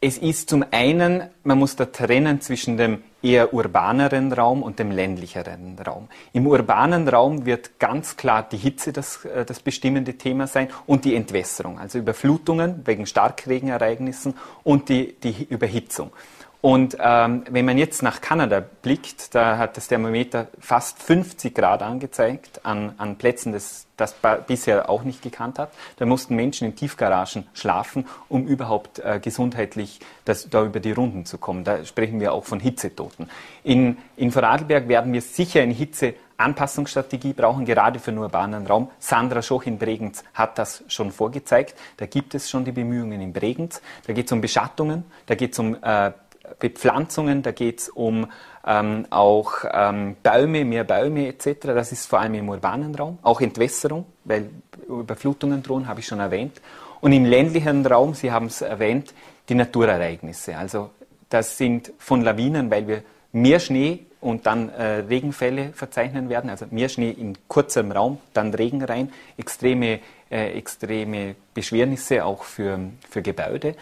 es 0.00 0.18
ist 0.18 0.50
zum 0.50 0.64
einen, 0.70 1.24
man 1.42 1.58
muss 1.58 1.74
da 1.74 1.86
trennen 1.86 2.40
zwischen 2.40 2.76
dem 2.76 3.02
eher 3.22 3.54
urbaneren 3.54 4.32
Raum 4.32 4.62
und 4.62 4.78
dem 4.78 4.90
ländlicheren 4.90 5.78
Raum. 5.78 6.08
Im 6.32 6.46
urbanen 6.46 7.08
Raum 7.08 7.46
wird 7.46 7.78
ganz 7.80 8.16
klar 8.16 8.46
die 8.48 8.58
Hitze 8.58 8.92
das, 8.92 9.24
äh, 9.24 9.44
das 9.44 9.60
bestimmende 9.60 10.18
Thema 10.18 10.46
sein 10.46 10.68
und 10.86 11.04
die 11.04 11.16
Entwässerung, 11.16 11.78
also 11.78 11.98
Überflutungen 11.98 12.86
wegen 12.86 13.06
Starkregenereignissen 13.06 14.34
und 14.62 14.90
die, 14.90 15.14
die 15.14 15.44
Überhitzung. 15.48 16.12
Und 16.60 16.96
ähm, 17.00 17.44
wenn 17.50 17.64
man 17.64 17.78
jetzt 17.78 18.02
nach 18.02 18.20
Kanada 18.20 18.60
blickt, 18.82 19.34
da 19.34 19.58
hat 19.58 19.76
das 19.76 19.88
Thermometer 19.88 20.48
fast 20.58 21.02
50 21.02 21.54
Grad 21.54 21.82
angezeigt 21.82 22.64
an, 22.64 22.94
an 22.98 23.16
Plätzen, 23.16 23.52
das 23.52 23.86
das 23.96 24.14
bisher 24.46 24.90
auch 24.90 25.02
nicht 25.02 25.22
gekannt 25.22 25.58
hat. 25.58 25.70
Da 25.96 26.06
mussten 26.06 26.36
Menschen 26.36 26.66
in 26.66 26.76
Tiefgaragen 26.76 27.46
schlafen, 27.54 28.06
um 28.28 28.46
überhaupt 28.46 28.98
äh, 28.98 29.20
gesundheitlich 29.22 30.00
das, 30.24 30.48
da 30.50 30.64
über 30.64 30.80
die 30.80 30.92
Runden 30.92 31.24
zu 31.24 31.38
kommen. 31.38 31.64
Da 31.64 31.84
sprechen 31.84 32.20
wir 32.20 32.32
auch 32.32 32.44
von 32.44 32.60
Hitzetoten. 32.60 33.30
In, 33.64 33.96
in 34.16 34.30
Vorarlberg 34.30 34.88
werden 34.88 35.12
wir 35.12 35.22
sicher 35.22 35.62
eine 35.62 35.72
Hitzeanpassungsstrategie 35.72 37.32
brauchen, 37.32 37.64
gerade 37.64 37.98
für 37.98 38.12
den 38.12 38.18
urbanen 38.18 38.66
Raum. 38.66 38.90
Sandra 38.98 39.42
Schoch 39.42 39.64
in 39.64 39.78
Bregenz 39.78 40.24
hat 40.34 40.58
das 40.58 40.84
schon 40.88 41.10
vorgezeigt. 41.10 41.74
Da 41.96 42.06
gibt 42.06 42.34
es 42.34 42.50
schon 42.50 42.64
die 42.64 42.72
Bemühungen 42.72 43.20
in 43.20 43.32
Bregenz. 43.32 43.80
Da 44.06 44.12
geht 44.12 44.26
es 44.26 44.32
um 44.32 44.40
Beschattungen, 44.40 45.04
da 45.26 45.34
geht 45.34 45.52
es 45.52 45.58
um 45.58 45.76
äh, 45.82 46.12
Bepflanzungen, 46.58 47.42
da 47.42 47.52
geht 47.52 47.80
es 47.80 47.88
um 47.88 48.26
ähm, 48.66 49.06
auch 49.10 49.52
ähm, 49.70 50.16
Bäume, 50.22 50.64
mehr 50.64 50.84
Bäume 50.84 51.28
etc. 51.28 51.66
Das 51.66 51.92
ist 51.92 52.06
vor 52.06 52.20
allem 52.20 52.34
im 52.34 52.48
urbanen 52.48 52.94
Raum, 52.94 53.18
auch 53.22 53.40
Entwässerung, 53.40 54.06
weil 54.24 54.50
Überflutungen 54.88 55.62
drohen, 55.62 55.86
habe 55.86 56.00
ich 56.00 56.06
schon 56.06 56.20
erwähnt. 56.20 56.60
Und 57.00 57.12
im 57.12 57.24
ländlichen 57.24 57.86
Raum, 57.86 58.14
Sie 58.14 58.32
haben 58.32 58.46
es 58.46 58.62
erwähnt, 58.62 59.14
die 59.48 59.54
Naturereignisse. 59.54 60.56
Also 60.56 60.90
das 61.28 61.56
sind 61.56 61.92
von 61.98 62.22
Lawinen, 62.22 62.70
weil 62.70 62.88
wir 62.88 63.02
mehr 63.32 63.60
Schnee 63.60 64.06
und 64.20 64.46
dann 64.46 64.70
äh, 64.70 65.04
Regenfälle 65.08 65.72
verzeichnen 65.72 66.28
werden, 66.28 66.50
also 66.50 66.66
mehr 66.70 66.88
Schnee 66.88 67.10
in 67.10 67.36
kurzem 67.46 67.92
Raum, 67.92 68.18
dann 68.32 68.52
Regen 68.54 68.82
rein, 68.82 69.12
extreme, 69.36 70.00
äh, 70.30 70.58
extreme 70.58 71.36
Beschwernisse 71.54 72.24
auch 72.24 72.42
für, 72.42 72.78
für 73.08 73.22
Gebäude 73.22 73.76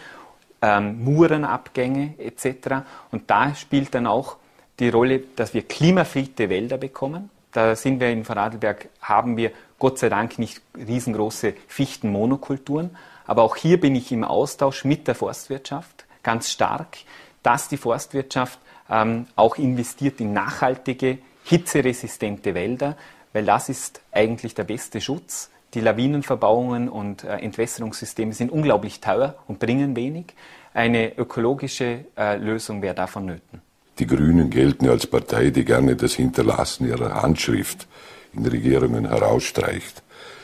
ähm, 0.65 1.03
Murenabgänge 1.03 2.15
etc. 2.17 2.83
Und 3.11 3.29
da 3.29 3.53
spielt 3.53 3.93
dann 3.93 4.07
auch 4.07 4.37
die 4.79 4.89
Rolle, 4.89 5.21
dass 5.35 5.53
wir 5.53 5.61
klimafitte 5.61 6.49
Wälder 6.49 6.77
bekommen. 6.77 7.29
Da 7.51 7.75
sind 7.75 7.99
wir 7.99 8.09
in 8.09 8.25
Vorarlberg, 8.25 8.89
haben 9.01 9.37
wir 9.37 9.51
Gott 9.77 9.99
sei 9.99 10.09
Dank 10.09 10.39
nicht 10.39 10.61
riesengroße 10.75 11.53
Fichtenmonokulturen. 11.67 12.97
Aber 13.27 13.43
auch 13.43 13.55
hier 13.55 13.79
bin 13.79 13.95
ich 13.95 14.11
im 14.11 14.23
Austausch 14.23 14.83
mit 14.85 15.07
der 15.07 15.15
Forstwirtschaft 15.15 16.05
ganz 16.23 16.51
stark, 16.51 16.97
dass 17.43 17.69
die 17.69 17.77
Forstwirtschaft 17.77 18.59
ähm, 18.89 19.27
auch 19.35 19.57
investiert 19.57 20.19
in 20.19 20.33
nachhaltige, 20.33 21.19
hitzeresistente 21.43 22.55
Wälder, 22.55 22.97
weil 23.33 23.45
das 23.45 23.69
ist 23.69 24.01
eigentlich 24.11 24.55
der 24.55 24.63
beste 24.63 24.99
Schutz. 24.99 25.51
Die 25.75 25.81
Lawinenverbauungen 25.81 26.87
und 26.87 27.25
äh, 27.25 27.35
Entwässerungssysteme 27.35 28.33
sind 28.33 28.49
unglaublich 28.49 29.01
teuer 29.01 29.35
und 29.45 29.59
bringen 29.59 29.93
wenig. 29.97 30.27
Eine 30.73 31.17
ökologische 31.17 32.05
äh, 32.17 32.37
Lösung 32.37 32.81
wäre 32.81 32.95
da 32.95 33.07
vonnöten. 33.07 33.61
Die 33.99 34.07
Grünen 34.07 34.49
gelten 34.49 34.87
als 34.87 35.05
Partei, 35.05 35.49
die 35.49 35.65
gerne 35.65 35.97
das 35.97 36.13
Hinterlassen 36.13 36.87
ihrer 36.87 37.21
Handschrift 37.21 37.87
in 38.33 38.45
Regierungen 38.45 39.09
herausstreicht. 39.09 40.01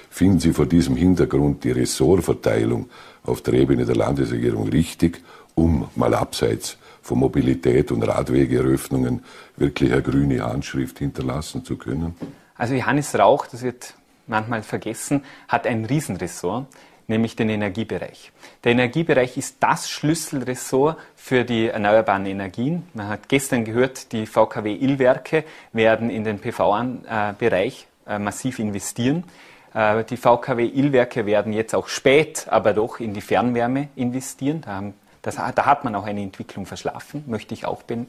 Finden 0.09 0.41
Sie 0.41 0.51
vor 0.51 0.65
diesem 0.65 0.97
Hintergrund 0.97 1.63
die 1.63 1.71
Ressortverteilung 1.71 2.89
auf 3.23 3.41
der 3.41 3.53
Ebene 3.53 3.86
der 3.86 3.95
Landesregierung 3.95 4.67
richtig, 4.67 5.21
um 5.55 5.88
mal 5.95 6.13
abseits 6.13 6.77
von 7.01 7.19
Mobilität 7.19 7.91
und 7.93 8.03
Radwegeeröffnungen 8.03 9.23
wirklich 9.55 9.93
eine 9.93 10.01
grüne 10.01 10.43
Handschrift 10.43 10.99
hinterlassen 10.99 11.63
zu 11.63 11.77
können? 11.77 12.15
Also 12.57 12.73
Johannes 12.73 13.17
Rauch, 13.17 13.47
das 13.47 13.63
wird 13.63 13.95
manchmal 14.28 14.63
vergessen, 14.63 15.24
hat 15.47 15.67
ein 15.67 15.86
Riesenressort 15.86 16.67
nämlich 17.11 17.36
den 17.36 17.49
Energiebereich. 17.49 18.32
Der 18.63 18.72
Energiebereich 18.72 19.38
ist 19.38 19.57
das 19.59 19.89
Schlüsselressort 19.89 20.97
für 21.15 21.43
die 21.43 21.67
erneuerbaren 21.67 22.26
Energien. 22.26 22.88
Man 22.93 23.09
hat 23.09 23.30
gestern 23.30 23.65
gehört, 23.65 24.11
die 24.11 24.26
VKW-Illwerke 24.26 25.43
werden 25.74 26.09
in 26.09 26.24
den 26.24 26.39
PV-Bereich 26.39 27.88
äh, 28.07 28.17
massiv 28.17 28.59
investieren. 28.59 29.26
Äh, 29.74 30.03
die 30.05 30.17
VKW-Illwerke 30.17 31.26
werden 31.26 31.53
jetzt 31.53 31.76
auch 31.76 31.88
spät, 31.88 32.47
aber 32.49 32.74
doch 32.74 32.99
in 32.99 33.13
die 33.13 33.22
Fernwärme 33.22 33.89
investieren. 33.95 34.61
Da, 34.61 34.76
haben, 34.76 34.93
das, 35.22 35.36
da 35.36 35.65
hat 35.65 35.84
man 35.84 35.93
auch 35.95 36.05
eine 36.05 36.22
Entwicklung 36.22 36.65
verschlafen, 36.65 37.24
möchte 37.28 37.53
ich 37.53 37.65
auch 37.65 37.84
ben, 37.84 38.07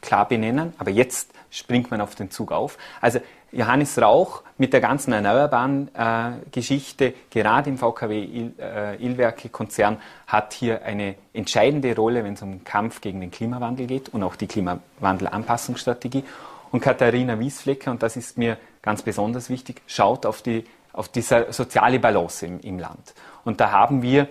klar 0.00 0.26
benennen. 0.26 0.72
Aber 0.78 0.90
jetzt 0.90 1.30
springt 1.50 1.90
man 1.90 2.00
auf 2.00 2.14
den 2.14 2.30
Zug 2.30 2.52
auf. 2.52 2.78
Also 3.00 3.20
Johannes 3.52 4.00
Rauch 4.00 4.42
mit 4.58 4.72
der 4.72 4.80
ganzen 4.80 5.12
erneuerbaren 5.12 5.88
äh, 5.94 6.32
Geschichte, 6.52 7.14
gerade 7.30 7.70
im 7.70 7.78
VKW 7.78 8.22
Il, 8.22 8.54
äh, 8.58 8.96
Illwerke-Konzern, 8.96 9.98
hat 10.26 10.52
hier 10.52 10.82
eine 10.84 11.14
entscheidende 11.32 11.94
Rolle, 11.96 12.22
wenn 12.24 12.34
es 12.34 12.42
um 12.42 12.50
den 12.50 12.64
Kampf 12.64 13.00
gegen 13.00 13.20
den 13.20 13.30
Klimawandel 13.30 13.86
geht 13.86 14.10
und 14.10 14.22
auch 14.22 14.36
die 14.36 14.46
Klimawandelanpassungsstrategie. 14.46 16.24
Und 16.70 16.80
Katharina 16.80 17.38
Wiesflecker, 17.38 17.90
und 17.90 18.02
das 18.02 18.16
ist 18.16 18.38
mir 18.38 18.56
ganz 18.82 19.02
besonders 19.02 19.50
wichtig, 19.50 19.82
schaut 19.86 20.26
auf 20.26 20.42
die, 20.42 20.64
auf 20.92 21.08
die 21.08 21.22
soziale 21.22 21.98
Balance 21.98 22.46
im, 22.46 22.60
im 22.60 22.78
Land. 22.78 23.14
Und 23.44 23.60
da 23.60 23.72
haben 23.72 24.02
wir 24.02 24.22
äh, 24.22 24.28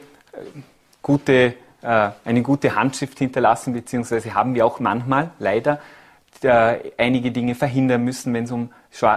gute, 1.01 1.55
äh, 1.81 2.09
eine 2.23 2.41
gute 2.41 2.75
Handschrift 2.75 3.17
hinterlassen, 3.17 3.73
beziehungsweise 3.73 4.33
haben 4.33 4.55
wir 4.55 4.65
auch 4.65 4.79
manchmal 4.79 5.31
leider 5.39 5.79
einige 6.45 7.31
Dinge 7.31 7.55
verhindern 7.55 8.03
müssen, 8.03 8.33
wenn 8.33 8.45
es 8.45 8.51
um 8.51 8.69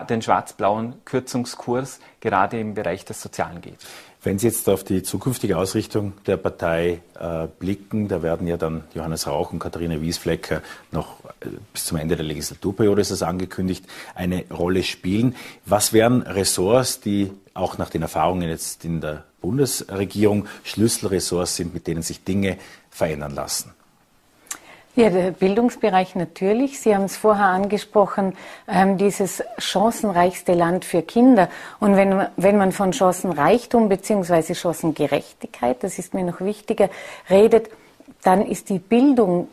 den 0.08 0.22
schwarz-blauen 0.22 0.94
Kürzungskurs 1.04 2.00
gerade 2.20 2.58
im 2.58 2.74
Bereich 2.74 3.04
des 3.04 3.22
Sozialen 3.22 3.60
geht. 3.60 3.78
Wenn 4.24 4.38
Sie 4.38 4.46
jetzt 4.46 4.68
auf 4.68 4.84
die 4.84 5.02
zukünftige 5.02 5.58
Ausrichtung 5.58 6.12
der 6.26 6.36
Partei 6.36 7.00
äh, 7.18 7.48
blicken, 7.58 8.06
da 8.06 8.22
werden 8.22 8.46
ja 8.46 8.56
dann 8.56 8.84
Johannes 8.94 9.26
Rauch 9.26 9.52
und 9.52 9.58
Katharina 9.58 10.00
Wiesflecker 10.00 10.62
noch 10.92 11.24
äh, 11.40 11.48
bis 11.72 11.86
zum 11.86 11.98
Ende 11.98 12.14
der 12.14 12.24
Legislaturperiode, 12.24 13.00
ist 13.00 13.10
das 13.10 13.24
angekündigt, 13.24 13.84
eine 14.14 14.44
Rolle 14.48 14.84
spielen. 14.84 15.34
Was 15.66 15.92
wären 15.92 16.22
Ressorts, 16.22 17.00
die 17.00 17.32
auch 17.52 17.78
nach 17.78 17.90
den 17.90 18.02
Erfahrungen 18.02 18.48
jetzt 18.48 18.84
in 18.84 19.00
der 19.00 19.24
Bundesregierung 19.40 20.46
Schlüsselressorts 20.62 21.56
sind, 21.56 21.74
mit 21.74 21.88
denen 21.88 22.02
sich 22.02 22.22
Dinge 22.22 22.58
verändern 22.90 23.34
lassen? 23.34 23.74
Ja, 24.94 25.08
der 25.08 25.30
Bildungsbereich 25.30 26.16
natürlich. 26.16 26.78
Sie 26.78 26.94
haben 26.94 27.04
es 27.04 27.16
vorher 27.16 27.46
angesprochen, 27.46 28.34
ähm, 28.68 28.98
dieses 28.98 29.42
chancenreichste 29.56 30.52
Land 30.52 30.84
für 30.84 31.00
Kinder. 31.00 31.48
Und 31.80 31.96
wenn, 31.96 32.26
wenn 32.36 32.58
man 32.58 32.72
von 32.72 32.92
Chancenreichtum 32.92 33.88
beziehungsweise 33.88 34.54
Chancengerechtigkeit, 34.54 35.82
das 35.82 35.98
ist 35.98 36.12
mir 36.12 36.24
noch 36.24 36.42
wichtiger, 36.42 36.90
redet, 37.30 37.70
dann 38.22 38.44
ist 38.44 38.68
die 38.68 38.78
Bildung 38.78 39.48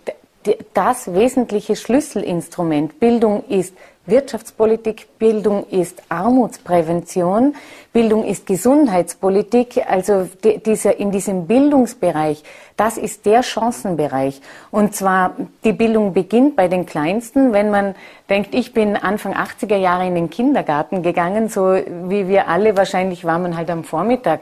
das 0.74 1.14
wesentliche 1.14 1.78
Schlüsselinstrument. 1.78 3.00
Bildung 3.00 3.46
ist 3.48 3.74
Wirtschaftspolitik, 4.10 5.20
Bildung 5.20 5.66
ist 5.70 6.02
Armutsprävention, 6.10 7.56
Bildung 7.94 8.24
ist 8.24 8.46
Gesundheitspolitik. 8.46 9.82
Also 9.88 10.28
dieser, 10.44 11.00
in 11.00 11.12
diesem 11.12 11.48
Bildungsbereich, 11.48 12.44
das 12.78 12.98
ist 12.98 13.26
der 13.26 13.44
Chancenbereich. 13.44 14.42
Und 14.72 14.96
zwar, 14.96 15.36
die 15.64 15.74
Bildung 15.74 16.14
beginnt 16.14 16.56
bei 16.56 16.68
den 16.68 16.86
Kleinsten. 16.86 17.54
Wenn 17.54 17.70
man 17.72 17.96
denkt, 18.30 18.56
ich 18.56 18.74
bin 18.74 18.96
Anfang 18.96 19.34
80er 19.34 19.78
Jahre 19.78 20.08
in 20.08 20.16
den 20.16 20.30
Kindergarten 20.30 21.04
gegangen, 21.04 21.50
so 21.50 21.74
wie 22.08 22.28
wir 22.28 22.48
alle, 22.48 22.78
wahrscheinlich 22.78 23.26
war 23.26 23.40
man 23.40 23.58
halt 23.58 23.70
am 23.70 23.84
Vormittag 23.84 24.42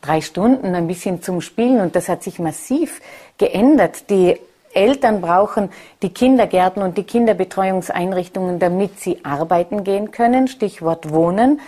drei 0.00 0.20
Stunden 0.20 0.74
ein 0.74 0.86
bisschen 0.86 1.22
zum 1.22 1.40
Spielen 1.40 1.80
und 1.80 1.96
das 1.96 2.08
hat 2.08 2.22
sich 2.22 2.38
massiv 2.38 3.00
geändert. 3.38 4.08
Die 4.10 4.36
Eltern 4.76 5.20
brauchen 5.20 5.70
die 6.02 6.10
Kindergärten 6.10 6.82
und 6.82 6.98
die 6.98 7.04
Kinderbetreuungseinrichtungen, 7.04 8.58
damit 8.58 9.00
sie 9.00 9.24
arbeiten 9.24 9.82
gehen 9.84 10.10
können. 10.10 10.46
Stichwort 10.46 11.12
Wohnen. 11.12 11.60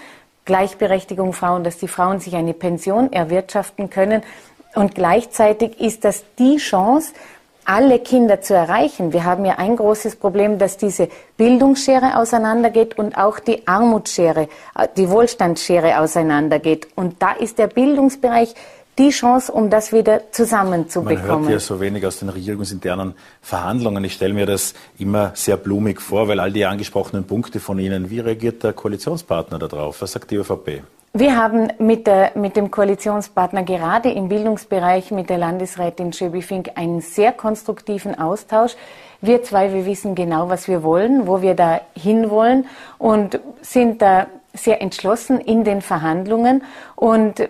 Gleichberechtigung 0.45 1.33
Frauen, 1.33 1.65
dass 1.65 1.79
die 1.79 1.89
Frauen 1.89 2.21
sich 2.21 2.35
eine 2.35 2.55
Pension 2.55 3.13
erwirtschaften 3.13 3.91
können. 3.91 4.23
Und 4.75 4.95
gleichzeitig 4.95 5.81
ist 5.81 6.05
das 6.05 6.25
die 6.39 6.57
Chance, 6.57 7.13
alle 7.69 7.99
Kinder 7.99 8.41
zu 8.41 8.55
erreichen. 8.55 9.13
Wir 9.13 9.25
haben 9.25 9.45
ja 9.45 9.57
ein 9.59 9.77
großes 9.77 10.17
Problem, 10.17 10.59
dass 10.59 10.79
diese 10.79 11.11
Bildungsschere 11.37 12.17
auseinandergeht 12.17 12.99
und 12.99 13.19
auch 13.19 13.41
die 13.41 13.69
Armutsschere, 13.69 14.49
äh, 14.75 14.89
die 14.97 15.11
Wohlstandsschere 15.11 16.01
auseinandergeht. 16.01 16.89
Und 16.95 17.23
da 17.23 17.33
ist 17.33 17.59
der 17.59 17.67
Bildungsbereich 17.67 18.55
die 18.99 19.11
Chance, 19.11 19.53
um 19.53 19.71
das 19.71 19.93
wieder 19.93 20.33
zusammenzubekommen. 20.33 21.27
Man 21.27 21.43
hört 21.43 21.53
ja 21.53 21.61
so 21.61 21.81
wenig 21.81 22.05
aus 22.05 22.19
den 22.19 22.29
regierungsinternen 22.29 23.15
Verhandlungen. 23.41 24.03
Ich 24.05 24.15
stelle 24.15 24.35
mir 24.35 24.47
das 24.47 24.75
immer 24.99 25.33
sehr 25.35 25.57
blumig 25.57 26.01
vor, 26.01 26.29
weil 26.29 26.41
all 26.41 26.53
die 26.53 26.67
angesprochenen 26.67 27.25
Punkte 27.25 27.61
von 27.61 27.79
Ihnen, 27.79 28.11
wie 28.11 28.21
reagiert 28.21 28.65
der 28.65 28.73
Koalitionspartner 28.73 29.59
darauf? 29.59 30.03
Was 30.03 30.13
sagt 30.13 30.31
die 30.31 30.37
ÖVP? 30.37 30.83
Wir 31.15 31.37
haben 31.37 31.73
mit, 31.79 32.07
der, 32.07 32.33
mit, 32.35 32.55
dem 32.57 32.71
Koalitionspartner 32.71 33.63
gerade 33.63 34.11
im 34.11 34.29
Bildungsbereich 34.29 35.11
mit 35.11 35.31
der 35.31 35.39
Landesrätin 35.39 36.13
Schöbi-Fink 36.13 36.73
einen 36.75 37.01
sehr 37.01 37.33
konstruktiven 37.33 38.19
Austausch. 38.19 38.77
Wir 39.23 39.43
zwei, 39.43 39.73
wir 39.73 39.87
wissen 39.87 40.15
genau, 40.15 40.49
was 40.49 40.69
wir 40.69 40.83
wollen, 40.83 41.27
wo 41.27 41.41
wir 41.41 41.55
da 41.55 41.81
hinwollen 41.95 42.67
und 42.99 43.41
sind 43.63 44.03
da 44.03 44.27
sehr 44.53 44.83
entschlossen 44.83 45.41
in 45.41 45.65
den 45.65 45.83
Verhandlungen. 45.83 46.63
Und 46.95 47.49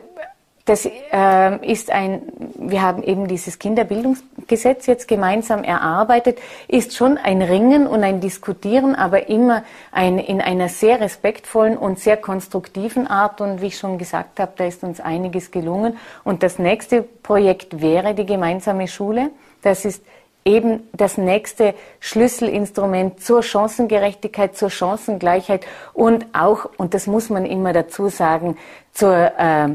das 0.68 0.84
äh, 0.84 1.72
ist 1.72 1.90
ein, 1.90 2.22
wir 2.56 2.82
haben 2.82 3.02
eben 3.02 3.26
dieses 3.26 3.58
Kinderbildungsgesetz 3.58 4.86
jetzt 4.86 5.08
gemeinsam 5.08 5.64
erarbeitet, 5.64 6.38
ist 6.68 6.94
schon 6.94 7.16
ein 7.16 7.40
Ringen 7.40 7.86
und 7.86 8.04
ein 8.04 8.20
Diskutieren, 8.20 8.94
aber 8.94 9.28
immer 9.28 9.62
ein, 9.92 10.18
in 10.18 10.42
einer 10.42 10.68
sehr 10.68 11.00
respektvollen 11.00 11.78
und 11.78 11.98
sehr 11.98 12.18
konstruktiven 12.18 13.06
Art. 13.06 13.40
Und 13.40 13.62
wie 13.62 13.68
ich 13.68 13.78
schon 13.78 13.96
gesagt 13.96 14.40
habe, 14.40 14.52
da 14.56 14.66
ist 14.66 14.82
uns 14.82 15.00
einiges 15.00 15.50
gelungen. 15.50 15.96
Und 16.22 16.42
das 16.42 16.58
nächste 16.58 17.02
Projekt 17.02 17.80
wäre 17.80 18.14
die 18.14 18.26
gemeinsame 18.26 18.88
Schule. 18.88 19.30
Das 19.62 19.86
ist 19.86 20.04
eben 20.44 20.88
das 20.92 21.16
nächste 21.16 21.74
Schlüsselinstrument 22.00 23.22
zur 23.22 23.42
Chancengerechtigkeit, 23.42 24.56
zur 24.56 24.70
Chancengleichheit 24.70 25.66
und 25.92 26.26
auch, 26.32 26.68
und 26.76 26.94
das 26.94 27.06
muss 27.06 27.28
man 27.28 27.44
immer 27.44 27.72
dazu 27.72 28.08
sagen, 28.08 28.56
zur 28.92 29.32
äh, 29.38 29.68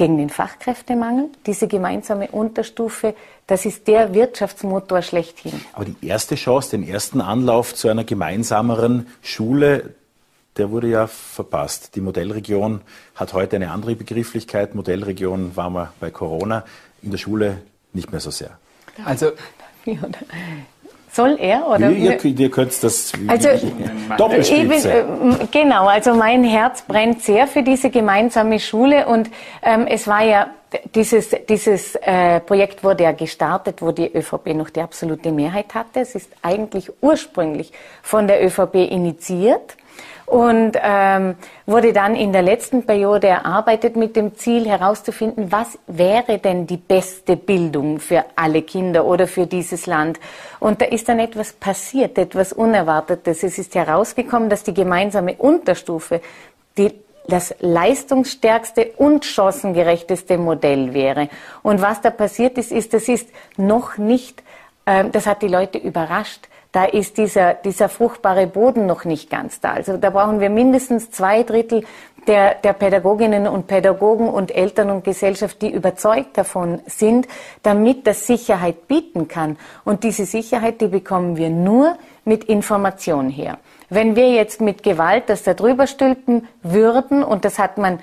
gegen 0.00 0.16
den 0.16 0.30
Fachkräftemangel. 0.30 1.28
Diese 1.44 1.68
gemeinsame 1.68 2.28
Unterstufe, 2.28 3.14
das 3.46 3.66
ist 3.66 3.86
der 3.86 4.14
Wirtschaftsmotor 4.14 5.02
schlechthin. 5.02 5.60
Aber 5.74 5.84
die 5.84 6.06
erste 6.06 6.36
Chance, 6.36 6.70
den 6.70 6.88
ersten 6.88 7.20
Anlauf 7.20 7.74
zu 7.74 7.86
einer 7.88 8.04
gemeinsameren 8.04 9.08
Schule, 9.20 9.92
der 10.56 10.70
wurde 10.70 10.88
ja 10.88 11.06
verpasst. 11.06 11.96
Die 11.96 12.00
Modellregion 12.00 12.80
hat 13.14 13.34
heute 13.34 13.56
eine 13.56 13.72
andere 13.72 13.94
Begrifflichkeit. 13.94 14.74
Modellregion 14.74 15.54
war 15.54 15.68
man 15.68 15.88
bei 16.00 16.10
Corona, 16.10 16.64
in 17.02 17.10
der 17.10 17.18
Schule 17.18 17.60
nicht 17.92 18.10
mehr 18.10 18.20
so 18.20 18.30
sehr. 18.30 18.58
Also 19.04 19.32
soll 21.12 21.36
er 21.40 21.66
oder? 21.68 21.90
Ihr, 21.90 22.22
ihr, 22.22 22.38
ihr 22.38 22.50
könnt 22.50 22.82
das 22.82 23.12
also, 23.26 23.48
Doppelspitze. 24.16 25.04
Bin, 25.04 25.32
äh, 25.32 25.46
genau, 25.50 25.86
also 25.86 26.14
mein 26.14 26.44
Herz 26.44 26.82
brennt 26.82 27.22
sehr 27.22 27.46
für 27.46 27.62
diese 27.62 27.90
gemeinsame 27.90 28.60
Schule 28.60 29.06
und 29.06 29.30
ähm, 29.62 29.86
es 29.86 30.06
war 30.06 30.22
ja 30.24 30.50
dieses, 30.94 31.34
dieses 31.48 31.96
äh, 31.96 32.40
Projekt 32.40 32.84
wurde 32.84 33.04
ja 33.04 33.12
gestartet, 33.12 33.82
wo 33.82 33.90
die 33.92 34.06
ÖVP 34.06 34.54
noch 34.54 34.70
die 34.70 34.80
absolute 34.80 35.32
Mehrheit 35.32 35.74
hatte. 35.74 36.00
Es 36.00 36.14
ist 36.14 36.30
eigentlich 36.42 36.90
ursprünglich 37.00 37.72
von 38.02 38.28
der 38.28 38.44
ÖVP 38.44 38.74
initiiert 38.76 39.76
und 40.30 40.78
ähm, 40.80 41.34
wurde 41.66 41.92
dann 41.92 42.14
in 42.14 42.32
der 42.32 42.42
letzten 42.42 42.86
Periode 42.86 43.26
erarbeitet 43.26 43.96
mit 43.96 44.14
dem 44.14 44.36
Ziel 44.36 44.68
herauszufinden, 44.68 45.50
was 45.50 45.76
wäre 45.88 46.38
denn 46.38 46.68
die 46.68 46.76
beste 46.76 47.36
Bildung 47.36 47.98
für 47.98 48.24
alle 48.36 48.62
Kinder 48.62 49.04
oder 49.04 49.26
für 49.26 49.48
dieses 49.48 49.86
Land. 49.86 50.20
Und 50.60 50.80
da 50.80 50.84
ist 50.86 51.08
dann 51.08 51.18
etwas 51.18 51.52
passiert, 51.52 52.16
etwas 52.16 52.52
Unerwartetes. 52.52 53.42
Es 53.42 53.58
ist 53.58 53.74
herausgekommen, 53.74 54.48
dass 54.48 54.62
die 54.62 54.74
gemeinsame 54.74 55.34
Unterstufe 55.34 56.20
die 56.78 56.92
das 57.28 57.54
leistungsstärkste 57.60 58.92
und 58.96 59.24
chancengerechteste 59.24 60.36
Modell 60.38 60.94
wäre. 60.94 61.28
Und 61.62 61.80
was 61.80 62.00
da 62.00 62.10
passiert 62.10 62.58
ist, 62.58 62.72
ist, 62.72 62.92
das 62.92 63.08
ist 63.08 63.28
noch 63.56 63.98
nicht, 63.98 64.42
äh, 64.84 65.04
das 65.10 65.26
hat 65.26 65.42
die 65.42 65.48
Leute 65.48 65.78
überrascht 65.78 66.48
da 66.72 66.84
ist 66.84 67.18
dieser, 67.18 67.54
dieser 67.54 67.88
fruchtbare 67.88 68.46
Boden 68.46 68.86
noch 68.86 69.04
nicht 69.04 69.28
ganz 69.30 69.60
da. 69.60 69.72
Also 69.72 69.96
da 69.96 70.10
brauchen 70.10 70.40
wir 70.40 70.50
mindestens 70.50 71.10
zwei 71.10 71.42
Drittel 71.42 71.84
der, 72.26 72.54
der 72.54 72.74
Pädagoginnen 72.74 73.48
und 73.48 73.66
Pädagogen 73.66 74.28
und 74.28 74.54
Eltern 74.54 74.90
und 74.90 75.04
Gesellschaft, 75.04 75.62
die 75.62 75.70
überzeugt 75.70 76.36
davon 76.38 76.80
sind, 76.86 77.26
damit 77.62 78.06
das 78.06 78.26
Sicherheit 78.26 78.88
bieten 78.88 79.26
kann. 79.26 79.56
Und 79.84 80.04
diese 80.04 80.26
Sicherheit, 80.26 80.80
die 80.80 80.88
bekommen 80.88 81.36
wir 81.36 81.50
nur 81.50 81.96
mit 82.24 82.44
Information 82.44 83.30
her. 83.30 83.58
Wenn 83.88 84.14
wir 84.14 84.30
jetzt 84.30 84.60
mit 84.60 84.82
Gewalt 84.82 85.24
das 85.28 85.42
da 85.42 85.54
drüber 85.54 85.86
stülpen 85.86 86.46
würden, 86.62 87.24
und 87.24 87.44
das 87.44 87.58
hat 87.58 87.78
man 87.78 87.98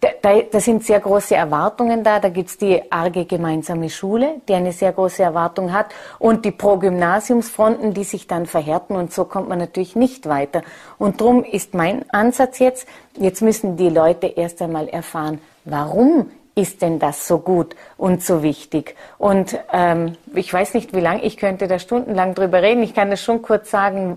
da, 0.00 0.10
da, 0.50 0.60
sind 0.60 0.84
sehr 0.84 1.00
große 1.00 1.34
Erwartungen 1.34 2.04
da. 2.04 2.20
Da 2.20 2.28
gibt's 2.28 2.56
die 2.56 2.80
arge 2.90 3.24
gemeinsame 3.24 3.90
Schule, 3.90 4.40
die 4.48 4.54
eine 4.54 4.72
sehr 4.72 4.92
große 4.92 5.22
Erwartung 5.22 5.72
hat, 5.72 5.86
und 6.18 6.44
die 6.44 6.52
Progymnasiumsfronten, 6.52 7.94
die 7.94 8.04
sich 8.04 8.26
dann 8.26 8.46
verhärten. 8.46 8.94
Und 8.94 9.12
so 9.12 9.24
kommt 9.24 9.48
man 9.48 9.58
natürlich 9.58 9.96
nicht 9.96 10.28
weiter. 10.28 10.62
Und 10.98 11.20
drum 11.20 11.42
ist 11.42 11.74
mein 11.74 12.08
Ansatz 12.10 12.58
jetzt, 12.60 12.86
jetzt 13.16 13.42
müssen 13.42 13.76
die 13.76 13.90
Leute 13.90 14.26
erst 14.26 14.62
einmal 14.62 14.88
erfahren, 14.88 15.40
warum 15.64 16.30
ist 16.58 16.82
denn 16.82 16.98
das 16.98 17.28
so 17.28 17.38
gut 17.38 17.76
und 17.96 18.22
so 18.22 18.42
wichtig? 18.42 18.96
Und 19.16 19.56
ähm, 19.72 20.16
ich 20.34 20.52
weiß 20.52 20.74
nicht, 20.74 20.92
wie 20.92 21.00
lange, 21.00 21.22
ich 21.22 21.36
könnte 21.36 21.68
da 21.68 21.78
stundenlang 21.78 22.34
drüber 22.34 22.60
reden. 22.60 22.82
Ich 22.82 22.94
kann 22.94 23.10
das 23.10 23.22
schon 23.22 23.42
kurz 23.42 23.70
sagen, 23.70 24.16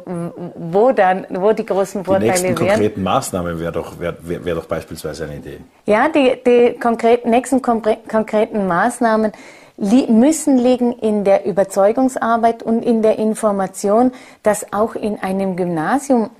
wo 0.55 0.91
dann, 0.91 1.27
wo 1.29 1.53
die 1.53 1.65
großen 1.65 2.03
Vorteile 2.03 2.25
wären. 2.25 2.41
Die 2.41 2.47
nächsten 2.47 2.65
wären. 2.65 2.69
konkreten 2.69 3.03
Maßnahmen 3.03 3.59
wäre 3.59 3.71
doch, 3.71 3.99
wär, 3.99 4.15
wär, 4.21 4.55
doch 4.55 4.65
beispielsweise 4.65 5.25
eine 5.25 5.35
Idee. 5.35 5.59
Ja, 5.85 6.09
die, 6.09 6.41
die 6.45 6.79
konkret, 6.79 7.25
nächsten 7.25 7.61
konkreten 7.61 8.67
Maßnahmen 8.67 9.31
müssen 9.77 10.57
liegen 10.57 10.93
in 10.93 11.23
der 11.23 11.45
Überzeugungsarbeit 11.45 12.63
und 12.63 12.83
in 12.83 13.01
der 13.01 13.19
Information, 13.19 14.11
dass 14.43 14.73
auch 14.73 14.95
in 14.95 15.19
einem 15.19 15.55
Gymnasium 15.55 16.31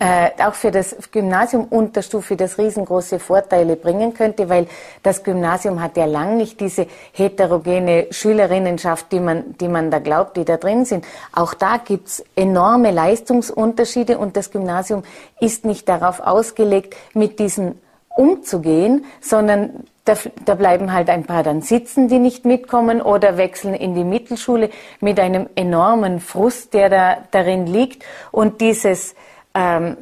äh, 0.00 0.30
auch 0.44 0.54
für 0.54 0.70
das 0.70 0.96
Gymnasium 1.12 1.64
Unterstufe 1.64 2.36
das 2.36 2.58
riesengroße 2.58 3.20
Vorteile 3.20 3.76
bringen 3.76 4.12
könnte, 4.12 4.48
weil 4.48 4.66
das 5.02 5.22
Gymnasium 5.22 5.80
hat 5.80 5.96
ja 5.96 6.04
lang 6.04 6.36
nicht 6.36 6.60
diese 6.60 6.86
heterogene 7.12 8.08
Schülerinnenschaft, 8.10 9.12
die 9.12 9.20
man, 9.20 9.56
die 9.58 9.68
man 9.68 9.90
da 9.90 10.00
glaubt, 10.00 10.36
die 10.36 10.44
da 10.44 10.56
drin 10.56 10.84
sind. 10.84 11.06
Auch 11.32 11.54
da 11.54 11.76
gibt's 11.76 12.24
enorme 12.34 12.90
Leistungsunterschiede 12.90 14.18
und 14.18 14.36
das 14.36 14.50
Gymnasium 14.50 15.04
ist 15.40 15.64
nicht 15.64 15.88
darauf 15.88 16.20
ausgelegt, 16.20 16.96
mit 17.14 17.38
diesen 17.38 17.80
umzugehen, 18.08 19.04
sondern 19.20 19.84
da, 20.04 20.14
da, 20.44 20.54
bleiben 20.54 20.92
halt 20.92 21.08
ein 21.08 21.24
paar 21.24 21.42
dann 21.42 21.60
sitzen, 21.60 22.08
die 22.08 22.18
nicht 22.18 22.44
mitkommen 22.44 23.00
oder 23.00 23.36
wechseln 23.36 23.74
in 23.74 23.94
die 23.94 24.04
Mittelschule 24.04 24.70
mit 25.00 25.20
einem 25.20 25.48
enormen 25.54 26.18
Frust, 26.18 26.74
der 26.74 26.88
da 26.88 27.18
darin 27.30 27.66
liegt. 27.66 28.04
Und 28.32 28.60
dieses 28.60 29.14
ähm, 29.58 29.96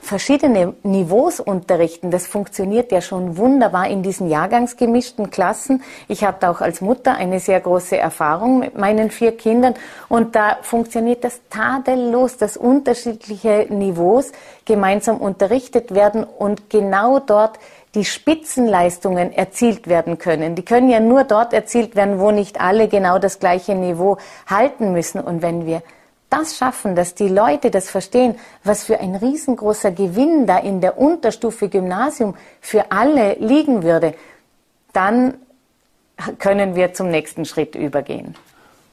verschiedene 0.00 0.74
Niveaus 0.82 1.40
unterrichten. 1.40 2.10
Das 2.10 2.26
funktioniert 2.26 2.90
ja 2.90 3.00
schon 3.00 3.36
wunderbar 3.36 3.88
in 3.88 4.02
diesen 4.02 4.28
jahrgangsgemischten 4.28 5.30
Klassen. 5.30 5.82
Ich 6.08 6.24
habe 6.24 6.38
da 6.40 6.50
auch 6.50 6.60
als 6.60 6.80
Mutter 6.80 7.14
eine 7.14 7.38
sehr 7.38 7.60
große 7.60 7.96
Erfahrung 7.96 8.60
mit 8.60 8.78
meinen 8.78 9.10
vier 9.10 9.36
Kindern 9.36 9.74
und 10.08 10.34
da 10.34 10.56
funktioniert 10.62 11.22
das 11.22 11.40
tadellos, 11.50 12.38
dass 12.38 12.56
unterschiedliche 12.56 13.66
Niveaus 13.68 14.32
gemeinsam 14.64 15.18
unterrichtet 15.18 15.94
werden 15.94 16.24
und 16.24 16.70
genau 16.70 17.18
dort 17.20 17.58
die 17.94 18.04
Spitzenleistungen 18.04 19.32
erzielt 19.32 19.86
werden 19.86 20.18
können. 20.18 20.54
Die 20.54 20.64
können 20.64 20.88
ja 20.88 21.00
nur 21.00 21.24
dort 21.24 21.52
erzielt 21.52 21.94
werden, 21.94 22.20
wo 22.20 22.30
nicht 22.30 22.60
alle 22.60 22.88
genau 22.88 23.18
das 23.18 23.38
gleiche 23.38 23.74
Niveau 23.74 24.16
halten 24.48 24.92
müssen. 24.92 25.20
Und 25.20 25.42
wenn 25.42 25.66
wir 25.66 25.82
das 26.30 26.56
schaffen, 26.56 26.94
dass 26.94 27.14
die 27.14 27.28
Leute 27.28 27.70
das 27.70 27.90
verstehen, 27.90 28.36
was 28.64 28.84
für 28.84 29.00
ein 29.00 29.16
riesengroßer 29.16 29.90
Gewinn 29.90 30.46
da 30.46 30.58
in 30.58 30.80
der 30.80 30.96
Unterstufe 30.96 31.68
Gymnasium 31.68 32.34
für 32.60 32.90
alle 32.92 33.34
liegen 33.34 33.82
würde, 33.82 34.14
dann 34.92 35.34
können 36.38 36.74
wir 36.74 36.94
zum 36.94 37.10
nächsten 37.10 37.44
Schritt 37.44 37.74
übergehen. 37.74 38.36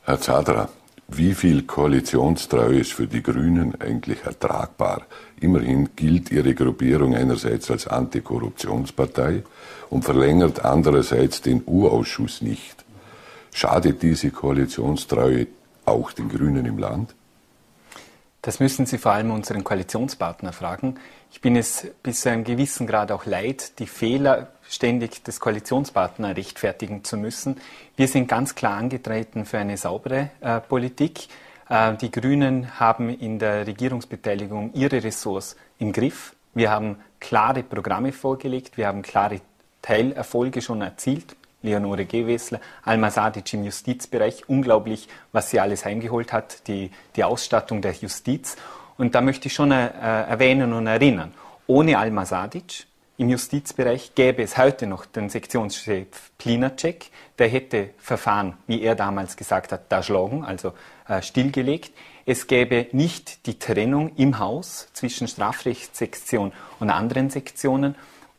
Herr 0.03 0.19
Zadra, 0.19 0.69
wie 1.09 1.33
viel 1.33 1.63
Koalitionstreue 1.63 2.79
ist 2.79 2.93
für 2.93 3.07
die 3.07 3.23
Grünen 3.23 3.79
eigentlich 3.79 4.23
ertragbar? 4.25 5.03
Immerhin 5.39 5.89
gilt 5.95 6.31
ihre 6.31 6.53
Gruppierung 6.53 7.15
einerseits 7.15 7.71
als 7.71 7.87
Antikorruptionspartei 7.87 9.43
und 9.89 10.03
verlängert 10.03 10.65
andererseits 10.65 11.41
den 11.41 11.63
U-Ausschuss 11.65 12.41
nicht. 12.41 12.83
Schadet 13.53 14.01
diese 14.01 14.31
Koalitionstreue 14.31 15.47
auch 15.85 16.11
den 16.11 16.29
Grünen 16.29 16.65
im 16.65 16.77
Land? 16.77 17.15
Das 18.47 18.61
müssen 18.61 18.85
Sie 18.85 18.97
vor 18.97 19.11
allem 19.11 19.31
unseren 19.31 19.65
Koalitionspartner 19.65 20.53
fragen. 20.53 20.95
Ich 21.31 21.41
bin 21.41 21.57
es 21.57 21.85
bis 22.01 22.21
zu 22.21 22.29
einem 22.29 22.45
gewissen 22.45 22.87
Grad 22.87 23.11
auch 23.11 23.25
leid, 23.25 23.77
die 23.79 23.87
Fehler 23.87 24.53
ständig 24.69 25.21
des 25.25 25.41
Koalitionspartners 25.41 26.37
rechtfertigen 26.37 27.03
zu 27.03 27.17
müssen. 27.17 27.59
Wir 27.97 28.07
sind 28.07 28.29
ganz 28.29 28.55
klar 28.55 28.77
angetreten 28.77 29.43
für 29.43 29.57
eine 29.57 29.75
saubere 29.75 30.29
äh, 30.39 30.61
Politik. 30.61 31.27
Äh, 31.67 31.95
die 31.97 32.09
Grünen 32.09 32.79
haben 32.79 33.09
in 33.09 33.37
der 33.37 33.67
Regierungsbeteiligung 33.67 34.71
ihre 34.75 35.03
Ressorts 35.03 35.57
im 35.77 35.91
Griff. 35.91 36.33
Wir 36.53 36.71
haben 36.71 36.99
klare 37.19 37.63
Programme 37.63 38.13
vorgelegt, 38.13 38.77
wir 38.77 38.87
haben 38.87 39.01
klare 39.01 39.41
Teilerfolge 39.81 40.61
schon 40.61 40.81
erzielt. 40.81 41.35
Leonore 41.61 42.05
Gewessler, 42.05 42.59
Alma 42.83 43.11
Sadic 43.11 43.53
im 43.53 43.63
Justizbereich, 43.63 44.47
unglaublich, 44.47 45.07
was 45.31 45.49
sie 45.49 45.59
alles 45.59 45.85
heimgeholt 45.85 46.31
hat, 46.33 46.67
die, 46.67 46.91
die 47.15 47.23
Ausstattung 47.23 47.81
der 47.81 47.93
Justiz. 47.93 48.57
Und 48.97 49.15
da 49.15 49.21
möchte 49.21 49.47
ich 49.47 49.53
schon 49.53 49.71
äh, 49.71 49.89
erwähnen 49.89 50.73
und 50.73 50.87
erinnern, 50.87 51.33
ohne 51.67 51.97
Alma 51.97 52.25
Sadic 52.25 52.87
im 53.19 53.29
Justizbereich 53.29 54.13
gäbe 54.13 54.43
es 54.43 54.57
heute 54.57 54.85
noch 54.85 55.05
den 55.07 55.29
Sektionschef 55.29 56.07
Plinacek, 56.37 57.09
der 57.39 57.47
hätte 57.47 57.89
Verfahren, 57.97 58.53
wie 58.67 58.83
er 58.83 58.93
damals 58.93 59.35
gesagt 59.35 59.71
hat, 59.71 59.91
da 59.91 60.03
schlagen, 60.03 60.45
also 60.45 60.73
äh, 61.07 61.23
stillgelegt. 61.23 61.93
Es 62.27 62.45
gäbe 62.45 62.87
nicht 62.91 63.47
die 63.47 63.57
Trennung 63.57 64.15
im 64.17 64.37
Haus 64.37 64.89
zwischen 64.93 65.27
Strafrechtssektion 65.27 66.51
und 66.79 66.91
anderen 66.91 67.31
Sektionen. 67.31 67.95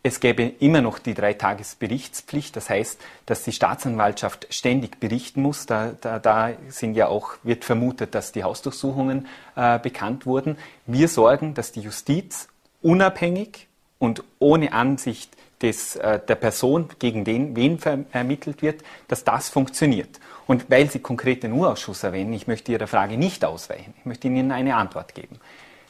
Es 0.08 0.20
gäbe 0.20 0.42
immer 0.42 0.80
noch 0.80 0.98
die 0.98 1.12
Dreitagesberichtspflicht, 1.12 2.56
das 2.56 2.70
heißt, 2.70 2.98
dass 3.26 3.42
die 3.42 3.52
Staatsanwaltschaft 3.52 4.46
ständig 4.48 5.00
berichten 5.00 5.42
muss. 5.42 5.66
Da, 5.66 5.92
da, 6.00 6.18
da 6.18 6.52
sind 6.70 6.94
ja 6.94 7.08
auch, 7.08 7.32
wird 7.42 7.66
vermutet, 7.66 8.14
dass 8.14 8.32
die 8.32 8.42
Hausdurchsuchungen 8.42 9.26
äh, 9.54 9.78
bekannt 9.78 10.24
wurden. 10.24 10.56
Wir 10.86 11.08
sorgen, 11.08 11.52
dass 11.52 11.72
die 11.72 11.82
Justiz 11.82 12.48
unabhängig 12.80 13.68
und 13.98 14.24
ohne 14.38 14.72
Ansicht 14.72 15.36
des, 15.60 15.96
äh, 15.96 16.18
der 16.26 16.36
Person, 16.36 16.88
gegen 16.98 17.24
den, 17.26 17.54
wen 17.54 17.78
ermittelt 18.10 18.62
wird, 18.62 18.82
dass 19.08 19.24
das 19.24 19.50
funktioniert. 19.50 20.20
Und 20.46 20.70
weil 20.70 20.88
Sie 20.90 21.00
konkret 21.00 21.42
den 21.42 21.52
Urausschuss 21.52 22.02
erwähnen, 22.02 22.32
ich 22.32 22.46
möchte 22.46 22.72
Ihrer 22.72 22.86
Frage 22.86 23.18
nicht 23.18 23.44
ausweichen, 23.44 23.92
ich 23.98 24.06
möchte 24.06 24.28
Ihnen 24.28 24.52
eine 24.52 24.76
Antwort 24.76 25.14
geben. 25.14 25.38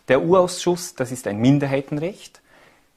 Der 0.09 0.23
Urausschuss, 0.23 0.97
das 0.97 1.13
ist 1.13 1.29
ein 1.29 1.39
Minderheitenrecht. 1.39 2.41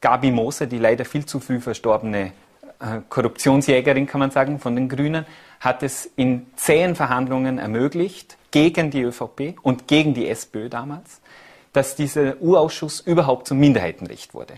Gabi 0.02 0.32
Moser, 0.32 0.66
die 0.66 0.80
leider 0.80 1.06
viel 1.06 1.26
zu 1.26 1.40
früh 1.40 1.60
verstorbene 1.60 2.34
äh, 2.80 3.02
Korruptionsjägerin, 3.08 4.08
kann 4.08 4.20
man 4.20 4.32
sagen, 4.32 4.60
von 4.60 4.76
den 4.76 4.90
Grünen, 4.90 5.26
hat 5.60 5.84
es 5.84 6.08
in 6.16 6.48
zähen 6.56 6.96
Verhandlungen 6.96 7.60
ermöglicht, 7.60 8.38
gegen 8.50 8.92
die 8.92 9.04
ÖVP 9.04 9.56
und 9.62 9.88
gegen 9.88 10.14
die 10.14 10.28
SPÖ 10.28 10.70
damals, 10.70 11.22
dass 11.72 11.96
dieser 11.96 12.42
Urausschuss 12.42 13.00
überhaupt 13.00 13.48
zum 13.48 13.60
Minderheitenrecht 13.60 14.34
wurde. 14.34 14.56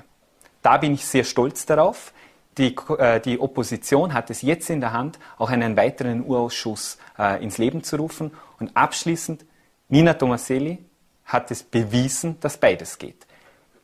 Da 0.64 0.78
bin 0.78 0.94
ich 0.94 1.06
sehr 1.06 1.24
stolz 1.24 1.66
darauf. 1.66 2.14
Die, 2.58 2.76
äh, 2.98 3.20
die, 3.20 3.40
Opposition 3.40 4.14
hat 4.14 4.30
es 4.30 4.42
jetzt 4.42 4.70
in 4.70 4.80
der 4.80 4.94
Hand, 4.94 5.20
auch 5.38 5.50
einen 5.50 5.76
weiteren 5.76 6.26
Urausschuss 6.26 6.98
äh, 7.20 7.44
ins 7.44 7.58
Leben 7.58 7.84
zu 7.84 7.98
rufen. 7.98 8.32
Und 8.60 8.76
abschließend, 8.76 9.46
Nina 9.90 10.14
Tomaselli 10.14 10.80
hat 11.26 11.52
es 11.52 11.64
bewiesen, 11.64 12.40
dass 12.40 12.58
beides 12.58 12.98
geht. 12.98 13.28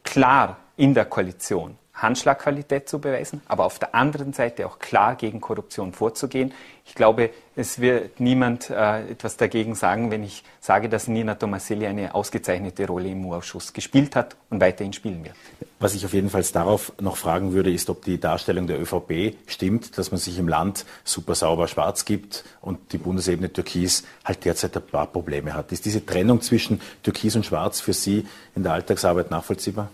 Klar 0.04 0.58
in 0.80 0.94
der 0.94 1.06
Koalition 1.06 1.78
Handschlagqualität 2.02 2.88
zu 2.88 3.00
beweisen, 3.00 3.42
aber 3.48 3.66
auf 3.66 3.80
der 3.80 3.94
anderen 3.94 4.32
Seite 4.32 4.66
auch 4.66 4.80
klar 4.80 5.16
gegen 5.16 5.42
Korruption 5.42 5.92
vorzugehen. 5.92 6.54
Ich 6.86 6.96
glaube, 6.96 7.32
es 7.58 7.80
wird 7.80 8.22
niemand 8.22 8.70
äh, 8.70 9.12
etwas 9.12 9.36
dagegen 9.36 9.76
sagen, 9.76 10.10
wenn 10.10 10.24
ich 10.24 10.44
sage, 10.62 10.88
dass 10.88 11.10
Nina 11.10 11.36
Tomaselli 11.36 11.86
eine 11.86 12.16
ausgezeichnete 12.16 12.88
Rolle 12.88 13.10
im 13.10 13.26
U-Ausschuss 13.26 13.74
gespielt 13.74 14.16
hat 14.16 14.38
und 14.50 14.62
weiterhin 14.62 14.94
spielen 14.94 15.24
wird. 15.24 15.36
Was 15.80 15.94
ich 15.94 16.06
auf 16.06 16.14
jeden 16.14 16.30
Fall 16.30 16.44
darauf 16.54 16.94
noch 17.00 17.18
fragen 17.18 17.52
würde, 17.54 17.72
ist, 17.72 17.90
ob 17.90 18.04
die 18.06 18.20
Darstellung 18.20 18.66
der 18.68 18.82
ÖVP 18.82 19.36
stimmt, 19.48 19.98
dass 19.98 20.12
man 20.12 20.20
sich 20.20 20.40
im 20.40 20.48
Land 20.48 20.86
super 21.04 21.36
sauber 21.36 21.68
schwarz 21.68 22.06
gibt 22.06 22.46
und 22.62 22.94
die 22.94 22.98
Bundesebene 22.98 23.52
Türkis 23.52 24.04
halt 24.24 24.46
derzeit 24.46 24.76
ein 24.76 24.84
paar 24.84 25.08
Probleme 25.08 25.54
hat. 25.54 25.74
Ist 25.74 25.86
diese 25.86 26.06
Trennung 26.06 26.42
zwischen 26.42 26.82
Türkis 27.04 27.36
und 27.36 27.46
Schwarz 27.46 27.82
für 27.82 27.94
Sie 27.94 28.26
in 28.56 28.64
der 28.64 28.74
Alltagsarbeit 28.74 29.32
nachvollziehbar? 29.32 29.90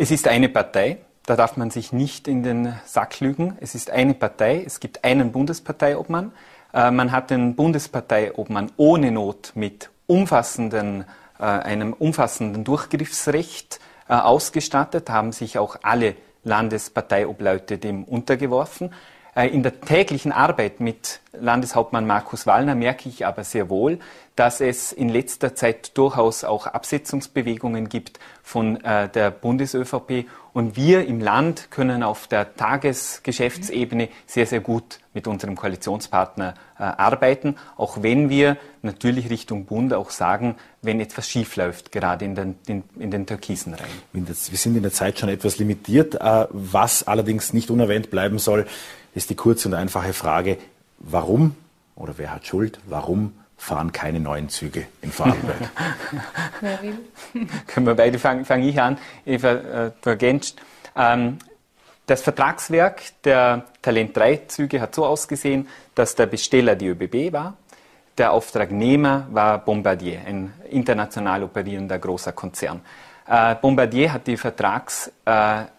Es 0.00 0.12
ist 0.12 0.28
eine 0.28 0.48
Partei, 0.48 0.98
da 1.26 1.34
darf 1.34 1.56
man 1.56 1.72
sich 1.72 1.92
nicht 1.92 2.28
in 2.28 2.44
den 2.44 2.72
Sack 2.84 3.18
lügen. 3.18 3.58
Es 3.60 3.74
ist 3.74 3.90
eine 3.90 4.14
Partei, 4.14 4.62
es 4.64 4.78
gibt 4.78 5.02
einen 5.02 5.32
Bundesparteiobmann. 5.32 6.30
Äh, 6.72 6.92
man 6.92 7.10
hat 7.10 7.30
den 7.30 7.56
Bundesparteiobmann 7.56 8.70
ohne 8.76 9.10
Not 9.10 9.50
mit 9.56 9.90
umfassenden, 10.06 11.04
äh, 11.40 11.42
einem 11.42 11.94
umfassenden 11.94 12.62
Durchgriffsrecht 12.62 13.80
äh, 14.08 14.14
ausgestattet, 14.14 15.10
haben 15.10 15.32
sich 15.32 15.58
auch 15.58 15.78
alle 15.82 16.14
Landesparteiobleute 16.44 17.78
dem 17.78 18.04
untergeworfen. 18.04 18.94
Äh, 19.38 19.46
in 19.48 19.62
der 19.62 19.80
täglichen 19.80 20.32
Arbeit 20.32 20.80
mit 20.80 21.20
Landeshauptmann 21.32 22.08
Markus 22.08 22.44
Wallner 22.46 22.74
merke 22.74 23.08
ich 23.08 23.24
aber 23.24 23.44
sehr 23.44 23.68
wohl, 23.68 24.00
dass 24.34 24.60
es 24.60 24.92
in 24.92 25.08
letzter 25.08 25.54
Zeit 25.54 25.96
durchaus 25.96 26.42
auch 26.42 26.66
Absetzungsbewegungen 26.66 27.88
gibt 27.88 28.18
von 28.42 28.82
äh, 28.84 29.08
der 29.08 29.30
Bundes-ÖVP. 29.30 30.26
Und 30.52 30.74
wir 30.74 31.06
im 31.06 31.20
Land 31.20 31.70
können 31.70 32.02
auf 32.02 32.26
der 32.26 32.56
Tagesgeschäftsebene 32.56 34.08
sehr, 34.26 34.46
sehr 34.46 34.58
gut 34.58 34.98
mit 35.14 35.28
unserem 35.28 35.54
Koalitionspartner 35.54 36.54
äh, 36.76 36.82
arbeiten, 36.82 37.54
auch 37.76 38.02
wenn 38.02 38.30
wir 38.30 38.56
natürlich 38.82 39.30
Richtung 39.30 39.66
Bund 39.66 39.94
auch 39.94 40.10
sagen, 40.10 40.56
wenn 40.82 41.00
etwas 41.00 41.28
schief 41.28 41.54
läuft, 41.54 41.92
gerade 41.92 42.24
in 42.24 42.34
den, 42.34 42.54
in, 42.66 42.82
in 42.98 43.10
den 43.12 43.26
türkisen 43.26 43.74
Reihen. 43.74 44.26
Wir 44.26 44.34
sind 44.34 44.76
in 44.76 44.82
der 44.82 44.92
Zeit 44.92 45.18
schon 45.18 45.28
etwas 45.28 45.58
limitiert, 45.58 46.16
was 46.50 47.06
allerdings 47.06 47.52
nicht 47.52 47.70
unerwähnt 47.70 48.10
bleiben 48.10 48.38
soll 48.38 48.66
ist 49.18 49.30
die 49.30 49.34
kurze 49.34 49.68
und 49.68 49.74
einfache 49.74 50.12
Frage, 50.12 50.58
warum 50.98 51.56
oder 51.96 52.14
wer 52.16 52.32
hat 52.32 52.46
Schuld, 52.46 52.78
warum 52.86 53.34
fahren 53.56 53.90
keine 53.90 54.20
neuen 54.20 54.48
Züge 54.48 54.86
in 55.02 55.10
Vorarlberg? 55.10 55.70
wer 56.60 56.80
will? 56.82 56.98
Können 57.66 57.86
wir 57.86 57.96
beide, 57.96 58.20
fange 58.20 58.44
fang 58.44 58.62
ich 58.62 58.80
an, 58.80 58.96
Eva 59.26 59.50
äh, 59.50 59.90
ergänzt. 60.04 60.60
Ähm, 60.96 61.38
das 62.06 62.22
Vertragswerk 62.22 63.02
der 63.24 63.64
Talent 63.82 64.16
3 64.16 64.36
Züge 64.46 64.80
hat 64.80 64.94
so 64.94 65.04
ausgesehen, 65.04 65.66
dass 65.96 66.14
der 66.14 66.26
Besteller 66.26 66.76
die 66.76 66.86
ÖBB 66.86 67.32
war, 67.32 67.56
der 68.16 68.30
Auftragnehmer 68.30 69.26
war 69.32 69.58
Bombardier, 69.58 70.20
ein 70.26 70.54
international 70.70 71.42
operierender 71.42 71.98
großer 71.98 72.32
Konzern. 72.32 72.82
Äh, 73.26 73.56
Bombardier 73.56 74.12
hat 74.12 74.28
die 74.28 74.36
Vertragsinhalte 74.36 75.70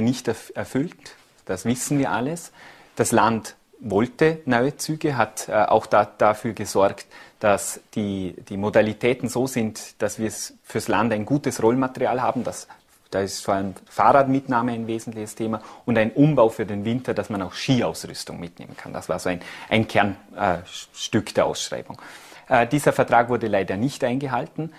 äh, 0.00 0.02
nicht 0.02 0.28
erfüllt, 0.28 1.14
das 1.44 1.64
wissen 1.64 1.98
wir 1.98 2.10
alles. 2.10 2.52
Das 2.96 3.12
Land 3.12 3.56
wollte 3.80 4.40
neue 4.46 4.76
Züge, 4.76 5.16
hat 5.16 5.48
äh, 5.48 5.52
auch 5.52 5.86
da, 5.86 6.04
dafür 6.04 6.52
gesorgt, 6.52 7.06
dass 7.40 7.80
die, 7.94 8.34
die 8.48 8.56
Modalitäten 8.56 9.28
so 9.28 9.46
sind, 9.46 10.00
dass 10.00 10.18
wir 10.18 10.32
fürs 10.62 10.88
Land 10.88 11.12
ein 11.12 11.26
gutes 11.26 11.62
Rollmaterial 11.62 12.22
haben. 12.22 12.44
Das, 12.44 12.66
da 13.10 13.20
ist 13.20 13.44
vor 13.44 13.54
allem 13.54 13.74
Fahrradmitnahme 13.88 14.72
ein 14.72 14.86
wesentliches 14.86 15.34
Thema 15.34 15.60
und 15.84 15.98
ein 15.98 16.10
Umbau 16.12 16.48
für 16.48 16.64
den 16.64 16.84
Winter, 16.84 17.12
dass 17.12 17.28
man 17.28 17.42
auch 17.42 17.52
Skiausrüstung 17.52 18.40
mitnehmen 18.40 18.76
kann. 18.76 18.92
Das 18.92 19.08
war 19.08 19.18
so 19.18 19.28
ein, 19.28 19.40
ein 19.68 19.86
Kernstück 19.86 21.30
äh, 21.30 21.34
der 21.34 21.46
Ausschreibung. 21.46 22.00
Äh, 22.48 22.66
dieser 22.66 22.92
Vertrag 22.92 23.28
wurde 23.28 23.48
leider 23.48 23.76
nicht 23.76 24.02
eingehalten. 24.04 24.72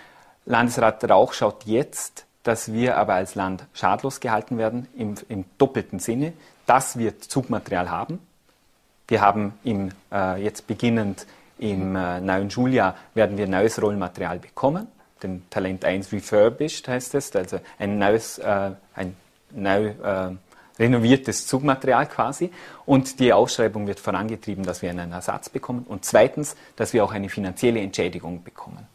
Landesrat 0.45 1.09
Rauch 1.09 1.34
schaut 1.34 1.66
jetzt, 1.66 2.24
dass 2.45 2.71
wir 2.71 2.95
aber 2.95 3.15
als 3.15 3.35
Land 3.35 3.65
schadlos 3.73 4.21
gehalten 4.21 4.57
werden 4.57 4.87
im, 4.95 5.15
im 5.27 5.43
doppelten 5.57 5.99
Sinne 5.99 6.31
dass 6.65 6.97
wir 6.97 7.19
Zugmaterial 7.19 7.89
haben. 7.89 8.19
Wir 9.07 9.21
haben 9.21 9.53
im, 9.63 9.91
äh, 10.11 10.41
jetzt 10.43 10.67
beginnend 10.67 11.27
im 11.59 11.95
äh, 11.95 12.19
neuen 12.19 12.49
Schuljahr 12.49 12.95
werden 13.13 13.37
wir 13.37 13.47
neues 13.47 13.81
Rollmaterial 13.81 14.39
bekommen. 14.39 14.87
Den 15.23 15.43
Talent 15.49 15.85
1 15.85 16.11
Refurbished 16.11 16.87
heißt 16.87 17.15
es, 17.15 17.35
also 17.35 17.59
ein 17.79 17.97
neues, 17.97 18.39
äh, 18.39 18.71
ein 18.95 19.15
neu 19.51 19.87
äh, 19.89 20.31
renoviertes 20.77 21.47
Zugmaterial 21.47 22.07
quasi. 22.07 22.51
Und 22.85 23.19
die 23.19 23.31
Ausschreibung 23.31 23.87
wird 23.87 23.99
vorangetrieben, 23.99 24.65
dass 24.65 24.81
wir 24.81 24.89
einen 24.89 25.11
Ersatz 25.11 25.49
bekommen. 25.49 25.85
Und 25.87 26.03
zweitens, 26.03 26.55
dass 26.75 26.91
wir 26.93 27.05
auch 27.05 27.13
eine 27.13 27.29
finanzielle 27.29 27.79
Entschädigung 27.79 28.43
bekommen. 28.43 28.85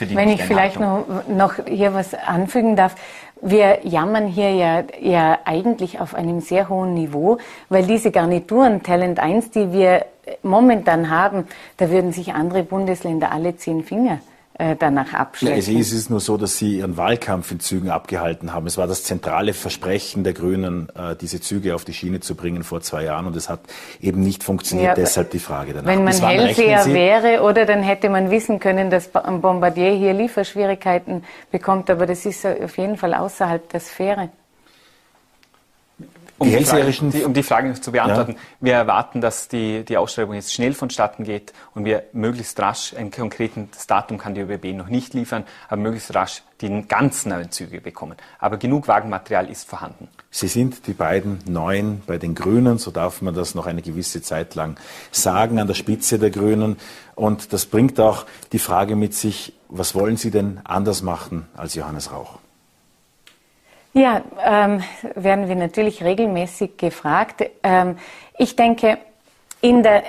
Wenn 0.00 0.28
ich 0.28 0.42
vielleicht 0.42 0.80
noch, 0.80 1.04
noch 1.28 1.54
hier 1.66 1.94
was 1.94 2.14
anfügen 2.14 2.76
darf. 2.76 2.94
Wir 3.40 3.86
jammern 3.86 4.26
hier 4.26 4.52
ja, 4.52 4.84
ja 5.00 5.38
eigentlich 5.44 6.00
auf 6.00 6.14
einem 6.14 6.40
sehr 6.40 6.68
hohen 6.68 6.94
Niveau, 6.94 7.38
weil 7.68 7.86
diese 7.86 8.10
Garnituren 8.10 8.82
Talent 8.82 9.20
1, 9.20 9.50
die 9.52 9.72
wir 9.72 10.06
momentan 10.42 11.08
haben, 11.08 11.46
da 11.76 11.90
würden 11.90 12.12
sich 12.12 12.34
andere 12.34 12.64
Bundesländer 12.64 13.30
alle 13.30 13.56
zehn 13.56 13.84
Finger 13.84 14.18
danach 14.78 15.14
abschleppen. 15.14 15.58
Es 15.58 15.92
ist 15.92 16.10
nur 16.10 16.20
so, 16.20 16.36
dass 16.36 16.56
Sie 16.56 16.78
Ihren 16.78 16.96
Wahlkampf 16.96 17.50
in 17.52 17.60
Zügen 17.60 17.90
abgehalten 17.90 18.52
haben. 18.52 18.66
Es 18.66 18.76
war 18.76 18.86
das 18.86 19.04
zentrale 19.04 19.54
Versprechen 19.54 20.24
der 20.24 20.32
Grünen, 20.32 20.88
äh, 20.96 21.14
diese 21.16 21.40
Züge 21.40 21.74
auf 21.74 21.84
die 21.84 21.94
Schiene 21.94 22.20
zu 22.20 22.34
bringen 22.34 22.64
vor 22.64 22.80
zwei 22.80 23.04
Jahren 23.04 23.26
und 23.26 23.36
es 23.36 23.48
hat 23.48 23.60
eben 24.00 24.22
nicht 24.22 24.42
funktioniert. 24.42 24.88
Ja, 24.88 24.94
Deshalb 24.94 25.30
die 25.30 25.38
Frage 25.38 25.74
danach. 25.74 25.86
Wenn 25.86 26.04
man 26.04 26.14
Hellseher 26.14 26.86
wäre 26.86 27.42
oder 27.42 27.66
dann 27.66 27.82
hätte 27.82 28.08
man 28.08 28.30
wissen 28.30 28.58
können, 28.58 28.90
dass 28.90 29.08
Bombardier 29.08 29.92
hier 29.92 30.12
Lieferschwierigkeiten 30.12 31.24
bekommt, 31.50 31.90
aber 31.90 32.06
das 32.06 32.26
ist 32.26 32.44
auf 32.44 32.76
jeden 32.78 32.96
Fall 32.96 33.14
außerhalb 33.14 33.68
der 33.68 33.80
Sphäre. 33.80 34.30
Um 36.38 36.48
die, 36.50 36.64
Frage, 36.64 36.92
die, 36.92 37.24
um 37.24 37.34
die 37.34 37.42
Frage 37.42 37.80
zu 37.80 37.90
beantworten, 37.90 38.32
ja. 38.32 38.38
wir 38.60 38.74
erwarten, 38.74 39.20
dass 39.20 39.48
die, 39.48 39.84
die 39.84 39.96
Ausschreibung 39.96 40.34
jetzt 40.34 40.52
schnell 40.52 40.72
vonstatten 40.72 41.24
geht 41.24 41.52
und 41.74 41.84
wir 41.84 42.04
möglichst 42.12 42.58
rasch, 42.60 42.94
ein 42.96 43.10
konkretes 43.10 43.86
Datum 43.88 44.18
kann 44.18 44.34
die 44.34 44.42
ÖBB 44.42 44.76
noch 44.76 44.88
nicht 44.88 45.14
liefern, 45.14 45.44
aber 45.68 45.82
möglichst 45.82 46.14
rasch 46.14 46.42
die 46.60 46.82
ganz 46.86 47.26
neuen 47.26 47.50
Züge 47.50 47.80
bekommen. 47.80 48.16
Aber 48.38 48.56
genug 48.56 48.88
Wagenmaterial 48.88 49.50
ist 49.50 49.68
vorhanden. 49.68 50.08
Sie 50.30 50.48
sind 50.48 50.86
die 50.86 50.92
beiden 50.92 51.38
Neuen 51.46 52.02
bei 52.06 52.18
den 52.18 52.34
Grünen, 52.34 52.78
so 52.78 52.90
darf 52.90 53.22
man 53.22 53.34
das 53.34 53.54
noch 53.54 53.66
eine 53.66 53.82
gewisse 53.82 54.22
Zeit 54.22 54.54
lang 54.54 54.78
sagen, 55.10 55.58
an 55.58 55.66
der 55.66 55.74
Spitze 55.74 56.18
der 56.18 56.30
Grünen. 56.30 56.76
Und 57.14 57.52
das 57.52 57.66
bringt 57.66 57.98
auch 57.98 58.26
die 58.52 58.58
Frage 58.58 58.94
mit 58.94 59.14
sich, 59.14 59.54
was 59.68 59.94
wollen 59.94 60.16
Sie 60.16 60.30
denn 60.30 60.60
anders 60.64 61.02
machen 61.02 61.46
als 61.56 61.74
Johannes 61.74 62.12
Rauch? 62.12 62.37
Ja, 63.98 64.22
ähm, 64.44 64.84
werden 65.16 65.48
wir 65.48 65.56
natürlich 65.56 66.04
regelmäßig 66.04 66.76
gefragt. 66.76 67.44
Ähm, 67.64 67.96
ich 68.38 68.54
denke, 68.54 68.98
in 69.60 69.82
der, 69.82 70.04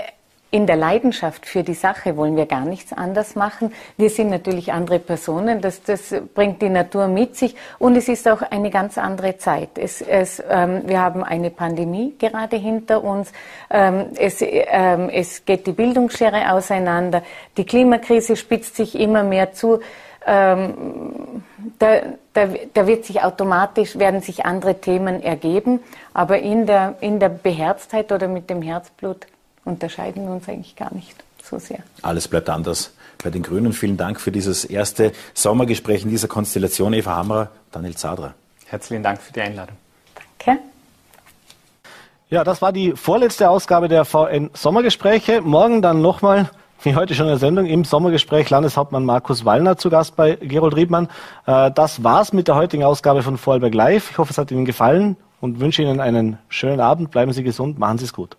in 0.51 0.67
der 0.67 0.75
Leidenschaft 0.75 1.47
für 1.47 1.63
die 1.63 1.73
Sache 1.73 2.15
wollen 2.15 2.35
wir 2.35 2.45
gar 2.45 2.65
nichts 2.65 2.93
anders 2.93 3.33
machen. 3.33 3.73
Wir 3.97 4.11
sind 4.11 4.29
natürlich 4.29 4.71
andere 4.71 4.99
Personen, 4.99 5.59
das, 5.59 5.81
das 5.81 6.13
bringt 6.35 6.61
die 6.61 6.69
Natur 6.69 7.07
mit 7.07 7.35
sich 7.35 7.55
und 7.79 7.97
es 7.97 8.07
ist 8.09 8.27
auch 8.27 8.43
eine 8.43 8.69
ganz 8.69 8.99
andere 8.99 9.37
Zeit. 9.37 9.79
Es, 9.79 10.03
es, 10.03 10.39
ähm, 10.47 10.83
wir 10.85 11.01
haben 11.01 11.23
eine 11.23 11.49
Pandemie 11.49 12.13
gerade 12.19 12.57
hinter 12.57 13.03
uns, 13.03 13.31
ähm, 13.71 14.05
es, 14.19 14.37
ähm, 14.43 15.09
es 15.09 15.45
geht 15.45 15.65
die 15.65 15.71
Bildungsschere 15.71 16.51
auseinander, 16.51 17.23
die 17.57 17.65
Klimakrise 17.65 18.35
spitzt 18.35 18.75
sich 18.75 18.93
immer 18.93 19.23
mehr 19.23 19.51
zu 19.53 19.79
ähm, 20.31 21.43
da, 21.79 22.01
da, 22.33 22.47
da, 22.73 22.87
wird 22.87 23.05
sich 23.05 23.23
automatisch, 23.23 23.97
werden 23.97 24.21
sich 24.21 24.45
andere 24.45 24.79
Themen 24.79 25.23
ergeben, 25.23 25.79
aber 26.13 26.37
in 26.37 26.67
der, 26.67 26.95
in 27.01 27.19
der 27.19 27.29
Beherztheit 27.29 28.11
oder 28.11 28.27
mit 28.27 28.47
dem 28.49 28.61
Herzblut 28.61 29.25
unterscheiden 29.65 30.27
wir 30.27 30.33
uns 30.33 30.47
eigentlich 30.47 30.75
gar 30.75 30.93
nicht 30.93 31.15
so 31.43 31.57
sehr. 31.57 31.79
Alles 32.03 32.27
bleibt 32.27 32.47
anders 32.49 32.93
bei 33.23 33.31
den 33.31 33.41
Grünen. 33.41 33.73
Vielen 33.73 33.97
Dank 33.97 34.21
für 34.21 34.31
dieses 34.31 34.65
erste 34.65 35.13
Sommergespräch 35.33 36.03
in 36.03 36.09
dieser 36.09 36.27
Konstellation. 36.27 36.93
Eva 36.93 37.15
Hammerer, 37.15 37.49
Daniel 37.71 37.95
Zadra. 37.95 38.35
Herzlichen 38.67 39.01
Dank 39.01 39.19
für 39.19 39.33
die 39.33 39.41
Einladung. 39.41 39.75
Danke. 40.37 40.61
Ja, 42.29 42.43
das 42.43 42.61
war 42.61 42.71
die 42.71 42.91
vorletzte 42.91 43.49
Ausgabe 43.49 43.87
der 43.87 44.05
VN 44.05 44.51
Sommergespräche. 44.53 45.41
Morgen 45.41 45.81
dann 45.81 46.03
nochmal 46.03 46.51
wie 46.81 46.95
heute 46.95 47.13
schon 47.13 47.25
in 47.25 47.31
der 47.31 47.39
Sendung, 47.39 47.65
im 47.65 47.83
Sommergespräch 47.83 48.49
Landeshauptmann 48.49 49.03
Markus 49.03 49.43
Wallner 49.43 49.77
zu 49.77 49.89
Gast 49.89 50.15
bei 50.15 50.35
Gerold 50.35 50.75
Riedmann. 50.75 51.09
Äh, 51.45 51.71
das 51.71 52.03
war's 52.03 52.31
mit 52.31 52.47
der 52.47 52.55
heutigen 52.55 52.83
Ausgabe 52.83 53.21
von 53.21 53.37
Vorarlberg 53.37 53.73
Live. 53.73 54.11
Ich 54.11 54.17
hoffe, 54.17 54.31
es 54.31 54.37
hat 54.37 54.51
Ihnen 54.51 54.65
gefallen 54.65 55.17
und 55.41 55.59
wünsche 55.59 55.81
Ihnen 55.81 55.99
einen 55.99 56.37
schönen 56.47 56.79
Abend. 56.79 57.11
Bleiben 57.11 57.33
Sie 57.33 57.43
gesund, 57.43 57.79
machen 57.79 57.97
Sie 57.97 58.05
es 58.05 58.13
gut. 58.13 58.37